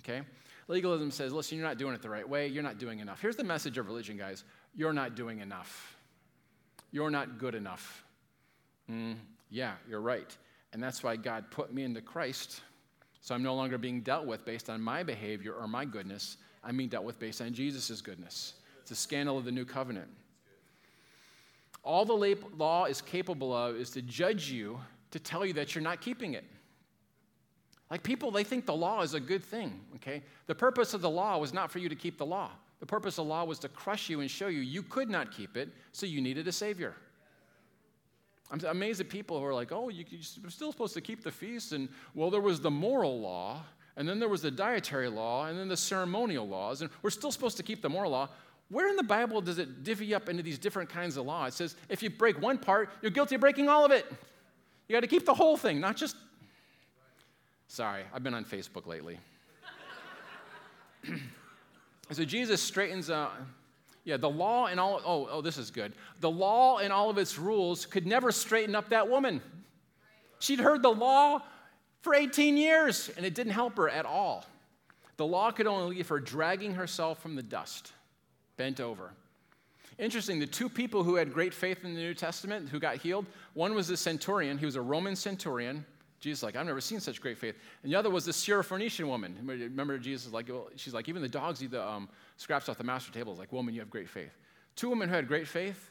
Okay? 0.00 0.22
Legalism 0.68 1.10
says, 1.10 1.32
listen, 1.32 1.58
you're 1.58 1.66
not 1.66 1.78
doing 1.78 1.94
it 1.94 2.02
the 2.02 2.10
right 2.10 2.28
way. 2.28 2.48
You're 2.48 2.62
not 2.62 2.78
doing 2.78 3.00
enough. 3.00 3.20
Here's 3.20 3.36
the 3.36 3.44
message 3.44 3.78
of 3.78 3.86
religion, 3.86 4.16
guys 4.16 4.44
you're 4.74 4.92
not 4.92 5.14
doing 5.14 5.40
enough. 5.40 5.96
You're 6.92 7.10
not 7.10 7.38
good 7.38 7.54
enough. 7.54 8.04
Mm, 8.90 9.16
yeah, 9.50 9.74
you're 9.88 10.00
right. 10.00 10.36
And 10.72 10.82
that's 10.82 11.02
why 11.02 11.16
God 11.16 11.50
put 11.50 11.72
me 11.72 11.84
into 11.84 12.00
Christ. 12.00 12.60
So 13.20 13.34
I'm 13.34 13.42
no 13.42 13.54
longer 13.54 13.78
being 13.78 14.02
dealt 14.02 14.26
with 14.26 14.44
based 14.44 14.70
on 14.70 14.80
my 14.80 15.02
behavior 15.02 15.52
or 15.52 15.66
my 15.66 15.84
goodness. 15.84 16.36
I'm 16.62 16.76
being 16.76 16.88
dealt 16.88 17.04
with 17.04 17.18
based 17.18 17.40
on 17.40 17.52
Jesus' 17.52 18.00
goodness. 18.00 18.54
It's 18.82 18.90
a 18.90 18.96
scandal 18.96 19.38
of 19.38 19.44
the 19.44 19.52
new 19.52 19.64
covenant. 19.64 20.08
All 21.82 22.04
the 22.04 22.36
law 22.56 22.84
is 22.84 23.00
capable 23.00 23.52
of 23.52 23.76
is 23.76 23.90
to 23.90 24.02
judge 24.02 24.50
you, 24.50 24.78
to 25.12 25.20
tell 25.20 25.46
you 25.46 25.52
that 25.54 25.74
you're 25.74 25.82
not 25.82 26.00
keeping 26.00 26.34
it. 26.34 26.44
Like 27.90 28.02
people, 28.02 28.32
they 28.32 28.42
think 28.42 28.66
the 28.66 28.74
law 28.74 29.02
is 29.02 29.14
a 29.14 29.20
good 29.20 29.44
thing, 29.44 29.80
okay? 29.96 30.22
The 30.46 30.54
purpose 30.54 30.94
of 30.94 31.00
the 31.00 31.10
law 31.10 31.38
was 31.38 31.54
not 31.54 31.70
for 31.70 31.78
you 31.78 31.88
to 31.88 31.94
keep 31.94 32.18
the 32.18 32.26
law. 32.26 32.50
The 32.80 32.86
purpose 32.86 33.18
of 33.18 33.26
the 33.26 33.30
law 33.30 33.44
was 33.44 33.58
to 33.60 33.68
crush 33.68 34.08
you 34.08 34.20
and 34.20 34.30
show 34.30 34.48
you 34.48 34.60
you 34.60 34.82
could 34.82 35.08
not 35.08 35.30
keep 35.30 35.56
it, 35.56 35.68
so 35.92 36.04
you 36.04 36.20
needed 36.20 36.48
a 36.48 36.52
Savior. 36.52 36.94
I'm 38.50 38.64
amazed 38.64 39.00
at 39.00 39.08
people 39.08 39.38
who 39.40 39.44
are 39.44 39.54
like, 39.54 39.72
oh, 39.72 39.88
you, 39.88 40.04
are 40.44 40.50
still 40.50 40.70
supposed 40.70 40.94
to 40.94 41.00
keep 41.00 41.24
the 41.24 41.32
feast. 41.32 41.72
And, 41.72 41.88
well, 42.14 42.30
there 42.30 42.40
was 42.40 42.60
the 42.60 42.70
moral 42.70 43.20
law, 43.20 43.62
and 43.96 44.08
then 44.08 44.20
there 44.20 44.28
was 44.28 44.42
the 44.42 44.50
dietary 44.50 45.08
law, 45.08 45.46
and 45.46 45.58
then 45.58 45.68
the 45.68 45.76
ceremonial 45.76 46.46
laws, 46.46 46.82
and 46.82 46.90
we're 47.02 47.10
still 47.10 47.32
supposed 47.32 47.56
to 47.56 47.62
keep 47.62 47.82
the 47.82 47.88
moral 47.88 48.12
law. 48.12 48.28
Where 48.68 48.88
in 48.88 48.96
the 48.96 49.02
Bible 49.02 49.40
does 49.40 49.58
it 49.58 49.84
divvy 49.84 50.14
up 50.14 50.28
into 50.28 50.42
these 50.42 50.58
different 50.58 50.88
kinds 50.88 51.16
of 51.16 51.24
law? 51.26 51.46
It 51.46 51.54
says 51.54 51.76
if 51.88 52.02
you 52.02 52.10
break 52.10 52.40
one 52.40 52.58
part, 52.58 52.90
you're 53.00 53.12
guilty 53.12 53.36
of 53.36 53.40
breaking 53.40 53.68
all 53.68 53.84
of 53.84 53.92
it. 53.92 54.06
You 54.88 54.94
got 54.94 55.00
to 55.00 55.06
keep 55.06 55.24
the 55.24 55.34
whole 55.34 55.56
thing, 55.56 55.80
not 55.80 55.96
just. 55.96 56.16
Sorry, 57.68 58.02
I've 58.12 58.22
been 58.22 58.34
on 58.34 58.44
Facebook 58.44 58.86
lately. 58.86 59.18
so 62.10 62.24
Jesus 62.24 62.62
straightens 62.62 63.10
out. 63.10 63.32
Yeah, 64.06 64.16
the 64.16 64.30
law 64.30 64.66
and 64.66 64.78
all, 64.78 65.02
oh, 65.04 65.28
oh, 65.28 65.40
this 65.40 65.58
is 65.58 65.72
good. 65.72 65.92
The 66.20 66.30
law 66.30 66.78
and 66.78 66.92
all 66.92 67.10
of 67.10 67.18
its 67.18 67.38
rules 67.38 67.86
could 67.86 68.06
never 68.06 68.30
straighten 68.30 68.76
up 68.76 68.90
that 68.90 69.10
woman. 69.10 69.42
She'd 70.38 70.60
heard 70.60 70.80
the 70.80 70.92
law 70.92 71.42
for 72.02 72.14
18 72.14 72.56
years, 72.56 73.10
and 73.16 73.26
it 73.26 73.34
didn't 73.34 73.52
help 73.52 73.76
her 73.78 73.88
at 73.88 74.06
all. 74.06 74.46
The 75.16 75.26
law 75.26 75.50
could 75.50 75.66
only 75.66 75.96
leave 75.96 76.06
her 76.06 76.20
dragging 76.20 76.74
herself 76.74 77.20
from 77.20 77.34
the 77.34 77.42
dust, 77.42 77.90
bent 78.56 78.78
over. 78.78 79.10
Interesting, 79.98 80.38
the 80.38 80.46
two 80.46 80.68
people 80.68 81.02
who 81.02 81.16
had 81.16 81.32
great 81.32 81.52
faith 81.52 81.84
in 81.84 81.92
the 81.92 82.00
New 82.00 82.14
Testament 82.14 82.68
who 82.68 82.78
got 82.78 82.98
healed, 82.98 83.26
one 83.54 83.74
was 83.74 83.88
the 83.88 83.96
centurion, 83.96 84.56
he 84.56 84.66
was 84.66 84.76
a 84.76 84.82
Roman 84.82 85.16
centurion. 85.16 85.84
Jesus 86.20 86.42
like, 86.42 86.56
I've 86.56 86.66
never 86.66 86.80
seen 86.80 87.00
such 87.00 87.20
great 87.20 87.38
faith. 87.38 87.56
And 87.82 87.92
the 87.92 87.96
other 87.96 88.10
was 88.10 88.24
the 88.24 88.32
Syrophoenician 88.32 89.06
woman. 89.06 89.36
Remember, 89.44 89.98
Jesus 89.98 90.32
like, 90.32 90.48
well, 90.48 90.68
she's 90.76 90.94
like, 90.94 91.08
even 91.08 91.22
the 91.22 91.28
dogs 91.28 91.62
eat 91.62 91.70
the 91.70 91.86
um, 91.86 92.08
scraps 92.36 92.68
off 92.68 92.78
the 92.78 92.84
master 92.84 93.12
table. 93.12 93.32
It's 93.32 93.38
like, 93.38 93.52
woman, 93.52 93.74
you 93.74 93.80
have 93.80 93.90
great 93.90 94.08
faith. 94.08 94.32
Two 94.76 94.88
women 94.88 95.08
who 95.08 95.14
had 95.14 95.28
great 95.28 95.46
faith, 95.46 95.90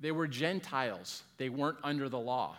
they 0.00 0.12
were 0.12 0.26
Gentiles. 0.26 1.22
They 1.36 1.48
weren't 1.48 1.78
under 1.84 2.08
the 2.08 2.18
law. 2.18 2.56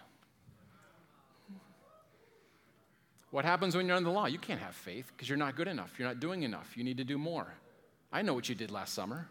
What 3.32 3.44
happens 3.44 3.76
when 3.76 3.86
you're 3.86 3.98
under 3.98 4.10
the 4.10 4.16
law? 4.16 4.28
You 4.28 4.40
can't 4.40 4.62
have 4.62 4.76
faith 4.76 5.12
because 5.12 5.28
you're 5.28 5.38
not 5.38 5.58
good 5.58 5.68
enough. 5.68 5.94
You're 5.98 6.08
not 6.08 6.22
doing 6.22 6.44
enough. 6.44 6.78
You 6.78 6.86
need 6.86 6.98
to 6.98 7.04
do 7.04 7.18
more. 7.18 7.54
I 8.12 8.22
know 8.22 8.34
what 8.34 8.48
you 8.48 8.56
did 8.56 8.72
last 8.72 8.94
summer. 8.94 9.28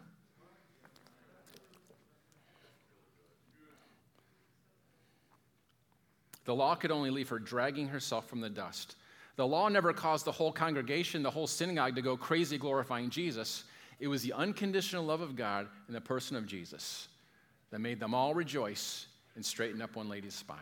The 6.45 6.55
law 6.55 6.75
could 6.75 6.91
only 6.91 7.09
leave 7.09 7.29
her 7.29 7.39
dragging 7.39 7.87
herself 7.87 8.29
from 8.29 8.41
the 8.41 8.49
dust. 8.49 8.95
The 9.35 9.45
law 9.45 9.67
never 9.67 9.91
caused 9.91 10.25
the 10.25 10.31
whole 10.31 10.51
congregation, 10.51 11.21
the 11.21 11.31
whole 11.31 11.47
synagogue 11.47 11.95
to 11.95 12.01
go 12.01 12.15
crazy 12.15 12.57
glorifying 12.57 13.09
Jesus. 13.09 13.65
It 13.99 14.07
was 14.07 14.21
the 14.21 14.33
unconditional 14.33 15.03
love 15.03 15.21
of 15.21 15.35
God 15.35 15.67
in 15.87 15.93
the 15.93 16.01
person 16.01 16.37
of 16.37 16.45
Jesus 16.45 17.07
that 17.71 17.79
made 17.79 17.99
them 17.99 18.13
all 18.13 18.33
rejoice 18.33 19.07
and 19.35 19.45
straighten 19.45 19.81
up 19.81 19.95
one 19.95 20.07
lady's 20.07 20.35
spine. 20.35 20.59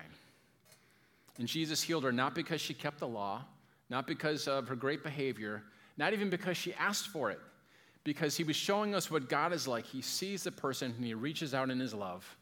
And 1.37 1.47
Jesus 1.47 1.81
healed 1.81 2.03
her 2.03 2.11
not 2.11 2.33
because 2.33 2.61
she 2.61 2.73
kept 2.73 2.99
the 2.99 3.07
law, 3.07 3.43
not 3.89 4.07
because 4.07 4.47
of 4.47 4.67
her 4.67 4.75
great 4.75 5.03
behavior, 5.03 5.63
not 5.97 6.13
even 6.13 6.29
because 6.29 6.57
she 6.57 6.73
asked 6.75 7.09
for 7.09 7.29
it, 7.29 7.39
because 8.03 8.35
he 8.35 8.43
was 8.43 8.55
showing 8.55 8.95
us 8.95 9.11
what 9.11 9.29
God 9.29 9.53
is 9.53 9.67
like. 9.67 9.85
He 9.85 10.01
sees 10.01 10.43
the 10.43 10.51
person 10.51 10.93
and 10.95 11.05
he 11.05 11.13
reaches 11.13 11.53
out 11.53 11.69
in 11.69 11.79
his 11.79 11.93
love. 11.93 12.35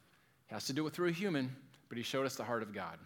He 0.47 0.53
has 0.53 0.65
to 0.65 0.73
do 0.73 0.85
it 0.87 0.93
through 0.93 1.09
a 1.09 1.13
human, 1.13 1.53
but 1.89 1.97
he 1.97 2.03
showed 2.03 2.25
us 2.25 2.35
the 2.35 2.43
heart 2.43 2.63
of 2.63 2.73
God. 2.73 2.97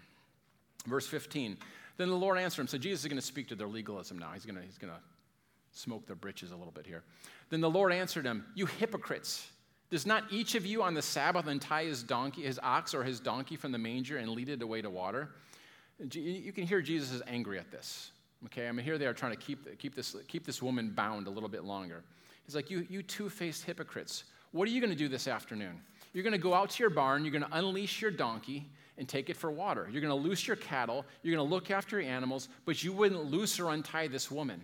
Verse 0.86 1.08
15. 1.08 1.58
Then 1.98 2.10
the 2.10 2.16
Lord 2.16 2.38
answered 2.38 2.62
him. 2.62 2.68
So 2.68 2.78
Jesus 2.78 3.02
is 3.02 3.08
going 3.08 3.20
to 3.20 3.26
speak 3.26 3.48
to 3.50 3.56
their 3.56 3.68
legalism 3.68 4.20
now. 4.20 4.32
He's 4.34 4.46
going 4.46 4.56
to, 4.56 4.62
he's 4.62 4.78
going 4.78 4.94
to 4.94 5.00
smoke 5.72 6.06
their 6.08 6.16
britches 6.16 6.52
a 6.52 6.56
little 6.56 6.72
bit 6.72 6.86
here. 6.86 7.04
Then 7.50 7.62
the 7.62 7.70
Lord 7.70 7.94
answered 7.94 8.26
him, 8.26 8.46
You 8.56 8.66
hypocrites! 8.66 9.50
Does 9.92 10.06
not 10.06 10.24
each 10.32 10.56
of 10.56 10.66
you 10.66 10.82
on 10.82 10.94
the 10.94 11.02
Sabbath 11.02 11.48
untie 11.48 11.86
his 11.86 12.02
donkey, 12.02 12.42
his 12.42 12.60
ox 12.64 12.94
or 12.94 13.04
his 13.04 13.20
donkey 13.20 13.56
from 13.56 13.72
the 13.72 13.78
manger 13.78 14.18
and 14.18 14.30
lead 14.32 14.50
it 14.50 14.62
away 14.62 14.82
to 14.82 14.90
water? 14.90 15.30
You 16.12 16.52
can 16.52 16.66
hear 16.66 16.82
Jesus 16.82 17.12
is 17.12 17.22
angry 17.28 17.60
at 17.60 17.72
this. 17.72 18.12
Okay, 18.46 18.68
I 18.68 18.72
mean, 18.72 18.84
here 18.84 18.98
they 18.98 19.06
are 19.06 19.14
trying 19.14 19.32
to 19.32 19.38
keep, 19.38 19.78
keep, 19.80 19.96
this, 19.96 20.16
keep 20.28 20.46
this 20.46 20.62
woman 20.62 20.90
bound 20.90 21.28
a 21.28 21.30
little 21.30 21.50
bit 21.50 21.64
longer. 21.64 22.04
He's 22.46 22.56
like, 22.56 22.70
You, 22.70 22.86
you 22.90 23.04
two 23.04 23.30
faced 23.30 23.64
hypocrites. 23.64 24.26
What 24.52 24.68
are 24.68 24.72
you 24.72 24.82
going 24.82 24.92
to 24.92 24.98
do 24.98 25.08
this 25.08 25.28
afternoon? 25.28 25.82
You're 26.14 26.24
going 26.24 26.34
to 26.34 26.40
go 26.40 26.54
out 26.54 26.70
to 26.72 26.84
your 26.84 26.90
barn, 26.90 27.24
you're 27.24 27.32
going 27.32 27.44
to 27.44 27.58
unleash 27.58 28.02
your 28.02 28.12
donkey, 28.12 28.70
and 28.98 29.08
take 29.08 29.30
it 29.30 29.38
for 29.38 29.52
water. 29.52 29.88
You're 29.92 30.02
going 30.02 30.22
to 30.22 30.28
loose 30.28 30.48
your 30.48 30.56
cattle, 30.56 31.06
you're 31.22 31.36
going 31.36 31.48
to 31.48 31.54
look 31.54 31.72
after 31.72 32.00
your 32.00 32.10
animals, 32.10 32.50
but 32.66 32.84
you 32.84 32.94
wouldn't 32.94 33.32
loose 33.32 33.60
or 33.60 33.72
untie 33.72 34.08
this 34.08 34.32
woman. 34.32 34.62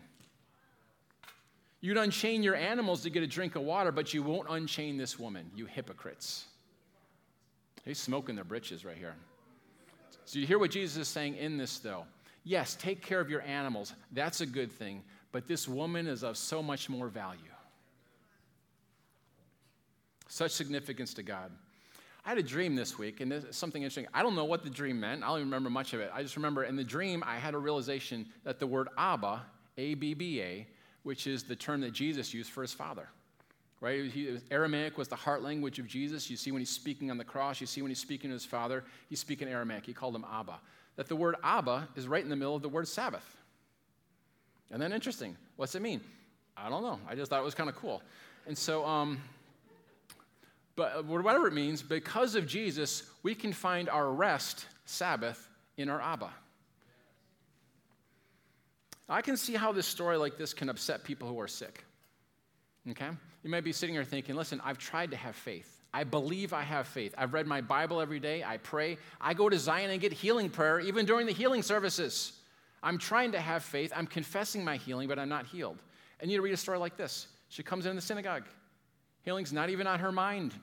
You'd 1.82 1.98
unchain 1.98 2.44
your 2.44 2.56
animals 2.56 3.02
to 3.02 3.10
get 3.10 3.24
a 3.24 3.28
drink 3.28 3.56
of 3.56 3.64
water, 3.64 3.92
but 3.92 4.14
you 4.14 4.22
won't 4.22 4.48
unchain 4.50 4.98
this 4.98 5.18
woman, 5.18 5.50
you 5.56 5.66
hypocrites. 5.66 6.46
He's 7.84 8.00
smoking 8.00 8.36
their 8.36 8.44
britches 8.44 8.86
right 8.86 8.98
here. 8.98 9.16
So 10.26 10.40
you 10.40 10.46
hear 10.46 10.60
what 10.60 10.72
Jesus 10.72 10.98
is 10.98 11.08
saying 11.08 11.36
in 11.36 11.58
this, 11.58 11.80
though. 11.80 12.06
Yes, 12.44 12.76
take 12.76 13.02
care 13.02 13.20
of 13.20 13.30
your 13.30 13.42
animals. 13.42 13.94
That's 14.12 14.42
a 14.42 14.46
good 14.46 14.72
thing. 14.72 15.04
But 15.32 15.48
this 15.48 15.68
woman 15.68 16.08
is 16.08 16.24
of 16.24 16.38
so 16.38 16.62
much 16.62 16.90
more 16.90 17.08
value. 17.08 17.40
Such 20.28 20.52
significance 20.52 21.14
to 21.16 21.24
God. 21.24 21.52
I 22.24 22.30
had 22.30 22.38
a 22.38 22.44
dream 22.44 22.76
this 22.76 23.00
week, 23.00 23.20
and 23.20 23.32
this 23.32 23.58
something 23.58 23.82
interesting. 23.82 24.08
I 24.14 24.22
don't 24.22 24.36
know 24.36 24.46
what 24.46 24.64
the 24.64 24.70
dream 24.70 25.00
meant. 25.00 25.24
I 25.24 25.28
don't 25.28 25.38
even 25.38 25.48
remember 25.48 25.72
much 25.72 25.94
of 25.94 26.00
it. 26.02 26.12
I 26.14 26.22
just 26.22 26.36
remember 26.36 26.64
in 26.64 26.76
the 26.76 26.84
dream, 26.84 27.24
I 27.26 27.38
had 27.38 27.56
a 27.56 27.58
realization 27.58 28.28
that 28.44 28.60
the 28.60 28.68
word 28.68 28.90
Abba, 28.98 29.42
A 29.78 29.96
B 29.96 30.14
B 30.14 30.42
A, 30.42 30.68
which 31.04 31.26
is 31.26 31.44
the 31.44 31.56
term 31.56 31.82
that 31.82 31.94
Jesus 31.94 32.32
used 32.32 32.52
for 32.52 32.62
his 32.62 32.74
father, 32.74 33.10
right? 33.80 34.06
He, 34.06 34.38
Aramaic 34.52 35.00
was 35.00 35.08
the 35.08 35.16
heart 35.16 35.42
language 35.42 35.80
of 35.80 35.88
Jesus. 35.88 36.30
You 36.30 36.38
see 36.38 36.52
when 36.52 36.60
he's 36.62 36.70
speaking 36.70 37.10
on 37.10 37.18
the 37.18 37.24
cross, 37.24 37.60
you 37.60 37.66
see 37.66 37.82
when 37.82 37.90
he's 37.90 38.00
speaking 38.00 38.30
to 38.30 38.34
his 38.34 38.46
father, 38.46 38.84
he's 39.10 39.20
speaking 39.20 39.48
Aramaic. 39.48 39.86
He 39.86 39.94
called 39.94 40.16
him 40.16 40.26
Abba. 40.32 40.60
That 40.98 41.08
the 41.08 41.16
word 41.16 41.38
Abba 41.44 41.88
is 41.96 42.08
right 42.08 42.24
in 42.24 42.30
the 42.30 42.36
middle 42.36 42.56
of 42.56 42.62
the 42.62 42.70
word 42.70 42.88
Sabbath. 42.88 43.26
And 44.70 44.80
then 44.80 44.94
interesting. 44.94 45.36
What's 45.56 45.74
it 45.74 45.82
mean? 45.82 46.02
I 46.56 46.70
don't 46.70 46.84
know. 46.84 47.00
I 47.10 47.16
just 47.16 47.32
thought 47.32 47.40
it 47.40 47.46
was 47.46 47.56
kind 47.56 47.70
of 47.70 47.76
cool. 47.76 48.04
And 48.46 48.58
so, 48.58 48.86
um, 48.86 49.20
but 50.82 50.96
uh, 50.98 51.04
whatever 51.04 51.48
it 51.48 51.54
means, 51.54 51.84
because 51.84 52.34
of 52.34 52.48
Jesus, 52.48 53.04
we 53.22 53.36
can 53.36 53.54
find 53.54 53.88
our 53.88 54.12
rest, 54.12 54.66
Sabbath, 54.86 55.48
in 55.78 55.90
our 55.90 56.02
Abba. 56.02 56.32
I 59.08 59.22
can 59.22 59.38
see 59.38 59.54
how 59.54 59.72
this 59.72 59.86
story 59.86 60.18
like 60.18 60.40
this 60.40 60.56
can 60.56 60.70
upset 60.70 61.04
people 61.04 61.28
who 61.28 61.40
are 61.40 61.48
sick. 61.48 61.86
Okay? 62.90 63.10
You 63.44 63.52
might 63.52 63.64
be 63.64 63.72
sitting 63.72 63.94
here 63.94 64.04
thinking, 64.04 64.34
listen, 64.34 64.60
I've 64.66 64.80
tried 64.80 65.12
to 65.12 65.18
have 65.18 65.36
faith. 65.36 65.84
I 65.94 66.04
believe 66.04 66.52
I 66.52 66.64
have 66.64 66.88
faith. 66.88 67.14
I've 67.16 67.36
read 67.36 67.46
my 67.46 67.62
Bible 67.62 68.02
every 68.02 68.20
day. 68.20 68.44
I 68.44 68.58
pray. 68.58 68.98
I 69.20 69.36
go 69.36 69.50
to 69.50 69.60
Zion 69.60 69.92
and 69.92 70.02
get 70.02 70.12
healing 70.12 70.50
prayer, 70.50 70.80
even 70.80 71.06
during 71.06 71.28
the 71.28 71.32
healing 71.32 71.62
services. 71.62 72.34
I'm 72.82 72.98
trying 72.98 73.34
to 73.34 73.40
have 73.40 73.62
faith. 73.62 73.94
I'm 73.96 74.08
confessing 74.08 74.66
my 74.66 74.78
healing, 74.78 75.08
but 75.08 75.20
I'm 75.20 75.30
not 75.30 75.46
healed. 75.46 75.78
And 76.22 76.32
you 76.32 76.42
read 76.42 76.56
a 76.56 76.58
story 76.58 76.80
like 76.80 76.98
this. 76.98 77.28
She 77.50 77.62
comes 77.62 77.86
in 77.86 77.96
the 77.96 78.02
synagogue. 78.02 78.46
Healing's 79.22 79.54
not 79.54 79.70
even 79.70 79.86
on 79.86 80.00
her 80.00 80.12
mind. 80.12 80.56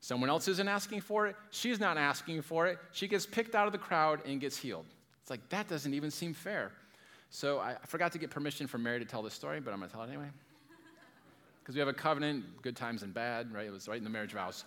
Someone 0.00 0.30
else 0.30 0.46
isn't 0.48 0.68
asking 0.68 1.00
for 1.00 1.26
it. 1.26 1.36
She's 1.50 1.80
not 1.80 1.98
asking 1.98 2.42
for 2.42 2.66
it. 2.66 2.78
She 2.92 3.08
gets 3.08 3.26
picked 3.26 3.54
out 3.54 3.66
of 3.66 3.72
the 3.72 3.78
crowd 3.78 4.20
and 4.24 4.40
gets 4.40 4.56
healed. 4.56 4.86
It's 5.20 5.30
like, 5.30 5.46
that 5.48 5.68
doesn't 5.68 5.92
even 5.92 6.10
seem 6.10 6.34
fair. 6.34 6.72
So 7.30 7.58
I, 7.58 7.76
forgot 7.84 8.12
to 8.12 8.18
get 8.18 8.30
permission 8.30 8.66
from 8.66 8.82
Mary 8.82 8.98
to 9.00 9.04
tell 9.04 9.22
this 9.22 9.34
story, 9.34 9.60
but 9.60 9.72
I'm 9.72 9.80
going 9.80 9.90
to 9.90 9.94
tell 9.94 10.04
it 10.04 10.08
anyway. 10.08 10.28
Because 11.60 11.74
we 11.74 11.80
have 11.80 11.88
a 11.88 11.92
covenant, 11.92 12.62
good 12.62 12.76
times 12.76 13.02
and 13.02 13.12
bad, 13.12 13.52
right? 13.52 13.66
It 13.66 13.72
was 13.72 13.88
right 13.88 13.98
in 13.98 14.04
the 14.04 14.10
marriage 14.10 14.32
vows. 14.32 14.64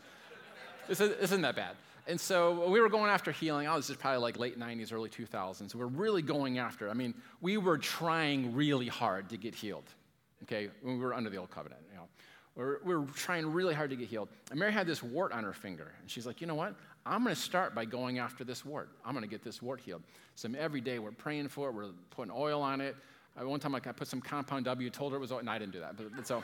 this, 0.88 1.02
isn't 1.02 1.42
that 1.42 1.56
bad. 1.56 1.76
And 2.08 2.20
so 2.20 2.70
we 2.70 2.80
were 2.80 2.90
going 2.90 3.10
after 3.10 3.32
healing. 3.32 3.68
I 3.68 3.76
was 3.76 3.88
just 3.88 4.00
probably 4.00 4.20
like 4.20 4.38
late 4.38 4.60
90s, 4.60 4.94
early 4.94 5.10
2000s. 5.10 5.74
We 5.74 5.82
are 5.82 5.88
really 5.88 6.22
going 6.22 6.58
after. 6.58 6.90
I 6.90 6.94
mean, 6.94 7.14
we 7.42 7.58
were 7.58 7.78
trying 7.78 8.54
really 8.54 8.88
hard 8.88 9.30
to 9.30 9.38
get 9.38 9.56
healed. 9.56 9.86
Okay, 10.44 10.70
when 10.82 10.98
we 10.98 11.04
were 11.04 11.14
under 11.14 11.30
the 11.30 11.38
old 11.38 11.52
covenant, 11.52 11.82
you 11.90 11.96
know. 11.96 12.08
We're, 12.56 12.80
we're 12.84 13.06
trying 13.06 13.46
really 13.52 13.74
hard 13.74 13.90
to 13.92 13.96
get 13.96 14.10
healed. 14.10 14.30
And 14.50 14.60
Mary 14.60 14.74
had 14.74 14.86
this 14.86 15.02
wart 15.02 15.32
on 15.32 15.44
her 15.44 15.54
finger. 15.54 15.92
And 16.02 16.10
she's 16.10 16.26
like, 16.26 16.42
you 16.42 16.48
know 16.48 16.56
what? 16.56 16.76
I'm 17.06 17.24
going 17.24 17.34
to 17.34 17.42
start 17.42 17.74
by 17.74 17.86
going 17.86 18.20
after 18.20 18.44
this 18.44 18.66
wart. 18.66 18.90
I'm 19.06 19.14
going 19.14 19.24
to 19.24 19.30
get 19.30 19.44
this 19.44 19.62
wart 19.62 19.80
healed. 19.80 20.04
So 20.36 20.50
every 20.58 20.82
day 20.82 21.00
we're 21.00 21.12
praying 21.12 21.48
for 21.48 21.70
it. 21.70 21.74
We're 21.74 21.92
putting 22.10 22.32
oil 22.36 22.62
on 22.62 22.82
it. 22.82 22.96
I, 23.38 23.44
one 23.44 23.60
time 23.60 23.72
like, 23.72 23.88
I 23.88 23.92
put 23.94 24.08
some 24.08 24.22
compound 24.22 24.66
W, 24.66 24.90
told 24.90 25.14
her 25.14 25.18
it 25.18 25.22
was 25.22 25.32
and 25.32 25.50
I 25.50 25.58
didn't 25.58 25.72
do 25.72 25.80
that. 25.80 25.96
But, 25.96 26.16
but 26.16 26.28
so, 26.28 26.44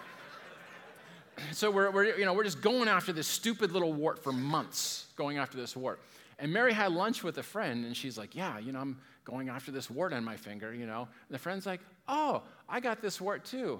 so 1.51 1.69
we're, 1.69 1.91
we're, 1.91 2.17
you 2.17 2.25
know, 2.25 2.33
we're 2.33 2.45
just 2.45 2.61
going 2.61 2.87
after 2.87 3.11
this 3.11 3.27
stupid 3.27 3.71
little 3.71 3.93
wart 3.93 4.23
for 4.23 4.31
months, 4.31 5.07
going 5.17 5.37
after 5.37 5.57
this 5.57 5.75
wart. 5.75 5.99
And 6.39 6.53
Mary 6.53 6.71
had 6.71 6.91
lunch 6.91 7.23
with 7.23 7.37
a 7.39 7.43
friend, 7.43 7.85
and 7.85 7.97
she's 7.97 8.17
like, 8.17 8.35
yeah, 8.35 8.59
you 8.59 8.71
know, 8.71 8.79
I'm 8.79 8.97
going 9.25 9.49
after 9.49 9.71
this 9.71 9.89
wart 9.89 10.13
on 10.13 10.23
my 10.23 10.37
finger, 10.37 10.73
you 10.73 10.85
know. 10.85 11.01
And 11.01 11.35
the 11.35 11.39
friend's 11.39 11.65
like, 11.65 11.81
oh, 12.07 12.43
I 12.69 12.79
got 12.79 13.01
this 13.01 13.19
wart 13.19 13.43
too. 13.43 13.79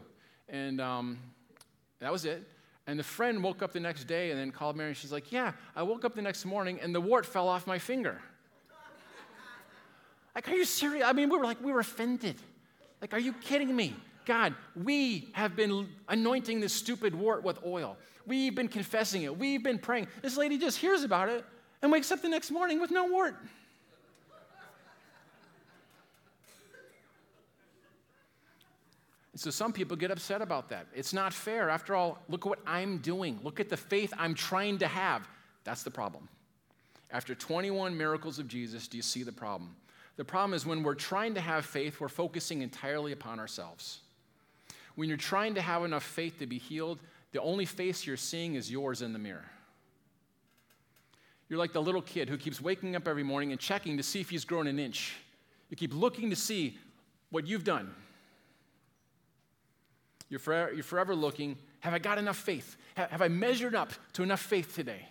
And 0.50 0.82
um, 0.82 1.20
that 2.00 2.12
was 2.12 2.26
it. 2.26 2.48
And 2.86 2.98
the 2.98 3.04
friend 3.04 3.43
woke 3.43 3.62
up 3.62 3.74
the 3.74 3.80
next 3.80 4.06
day 4.06 4.32
and 4.32 4.39
then 4.39 4.52
called 4.52 4.78
Mary. 4.78 4.89
And 4.89 4.98
she's 4.98 5.12
like, 5.12 5.32
Yeah, 5.32 5.54
I 5.76 5.84
woke 5.84 6.06
up 6.06 6.16
the 6.16 6.22
next 6.22 6.45
morning 6.45 6.80
and 6.82 6.95
the 6.95 7.02
wart 7.02 7.26
fell 7.26 7.48
off 7.48 7.68
my 7.68 7.80
finger. 7.80 8.22
like, 10.36 10.48
are 10.48 10.56
you 10.56 10.66
serious? 10.66 11.06
I 11.06 11.14
mean, 11.14 11.30
we 11.30 11.38
were 11.38 11.43
like, 11.43 11.62
we 11.64 11.72
were 11.72 11.82
offended. 11.82 12.36
Like, 13.02 13.14
are 13.14 13.20
you 13.20 13.34
kidding 13.34 13.76
me? 13.76 13.95
God, 14.26 14.56
we 14.76 15.30
have 15.34 15.56
been 15.56 15.88
anointing 16.10 16.60
this 16.60 16.74
stupid 16.74 17.16
wart 17.16 17.43
with 17.43 17.60
oil. 17.66 17.98
We've 18.26 18.54
been 18.54 18.68
confessing 18.68 19.24
it. 19.24 19.38
We've 19.38 19.64
been 19.64 19.80
praying. 19.80 20.08
This 20.22 20.36
lady 20.36 20.58
just 20.58 20.78
hears 20.78 21.04
about 21.04 21.30
it 21.30 21.45
and 21.82 21.91
wakes 21.91 22.12
up 22.12 22.22
the 22.22 22.30
next 22.30 22.52
morning 22.52 22.82
with 22.82 22.91
no 22.91 23.06
wart. 23.06 23.36
So 29.40 29.50
some 29.50 29.74
people 29.74 29.98
get 29.98 30.12
upset 30.12 30.42
about 30.42 30.70
that. 30.70 30.88
It's 30.96 31.14
not 31.14 31.34
fair. 31.34 31.70
After 31.70 31.96
all, 31.96 32.24
look 32.30 32.46
at 32.46 32.50
what 32.50 32.60
I'm 32.66 32.98
doing. 33.00 33.40
Look 33.44 33.60
at 33.60 33.70
the 33.70 33.78
faith 33.78 34.14
I'm 34.18 34.34
trying 34.34 34.78
to 34.80 34.88
have. 34.88 35.28
That's 35.64 35.84
the 35.84 35.92
problem. 35.92 36.30
After 37.12 37.36
21 37.36 37.98
miracles 37.98 38.40
of 38.40 38.48
Jesus, 38.48 38.88
do 38.88 38.98
you 38.98 39.04
see 39.04 39.24
the 39.24 39.32
problem? 39.32 39.76
The 40.16 40.26
problem 40.26 40.54
is 40.54 40.66
when 40.66 40.82
we're 40.82 40.96
trying 40.96 41.36
to 41.36 41.42
have 41.42 41.66
faith, 41.66 42.00
we're 42.00 42.10
focusing 42.10 42.62
entirely 42.62 43.12
upon 43.12 43.40
ourselves. 43.40 44.00
When 44.96 45.08
you're 45.08 45.18
trying 45.18 45.56
to 45.56 45.62
have 45.62 45.84
enough 45.84 46.04
faith 46.04 46.40
to 46.40 46.48
be 46.48 46.58
healed, 46.58 47.00
the 47.32 47.42
only 47.42 47.66
face 47.66 48.06
you're 48.08 48.18
seeing 48.18 48.56
is 48.56 48.72
yours 48.72 49.02
in 49.02 49.14
the 49.14 49.20
mirror. 49.20 49.46
You're 51.50 51.60
like 51.60 51.72
the 51.72 51.82
little 51.82 52.02
kid 52.02 52.30
who 52.30 52.38
keeps 52.38 52.60
waking 52.60 52.96
up 52.96 53.08
every 53.08 53.24
morning 53.24 53.52
and 53.52 53.60
checking 53.60 53.98
to 53.98 54.04
see 54.04 54.20
if 54.20 54.30
he's 54.30 54.44
grown 54.44 54.68
an 54.68 54.80
inch. 54.80 55.16
You 55.70 55.78
keep 55.78 55.94
looking 55.94 56.30
to 56.30 56.36
see 56.36 56.78
what 57.30 57.46
you've 57.46 57.64
done. 57.64 57.94
You're 60.30 60.40
forever, 60.40 60.74
you're 60.74 60.84
forever 60.84 61.16
looking 61.16 61.58
have 61.82 61.94
I 61.94 62.00
got 62.00 62.18
enough 62.18 62.38
faith? 62.38 62.76
Have 62.96 63.22
I 63.22 63.28
measured 63.28 63.76
up 63.76 63.94
to 64.14 64.24
enough 64.24 64.42
faith 64.42 64.76
today? 64.76 65.08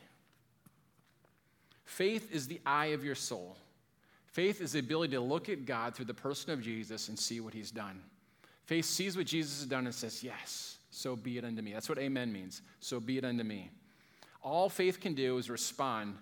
Faith 1.84 2.32
is 2.32 2.48
the 2.48 2.60
eye 2.66 2.86
of 2.86 3.04
your 3.04 3.14
soul. 3.14 3.56
Faith 4.26 4.60
is 4.60 4.72
the 4.72 4.80
ability 4.80 5.14
to 5.14 5.20
look 5.20 5.48
at 5.48 5.64
God 5.64 5.94
through 5.94 6.04
the 6.06 6.14
person 6.14 6.50
of 6.50 6.60
Jesus 6.60 7.08
and 7.08 7.18
see 7.18 7.40
what 7.40 7.54
he's 7.54 7.70
done. 7.70 8.02
Faith 8.64 8.84
sees 8.84 9.16
what 9.16 9.26
Jesus 9.26 9.60
has 9.60 9.68
done 9.68 9.86
and 9.86 9.94
says, 9.94 10.22
Yes, 10.22 10.78
so 10.90 11.14
be 11.14 11.38
it 11.38 11.44
unto 11.44 11.62
me. 11.62 11.72
That's 11.72 11.88
what 11.88 11.98
amen 11.98 12.32
means. 12.32 12.62
So 12.80 12.98
be 12.98 13.16
it 13.16 13.24
unto 13.24 13.44
me. 13.44 13.70
All 14.42 14.68
faith 14.68 15.00
can 15.00 15.14
do 15.14 15.38
is 15.38 15.48
respond 15.48 16.16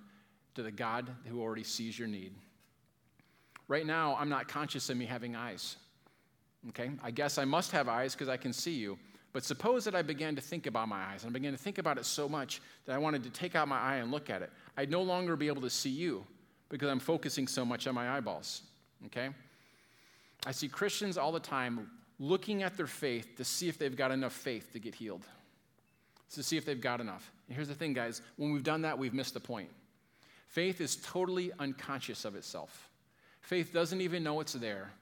to 0.54 0.62
the 0.62 0.70
God 0.70 1.10
who 1.24 1.40
already 1.40 1.64
sees 1.64 1.98
your 1.98 2.08
need. 2.08 2.34
Right 3.66 3.86
now, 3.86 4.16
I'm 4.20 4.28
not 4.28 4.46
conscious 4.46 4.90
of 4.90 4.96
me 4.96 5.06
having 5.06 5.34
eyes. 5.34 5.76
Okay? 6.70 6.90
I 7.02 7.10
guess 7.10 7.38
I 7.38 7.44
must 7.44 7.72
have 7.72 7.88
eyes 7.88 8.14
because 8.14 8.28
I 8.28 8.36
can 8.36 8.52
see 8.52 8.74
you. 8.74 8.98
But 9.32 9.44
suppose 9.44 9.84
that 9.84 9.96
I 9.96 10.02
began 10.02 10.36
to 10.36 10.40
think 10.40 10.66
about 10.66 10.88
my 10.88 11.02
eyes, 11.02 11.24
and 11.24 11.30
I 11.30 11.32
began 11.32 11.52
to 11.52 11.58
think 11.58 11.78
about 11.78 11.98
it 11.98 12.04
so 12.04 12.28
much 12.28 12.60
that 12.86 12.94
I 12.94 12.98
wanted 12.98 13.24
to 13.24 13.30
take 13.30 13.56
out 13.56 13.66
my 13.66 13.78
eye 13.78 13.96
and 13.96 14.12
look 14.12 14.30
at 14.30 14.42
it. 14.42 14.50
I'd 14.76 14.90
no 14.90 15.02
longer 15.02 15.34
be 15.34 15.48
able 15.48 15.62
to 15.62 15.70
see 15.70 15.90
you 15.90 16.24
because 16.68 16.88
I'm 16.88 17.00
focusing 17.00 17.48
so 17.48 17.64
much 17.64 17.86
on 17.86 17.94
my 17.94 18.16
eyeballs. 18.16 18.62
Okay? 19.06 19.30
I 20.46 20.52
see 20.52 20.68
Christians 20.68 21.18
all 21.18 21.32
the 21.32 21.40
time 21.40 21.90
looking 22.18 22.62
at 22.62 22.76
their 22.76 22.86
faith 22.86 23.36
to 23.36 23.44
see 23.44 23.68
if 23.68 23.76
they've 23.76 23.96
got 23.96 24.12
enough 24.12 24.32
faith 24.32 24.72
to 24.72 24.78
get 24.78 24.94
healed, 24.94 25.24
to 26.32 26.42
see 26.42 26.56
if 26.56 26.64
they've 26.64 26.80
got 26.80 27.00
enough. 27.00 27.30
And 27.48 27.56
here's 27.56 27.68
the 27.68 27.74
thing, 27.74 27.92
guys 27.92 28.22
when 28.36 28.52
we've 28.52 28.62
done 28.62 28.82
that, 28.82 28.98
we've 28.98 29.14
missed 29.14 29.34
the 29.34 29.40
point. 29.40 29.68
Faith 30.48 30.80
is 30.80 30.96
totally 30.96 31.50
unconscious 31.58 32.24
of 32.24 32.36
itself, 32.36 32.88
faith 33.40 33.72
doesn't 33.72 34.00
even 34.00 34.22
know 34.22 34.40
it's 34.40 34.52
there. 34.52 34.92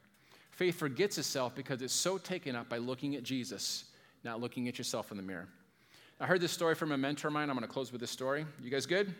Faith 0.62 0.78
forgets 0.78 1.18
itself 1.18 1.56
because 1.56 1.82
it's 1.82 1.92
so 1.92 2.16
taken 2.16 2.54
up 2.54 2.68
by 2.68 2.78
looking 2.78 3.16
at 3.16 3.24
Jesus, 3.24 3.86
not 4.22 4.40
looking 4.40 4.68
at 4.68 4.78
yourself 4.78 5.10
in 5.10 5.16
the 5.16 5.22
mirror. 5.24 5.48
I 6.20 6.26
heard 6.26 6.40
this 6.40 6.52
story 6.52 6.76
from 6.76 6.92
a 6.92 6.96
mentor 6.96 7.26
of 7.26 7.34
mine. 7.34 7.50
I'm 7.50 7.56
going 7.56 7.66
to 7.66 7.72
close 7.72 7.90
with 7.90 8.00
this 8.00 8.12
story. 8.12 8.46
You 8.62 8.70
guys 8.70 8.86
good? 8.86 9.12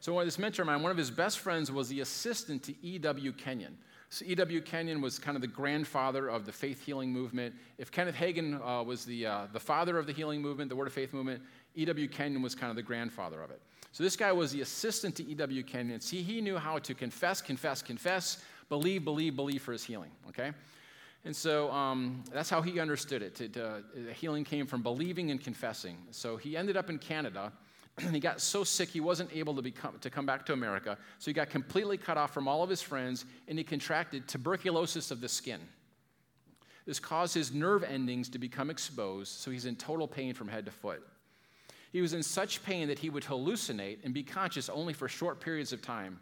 So, 0.00 0.14
one 0.14 0.22
of 0.22 0.26
this 0.26 0.38
mentor 0.38 0.62
of 0.62 0.66
mine, 0.68 0.80
one 0.82 0.90
of 0.90 0.96
his 0.96 1.10
best 1.10 1.40
friends 1.40 1.70
was 1.70 1.90
the 1.90 2.00
assistant 2.00 2.62
to 2.62 2.74
E.W. 2.82 3.32
Kenyon. 3.32 3.76
So, 4.08 4.24
E.W. 4.26 4.62
Kenyon 4.62 5.02
was 5.02 5.18
kind 5.18 5.36
of 5.36 5.42
the 5.42 5.48
grandfather 5.48 6.28
of 6.28 6.46
the 6.46 6.52
faith 6.52 6.82
healing 6.82 7.12
movement. 7.12 7.54
If 7.76 7.92
Kenneth 7.92 8.14
Hagin 8.14 8.58
uh, 8.64 8.82
was 8.82 9.04
the, 9.04 9.26
uh, 9.26 9.46
the 9.52 9.60
father 9.60 9.98
of 9.98 10.06
the 10.06 10.14
healing 10.14 10.40
movement, 10.40 10.70
the 10.70 10.76
Word 10.76 10.86
of 10.86 10.94
Faith 10.94 11.12
movement, 11.12 11.42
E.W. 11.74 12.08
Kenyon 12.08 12.40
was 12.40 12.54
kind 12.54 12.70
of 12.70 12.76
the 12.76 12.82
grandfather 12.82 13.42
of 13.42 13.50
it. 13.50 13.60
So, 13.92 14.02
this 14.02 14.16
guy 14.16 14.32
was 14.32 14.50
the 14.50 14.62
assistant 14.62 15.14
to 15.16 15.24
E.W. 15.24 15.62
Kenyon. 15.64 16.00
See, 16.00 16.22
he 16.22 16.40
knew 16.40 16.56
how 16.56 16.78
to 16.78 16.94
confess, 16.94 17.42
confess, 17.42 17.82
confess, 17.82 18.38
believe, 18.68 19.04
believe, 19.04 19.36
believe 19.36 19.62
for 19.62 19.72
his 19.72 19.84
healing, 19.84 20.10
okay? 20.28 20.52
And 21.24 21.34
so 21.34 21.70
um, 21.70 22.22
that's 22.32 22.48
how 22.50 22.62
he 22.62 22.80
understood 22.80 23.22
it. 23.22 23.34
To, 23.36 23.48
to, 23.48 23.84
the 23.94 24.12
healing 24.12 24.44
came 24.44 24.66
from 24.66 24.82
believing 24.82 25.30
and 25.30 25.40
confessing. 25.40 25.96
So 26.10 26.36
he 26.36 26.56
ended 26.56 26.76
up 26.76 26.90
in 26.90 26.98
Canada, 26.98 27.52
and 27.98 28.14
he 28.14 28.20
got 28.20 28.40
so 28.40 28.64
sick 28.64 28.88
he 28.88 29.00
wasn't 29.00 29.30
able 29.34 29.54
to, 29.54 29.62
become, 29.62 29.98
to 30.00 30.10
come 30.10 30.26
back 30.26 30.46
to 30.46 30.52
America. 30.52 30.96
So 31.18 31.30
he 31.30 31.34
got 31.34 31.50
completely 31.50 31.98
cut 31.98 32.16
off 32.16 32.32
from 32.32 32.46
all 32.46 32.62
of 32.62 32.70
his 32.70 32.82
friends, 32.82 33.24
and 33.48 33.58
he 33.58 33.64
contracted 33.64 34.28
tuberculosis 34.28 35.10
of 35.10 35.20
the 35.20 35.28
skin. 35.28 35.60
This 36.86 36.98
caused 36.98 37.34
his 37.34 37.52
nerve 37.52 37.84
endings 37.84 38.30
to 38.30 38.38
become 38.38 38.70
exposed, 38.70 39.32
so 39.32 39.50
he's 39.50 39.66
in 39.66 39.76
total 39.76 40.08
pain 40.08 40.32
from 40.32 40.48
head 40.48 40.64
to 40.64 40.70
foot. 40.70 41.06
He 41.92 42.00
was 42.00 42.14
in 42.14 42.22
such 42.22 42.62
pain 42.62 42.88
that 42.88 42.98
he 42.98 43.10
would 43.10 43.24
hallucinate 43.24 43.98
and 44.04 44.14
be 44.14 44.22
conscious 44.22 44.68
only 44.68 44.92
for 44.92 45.08
short 45.08 45.40
periods 45.40 45.72
of 45.72 45.82
time. 45.82 46.20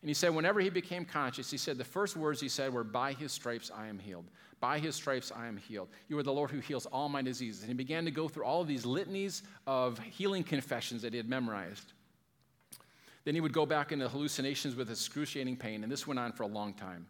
And 0.00 0.08
he 0.08 0.14
said, 0.14 0.34
whenever 0.34 0.60
he 0.60 0.70
became 0.70 1.04
conscious, 1.04 1.50
he 1.50 1.56
said, 1.56 1.76
the 1.76 1.84
first 1.84 2.16
words 2.16 2.40
he 2.40 2.48
said 2.48 2.72
were, 2.72 2.84
By 2.84 3.12
his 3.12 3.32
stripes 3.32 3.70
I 3.74 3.88
am 3.88 3.98
healed. 3.98 4.26
By 4.60 4.78
his 4.78 4.94
stripes 4.94 5.32
I 5.34 5.46
am 5.46 5.56
healed. 5.56 5.88
You 6.08 6.18
are 6.18 6.22
the 6.22 6.32
Lord 6.32 6.50
who 6.50 6.60
heals 6.60 6.86
all 6.86 7.08
my 7.08 7.22
diseases. 7.22 7.62
And 7.62 7.68
he 7.68 7.74
began 7.74 8.04
to 8.04 8.10
go 8.10 8.28
through 8.28 8.44
all 8.44 8.60
of 8.60 8.68
these 8.68 8.84
litanies 8.84 9.42
of 9.66 9.98
healing 9.98 10.44
confessions 10.44 11.02
that 11.02 11.12
he 11.12 11.16
had 11.16 11.28
memorized. 11.28 11.92
Then 13.24 13.34
he 13.34 13.40
would 13.40 13.52
go 13.52 13.66
back 13.66 13.92
into 13.92 14.08
hallucinations 14.08 14.74
with 14.74 14.90
excruciating 14.90 15.56
pain, 15.56 15.82
and 15.82 15.92
this 15.92 16.06
went 16.06 16.18
on 16.18 16.32
for 16.32 16.44
a 16.44 16.46
long 16.46 16.72
time. 16.72 17.06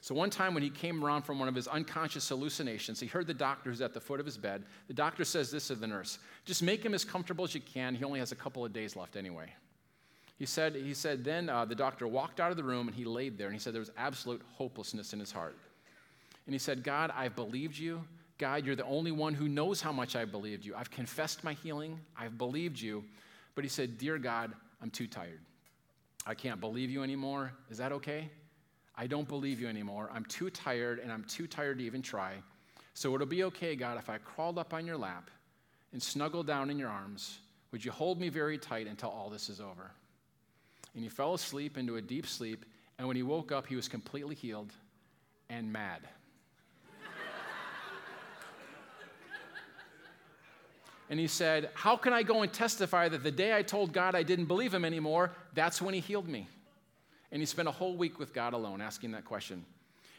So, 0.00 0.14
one 0.14 0.30
time 0.30 0.54
when 0.54 0.62
he 0.62 0.70
came 0.70 1.04
around 1.04 1.22
from 1.22 1.38
one 1.38 1.48
of 1.48 1.54
his 1.54 1.66
unconscious 1.66 2.28
hallucinations, 2.28 3.00
he 3.00 3.06
heard 3.06 3.26
the 3.26 3.34
doctor 3.34 3.70
who's 3.70 3.80
at 3.80 3.92
the 3.92 4.00
foot 4.00 4.20
of 4.20 4.26
his 4.26 4.38
bed. 4.38 4.62
The 4.86 4.94
doctor 4.94 5.24
says 5.24 5.50
this 5.50 5.68
to 5.68 5.74
the 5.74 5.86
nurse 5.86 6.18
Just 6.44 6.62
make 6.62 6.84
him 6.84 6.94
as 6.94 7.04
comfortable 7.04 7.44
as 7.44 7.54
you 7.54 7.60
can. 7.60 7.94
He 7.94 8.04
only 8.04 8.20
has 8.20 8.30
a 8.30 8.36
couple 8.36 8.64
of 8.64 8.72
days 8.72 8.94
left 8.94 9.16
anyway. 9.16 9.52
He 10.38 10.46
said, 10.46 10.76
he 10.76 10.94
said 10.94 11.24
then 11.24 11.48
uh, 11.48 11.64
the 11.64 11.74
doctor 11.74 12.06
walked 12.06 12.38
out 12.38 12.50
of 12.50 12.56
the 12.56 12.62
room 12.62 12.86
and 12.86 12.96
he 12.96 13.04
laid 13.04 13.36
there 13.36 13.48
and 13.48 13.54
he 13.54 13.60
said 13.60 13.74
there 13.74 13.80
was 13.80 13.90
absolute 13.96 14.40
hopelessness 14.52 15.12
in 15.12 15.18
his 15.18 15.32
heart. 15.32 15.56
And 16.46 16.54
he 16.54 16.58
said, 16.58 16.84
God, 16.84 17.12
I've 17.14 17.34
believed 17.34 17.76
you. 17.76 18.04
God, 18.38 18.64
you're 18.64 18.76
the 18.76 18.84
only 18.84 19.10
one 19.10 19.34
who 19.34 19.48
knows 19.48 19.80
how 19.80 19.90
much 19.90 20.14
I 20.14 20.24
believed 20.24 20.64
you. 20.64 20.74
I've 20.76 20.90
confessed 20.90 21.42
my 21.42 21.54
healing. 21.54 21.98
I've 22.16 22.38
believed 22.38 22.80
you. 22.80 23.04
But 23.56 23.64
he 23.64 23.68
said, 23.68 23.98
Dear 23.98 24.16
God, 24.16 24.52
I'm 24.80 24.90
too 24.90 25.08
tired. 25.08 25.40
I 26.24 26.34
can't 26.34 26.60
believe 26.60 26.88
you 26.88 27.02
anymore. 27.02 27.52
Is 27.68 27.78
that 27.78 27.90
okay? 27.90 28.30
I 28.94 29.08
don't 29.08 29.26
believe 29.26 29.60
you 29.60 29.66
anymore. 29.66 30.08
I'm 30.12 30.24
too 30.24 30.50
tired 30.50 31.00
and 31.00 31.10
I'm 31.10 31.24
too 31.24 31.48
tired 31.48 31.78
to 31.78 31.84
even 31.84 32.00
try. 32.00 32.34
So 32.94 33.14
it'll 33.14 33.26
be 33.26 33.44
okay, 33.44 33.74
God, 33.74 33.98
if 33.98 34.08
I 34.08 34.18
crawled 34.18 34.58
up 34.58 34.72
on 34.72 34.86
your 34.86 34.96
lap 34.96 35.30
and 35.92 36.02
snuggled 36.02 36.46
down 36.46 36.70
in 36.70 36.78
your 36.78 36.90
arms. 36.90 37.38
Would 37.72 37.84
you 37.84 37.90
hold 37.90 38.20
me 38.20 38.28
very 38.28 38.58
tight 38.58 38.86
until 38.86 39.10
all 39.10 39.28
this 39.30 39.48
is 39.48 39.60
over? 39.60 39.90
And 40.94 41.02
he 41.02 41.08
fell 41.08 41.34
asleep 41.34 41.78
into 41.78 41.96
a 41.96 42.02
deep 42.02 42.26
sleep. 42.26 42.64
And 42.98 43.06
when 43.06 43.16
he 43.16 43.22
woke 43.22 43.52
up, 43.52 43.66
he 43.66 43.76
was 43.76 43.88
completely 43.88 44.34
healed 44.34 44.72
and 45.48 45.72
mad. 45.72 46.00
and 51.10 51.20
he 51.20 51.26
said, 51.26 51.70
How 51.74 51.96
can 51.96 52.12
I 52.12 52.22
go 52.22 52.42
and 52.42 52.52
testify 52.52 53.08
that 53.08 53.22
the 53.22 53.30
day 53.30 53.56
I 53.56 53.62
told 53.62 53.92
God 53.92 54.14
I 54.14 54.22
didn't 54.22 54.46
believe 54.46 54.74
him 54.74 54.84
anymore, 54.84 55.32
that's 55.54 55.80
when 55.80 55.94
he 55.94 56.00
healed 56.00 56.28
me? 56.28 56.48
And 57.30 57.40
he 57.40 57.46
spent 57.46 57.68
a 57.68 57.72
whole 57.72 57.96
week 57.96 58.18
with 58.18 58.32
God 58.32 58.54
alone 58.54 58.80
asking 58.80 59.12
that 59.12 59.24
question. 59.24 59.64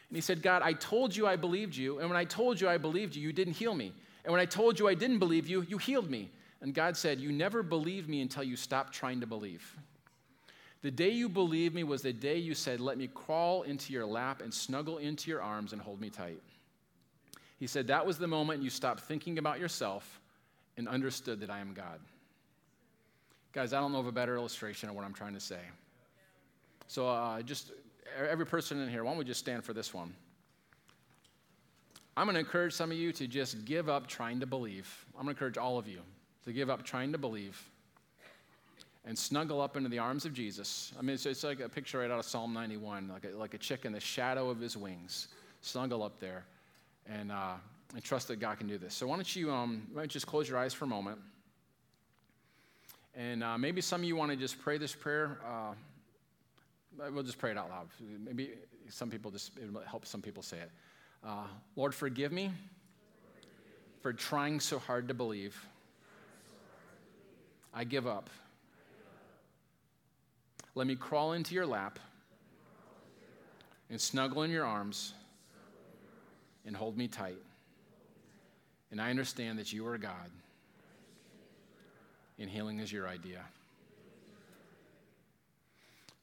And 0.10 0.16
he 0.16 0.22
said, 0.22 0.42
God, 0.42 0.62
I 0.64 0.74
told 0.74 1.16
you 1.16 1.28
I 1.28 1.36
believed 1.36 1.76
you. 1.76 2.00
And 2.00 2.10
when 2.10 2.18
I 2.18 2.26
told 2.26 2.60
you 2.60 2.68
I 2.68 2.78
believed 2.78 3.16
you, 3.16 3.22
you 3.22 3.34
didn't 3.34 3.54
heal 3.54 3.76
me. 3.76 3.94
And 4.24 4.32
when 4.32 4.42
I 4.42 4.46
told 4.46 4.80
you 4.80 4.88
I 4.88 4.94
didn't 4.94 5.20
believe 5.20 5.48
you, 5.48 5.62
you 5.62 5.78
healed 5.78 6.10
me. 6.10 6.32
And 6.62 6.74
God 6.74 6.98
said, 6.98 7.20
You 7.20 7.32
never 7.32 7.64
believed 7.64 8.10
me 8.10 8.22
until 8.22 8.44
you 8.44 8.56
stopped 8.56 8.94
trying 8.94 9.22
to 9.22 9.28
believe. 9.28 9.76
The 10.82 10.92
day 10.92 11.10
you 11.10 11.28
believed 11.28 11.76
me 11.76 11.84
was 11.84 12.02
the 12.02 12.14
day 12.14 12.38
you 12.38 12.56
said, 12.56 12.80
Let 12.80 12.98
me 12.98 13.08
crawl 13.08 13.64
into 13.64 13.92
your 13.92 14.06
lap 14.06 14.42
and 14.42 14.54
snuggle 14.54 14.98
into 14.98 15.30
your 15.30 15.42
arms 15.42 15.74
and 15.74 15.82
hold 15.82 16.00
me 16.00 16.10
tight. 16.10 16.42
He 17.60 17.68
said, 17.68 17.88
That 17.88 18.06
was 18.06 18.18
the 18.18 18.28
moment 18.28 18.64
you 18.64 18.70
stopped 18.70 19.02
thinking 19.02 19.38
about 19.38 19.60
yourself 19.60 20.22
and 20.78 20.88
understood 20.88 21.42
that 21.42 21.50
I 21.50 21.60
am 21.60 21.74
God. 21.74 22.00
Guys, 23.52 23.74
I 23.74 23.80
don't 23.80 23.92
know 23.92 24.00
of 24.00 24.08
a 24.08 24.12
better 24.12 24.36
illustration 24.36 24.90
of 24.90 24.96
what 24.96 25.04
I'm 25.04 25.14
trying 25.14 25.34
to 25.34 25.40
say. 25.40 25.60
So, 26.88 27.10
uh, 27.10 27.42
just 27.42 27.72
every 28.18 28.46
person 28.46 28.80
in 28.82 28.90
here, 28.90 29.04
why 29.04 29.12
don't 29.12 29.20
we 29.20 29.26
just 29.26 29.40
stand 29.40 29.64
for 29.64 29.74
this 29.74 29.94
one? 29.94 30.14
I'm 32.16 32.26
going 32.26 32.36
to 32.36 32.40
encourage 32.40 32.74
some 32.74 32.92
of 32.92 32.98
you 32.98 33.12
to 33.14 33.28
just 33.28 33.66
give 33.66 33.90
up 33.90 34.08
trying 34.08 34.40
to 34.40 34.46
believe. 34.46 35.06
I'm 35.10 35.24
going 35.26 35.36
to 35.36 35.38
encourage 35.38 35.58
all 35.58 35.78
of 35.78 35.88
you 35.88 36.02
to 36.46 36.54
give 36.54 36.70
up 36.70 36.84
trying 36.84 37.12
to 37.12 37.18
believe 37.18 37.62
and 39.06 39.18
snuggle 39.18 39.62
up 39.62 39.78
into 39.78 39.90
the 39.90 40.00
arms 40.00 40.26
of 40.26 40.34
Jesus. 40.34 40.92
I 40.98 41.02
mean, 41.02 41.16
it's, 41.16 41.26
it's 41.26 41.44
like 41.44 41.60
a 41.60 41.70
picture 41.70 42.00
right 42.00 42.12
out 42.12 42.20
of 42.20 42.26
Psalm 42.26 42.54
91, 42.54 43.08
like 43.08 43.26
a, 43.26 43.38
like 43.38 43.54
a 43.54 43.58
chick 43.58 43.86
in 43.86 43.92
the 43.92 44.00
shadow 44.00 44.50
of 44.50 44.60
his 44.60 44.76
wings. 44.76 45.30
Snuggle 45.62 46.04
up 46.04 46.20
there 46.20 46.46
and, 47.08 47.32
uh, 47.32 47.54
and 47.94 48.04
trust 48.04 48.28
that 48.28 48.40
God 48.40 48.58
can 48.58 48.68
do 48.68 48.78
this. 48.78 48.94
So, 48.94 49.08
why 49.08 49.16
don't 49.16 49.36
you 49.36 49.52
um, 49.52 49.88
why 49.94 50.02
don't 50.02 50.12
just 50.12 50.28
close 50.28 50.48
your 50.48 50.58
eyes 50.58 50.74
for 50.74 50.86
a 50.86 50.88
moment? 50.88 51.20
And 53.16 53.44
uh, 53.44 53.58
maybe 53.58 53.82
some 53.82 54.02
of 54.02 54.06
you 54.06 54.16
want 54.16 54.32
to 54.32 54.38
just 54.38 54.60
pray 54.60 54.78
this 54.78 54.96
prayer. 54.96 55.40
Uh, 55.46 55.74
we'll 57.12 57.24
just 57.24 57.38
pray 57.38 57.52
it 57.52 57.58
out 57.58 57.70
loud. 57.70 57.88
Maybe 58.00 58.52
some 58.90 59.10
people 59.10 59.32
just, 59.32 59.58
it 59.58 59.70
help 59.88 60.06
some 60.06 60.22
people 60.22 60.44
say 60.44 60.58
it. 60.58 60.72
Uh, 61.26 61.46
Lord, 61.76 61.94
forgive 61.94 62.32
me 62.32 62.52
for 64.02 64.14
trying 64.14 64.60
so 64.60 64.80
hard 64.80 65.08
to 65.10 65.14
believe. 65.14 65.60
I 67.74 67.84
give 67.84 68.08
up. 68.08 68.30
Let 70.80 70.88
me 70.88 70.96
crawl 70.96 71.34
into 71.34 71.56
your 71.56 71.66
lap 71.66 72.00
and 73.90 74.00
snuggle 74.00 74.44
in 74.44 74.50
your 74.50 74.64
arms 74.64 75.14
and 76.66 76.74
hold 76.74 76.98
me 76.98 77.10
tight. 77.10 77.36
And 78.90 79.02
I 79.02 79.10
understand 79.10 79.60
that 79.60 79.74
you 79.74 79.86
are 79.88 79.98
God 79.98 80.32
and 82.40 82.50
healing 82.50 82.80
is 82.80 82.94
your 82.94 83.10
idea. 83.10 83.42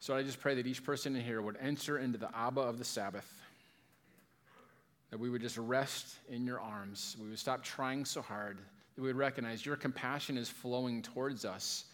So 0.01 0.17
I 0.17 0.23
just 0.23 0.41
pray 0.41 0.55
that 0.55 0.67
each 0.67 0.83
person 0.83 1.15
in 1.15 1.23
here 1.23 1.43
would 1.43 1.59
enter 1.61 1.99
into 1.99 2.17
the 2.17 2.35
Abba 2.35 2.63
of 2.63 2.79
the 2.79 2.85
Sabbath, 2.85 3.31
that 5.11 5.21
we 5.21 5.29
would 5.29 5.43
just 5.43 5.59
rest 5.59 6.15
in 6.31 6.47
your 6.47 6.61
arms. 6.61 7.15
We 7.21 7.29
would 7.29 7.39
stop 7.39 7.63
trying 7.63 8.07
so 8.07 8.23
hard, 8.23 8.57
that 8.95 9.03
we 9.03 9.09
would 9.09 9.17
recognize 9.17 9.67
your 9.67 9.77
compassion 9.77 10.39
is 10.39 10.49
flowing 10.49 11.03
towards 11.03 11.45
us, 11.45 11.85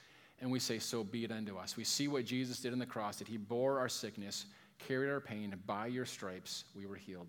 and 0.43 0.51
we 0.51 0.59
say, 0.59 0.78
So 0.78 1.03
be 1.05 1.24
it 1.24 1.32
unto 1.32 1.57
us. 1.57 1.76
We 1.76 1.84
see 1.84 2.09
what 2.09 2.26
Jesus 2.26 2.59
did 2.59 2.72
on 2.72 2.78
the 2.78 2.84
cross, 2.84 3.16
that 3.16 3.28
he 3.28 3.38
bore 3.38 3.78
our 3.78 3.88
sickness, 3.88 4.47
carried 4.78 5.09
our 5.09 5.20
pain, 5.20 5.53
and 5.53 5.66
by 5.66 5.86
your 5.86 6.05
stripes 6.05 6.64
we 6.74 6.84
were 6.84 6.97
healed. 6.97 7.28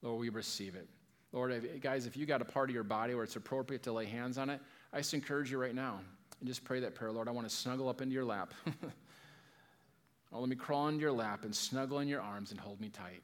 Lord, 0.00 0.20
we 0.20 0.28
receive 0.28 0.76
it. 0.76 0.88
Lord, 1.32 1.52
if, 1.52 1.80
guys, 1.82 2.06
if 2.06 2.16
you 2.16 2.24
got 2.24 2.40
a 2.40 2.44
part 2.44 2.70
of 2.70 2.74
your 2.74 2.84
body 2.84 3.14
where 3.14 3.24
it's 3.24 3.36
appropriate 3.36 3.82
to 3.82 3.92
lay 3.92 4.06
hands 4.06 4.38
on 4.38 4.48
it, 4.48 4.60
I 4.92 4.98
just 4.98 5.12
encourage 5.12 5.50
you 5.50 5.58
right 5.58 5.74
now 5.74 5.98
and 6.38 6.48
just 6.48 6.64
pray 6.64 6.80
that 6.80 6.94
prayer. 6.94 7.10
Lord, 7.10 7.28
I 7.28 7.32
want 7.32 7.48
to 7.48 7.54
snuggle 7.54 7.88
up 7.88 8.00
into 8.00 8.14
your 8.14 8.24
lap. 8.24 8.54
oh, 10.32 10.40
let 10.40 10.48
me 10.48 10.56
crawl 10.56 10.86
into 10.86 11.00
your 11.00 11.12
lap 11.12 11.44
and 11.44 11.54
snuggle 11.54 11.98
in 11.98 12.06
your 12.06 12.20
arms 12.20 12.52
and 12.52 12.60
hold 12.60 12.80
me 12.80 12.88
tight. 12.88 13.22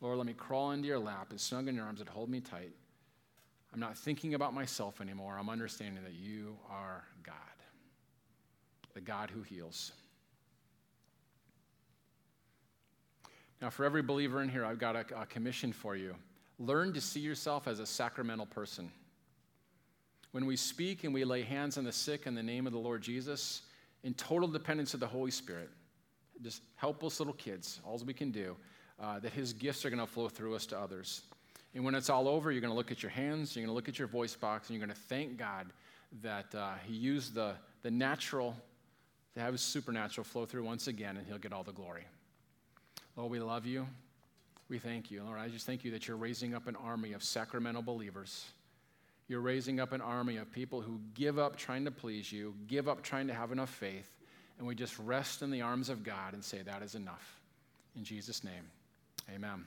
Lord, 0.00 0.16
let 0.16 0.26
me 0.26 0.32
crawl 0.32 0.70
into 0.70 0.86
your 0.86 0.98
lap 0.98 1.26
and 1.30 1.40
snuggle 1.40 1.70
in 1.70 1.74
your 1.74 1.84
arms 1.84 2.00
and 2.00 2.08
hold 2.08 2.30
me 2.30 2.40
tight. 2.40 2.70
I'm 3.72 3.80
not 3.80 3.96
thinking 3.96 4.34
about 4.34 4.52
myself 4.52 5.00
anymore. 5.00 5.36
I'm 5.38 5.48
understanding 5.48 6.02
that 6.02 6.14
you 6.14 6.56
are 6.68 7.04
God, 7.22 7.34
the 8.94 9.00
God 9.00 9.30
who 9.30 9.42
heals. 9.42 9.92
Now, 13.62 13.70
for 13.70 13.84
every 13.84 14.02
believer 14.02 14.42
in 14.42 14.48
here, 14.48 14.64
I've 14.64 14.78
got 14.78 14.96
a, 14.96 15.20
a 15.20 15.26
commission 15.26 15.72
for 15.72 15.94
you. 15.94 16.16
Learn 16.58 16.92
to 16.94 17.00
see 17.00 17.20
yourself 17.20 17.68
as 17.68 17.78
a 17.78 17.86
sacramental 17.86 18.46
person. 18.46 18.90
When 20.32 20.46
we 20.46 20.56
speak 20.56 21.04
and 21.04 21.12
we 21.12 21.24
lay 21.24 21.42
hands 21.42 21.76
on 21.76 21.84
the 21.84 21.92
sick 21.92 22.26
in 22.26 22.34
the 22.34 22.42
name 22.42 22.66
of 22.66 22.72
the 22.72 22.78
Lord 22.78 23.02
Jesus, 23.02 23.62
in 24.02 24.14
total 24.14 24.48
dependence 24.48 24.94
of 24.94 25.00
the 25.00 25.06
Holy 25.06 25.30
Spirit, 25.30 25.70
just 26.42 26.62
helpless 26.76 27.20
little 27.20 27.34
kids, 27.34 27.80
all 27.84 27.98
we 27.98 28.14
can 28.14 28.30
do, 28.30 28.56
uh, 28.98 29.18
that 29.18 29.32
His 29.32 29.52
gifts 29.52 29.84
are 29.84 29.90
going 29.90 30.00
to 30.00 30.06
flow 30.06 30.28
through 30.28 30.54
us 30.54 30.66
to 30.66 30.78
others. 30.78 31.22
And 31.74 31.84
when 31.84 31.94
it's 31.94 32.10
all 32.10 32.28
over, 32.28 32.50
you're 32.50 32.60
going 32.60 32.72
to 32.72 32.76
look 32.76 32.90
at 32.90 33.02
your 33.02 33.10
hands, 33.10 33.54
you're 33.54 33.64
going 33.64 33.72
to 33.72 33.74
look 33.74 33.88
at 33.88 33.98
your 33.98 34.08
voice 34.08 34.34
box, 34.34 34.68
and 34.68 34.76
you're 34.76 34.86
going 34.86 34.96
to 34.96 35.02
thank 35.02 35.36
God 35.36 35.66
that 36.22 36.52
uh, 36.54 36.72
He 36.84 36.94
used 36.94 37.34
the, 37.34 37.54
the 37.82 37.90
natural 37.90 38.56
to 39.34 39.40
have 39.40 39.52
His 39.52 39.62
supernatural 39.62 40.24
flow 40.24 40.46
through 40.46 40.64
once 40.64 40.88
again, 40.88 41.16
and 41.16 41.26
He'll 41.26 41.38
get 41.38 41.52
all 41.52 41.62
the 41.62 41.72
glory. 41.72 42.04
Lord, 43.16 43.30
we 43.30 43.38
love 43.38 43.66
you. 43.66 43.86
We 44.68 44.78
thank 44.78 45.10
you. 45.10 45.22
Lord, 45.22 45.38
I 45.38 45.48
just 45.48 45.66
thank 45.66 45.84
you 45.84 45.90
that 45.92 46.08
you're 46.08 46.16
raising 46.16 46.54
up 46.54 46.66
an 46.66 46.76
army 46.76 47.12
of 47.12 47.22
sacramental 47.22 47.82
believers 47.82 48.46
you're 49.30 49.40
raising 49.40 49.78
up 49.78 49.92
an 49.92 50.00
army 50.00 50.38
of 50.38 50.50
people 50.50 50.80
who 50.80 50.98
give 51.14 51.38
up 51.38 51.54
trying 51.54 51.84
to 51.84 51.92
please 51.92 52.32
you, 52.32 52.52
give 52.66 52.88
up 52.88 53.00
trying 53.00 53.28
to 53.28 53.32
have 53.32 53.52
enough 53.52 53.70
faith, 53.70 54.10
and 54.58 54.66
we 54.66 54.74
just 54.74 54.98
rest 54.98 55.40
in 55.42 55.52
the 55.52 55.62
arms 55.62 55.88
of 55.88 56.02
God 56.02 56.34
and 56.34 56.42
say, 56.42 56.62
That 56.62 56.82
is 56.82 56.96
enough. 56.96 57.40
In 57.94 58.02
Jesus' 58.02 58.42
name, 58.42 58.68
amen. 59.32 59.64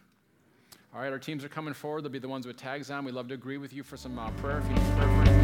All 0.94 1.02
right, 1.02 1.12
our 1.12 1.18
teams 1.18 1.44
are 1.44 1.50
coming 1.50 1.74
forward. 1.74 2.04
They'll 2.04 2.12
be 2.12 2.20
the 2.20 2.28
ones 2.28 2.46
with 2.46 2.56
tags 2.56 2.92
on. 2.92 3.04
We'd 3.04 3.16
love 3.16 3.28
to 3.30 3.34
agree 3.34 3.58
with 3.58 3.74
you 3.74 3.82
for 3.82 3.98
some 3.98 4.20
uh, 4.20 4.30
prayer 4.32 4.60
if 4.60 4.68
you 4.68 4.76
need 4.76 4.96
prayer 4.96 5.08
for 5.08 5.22
anything. 5.22 5.43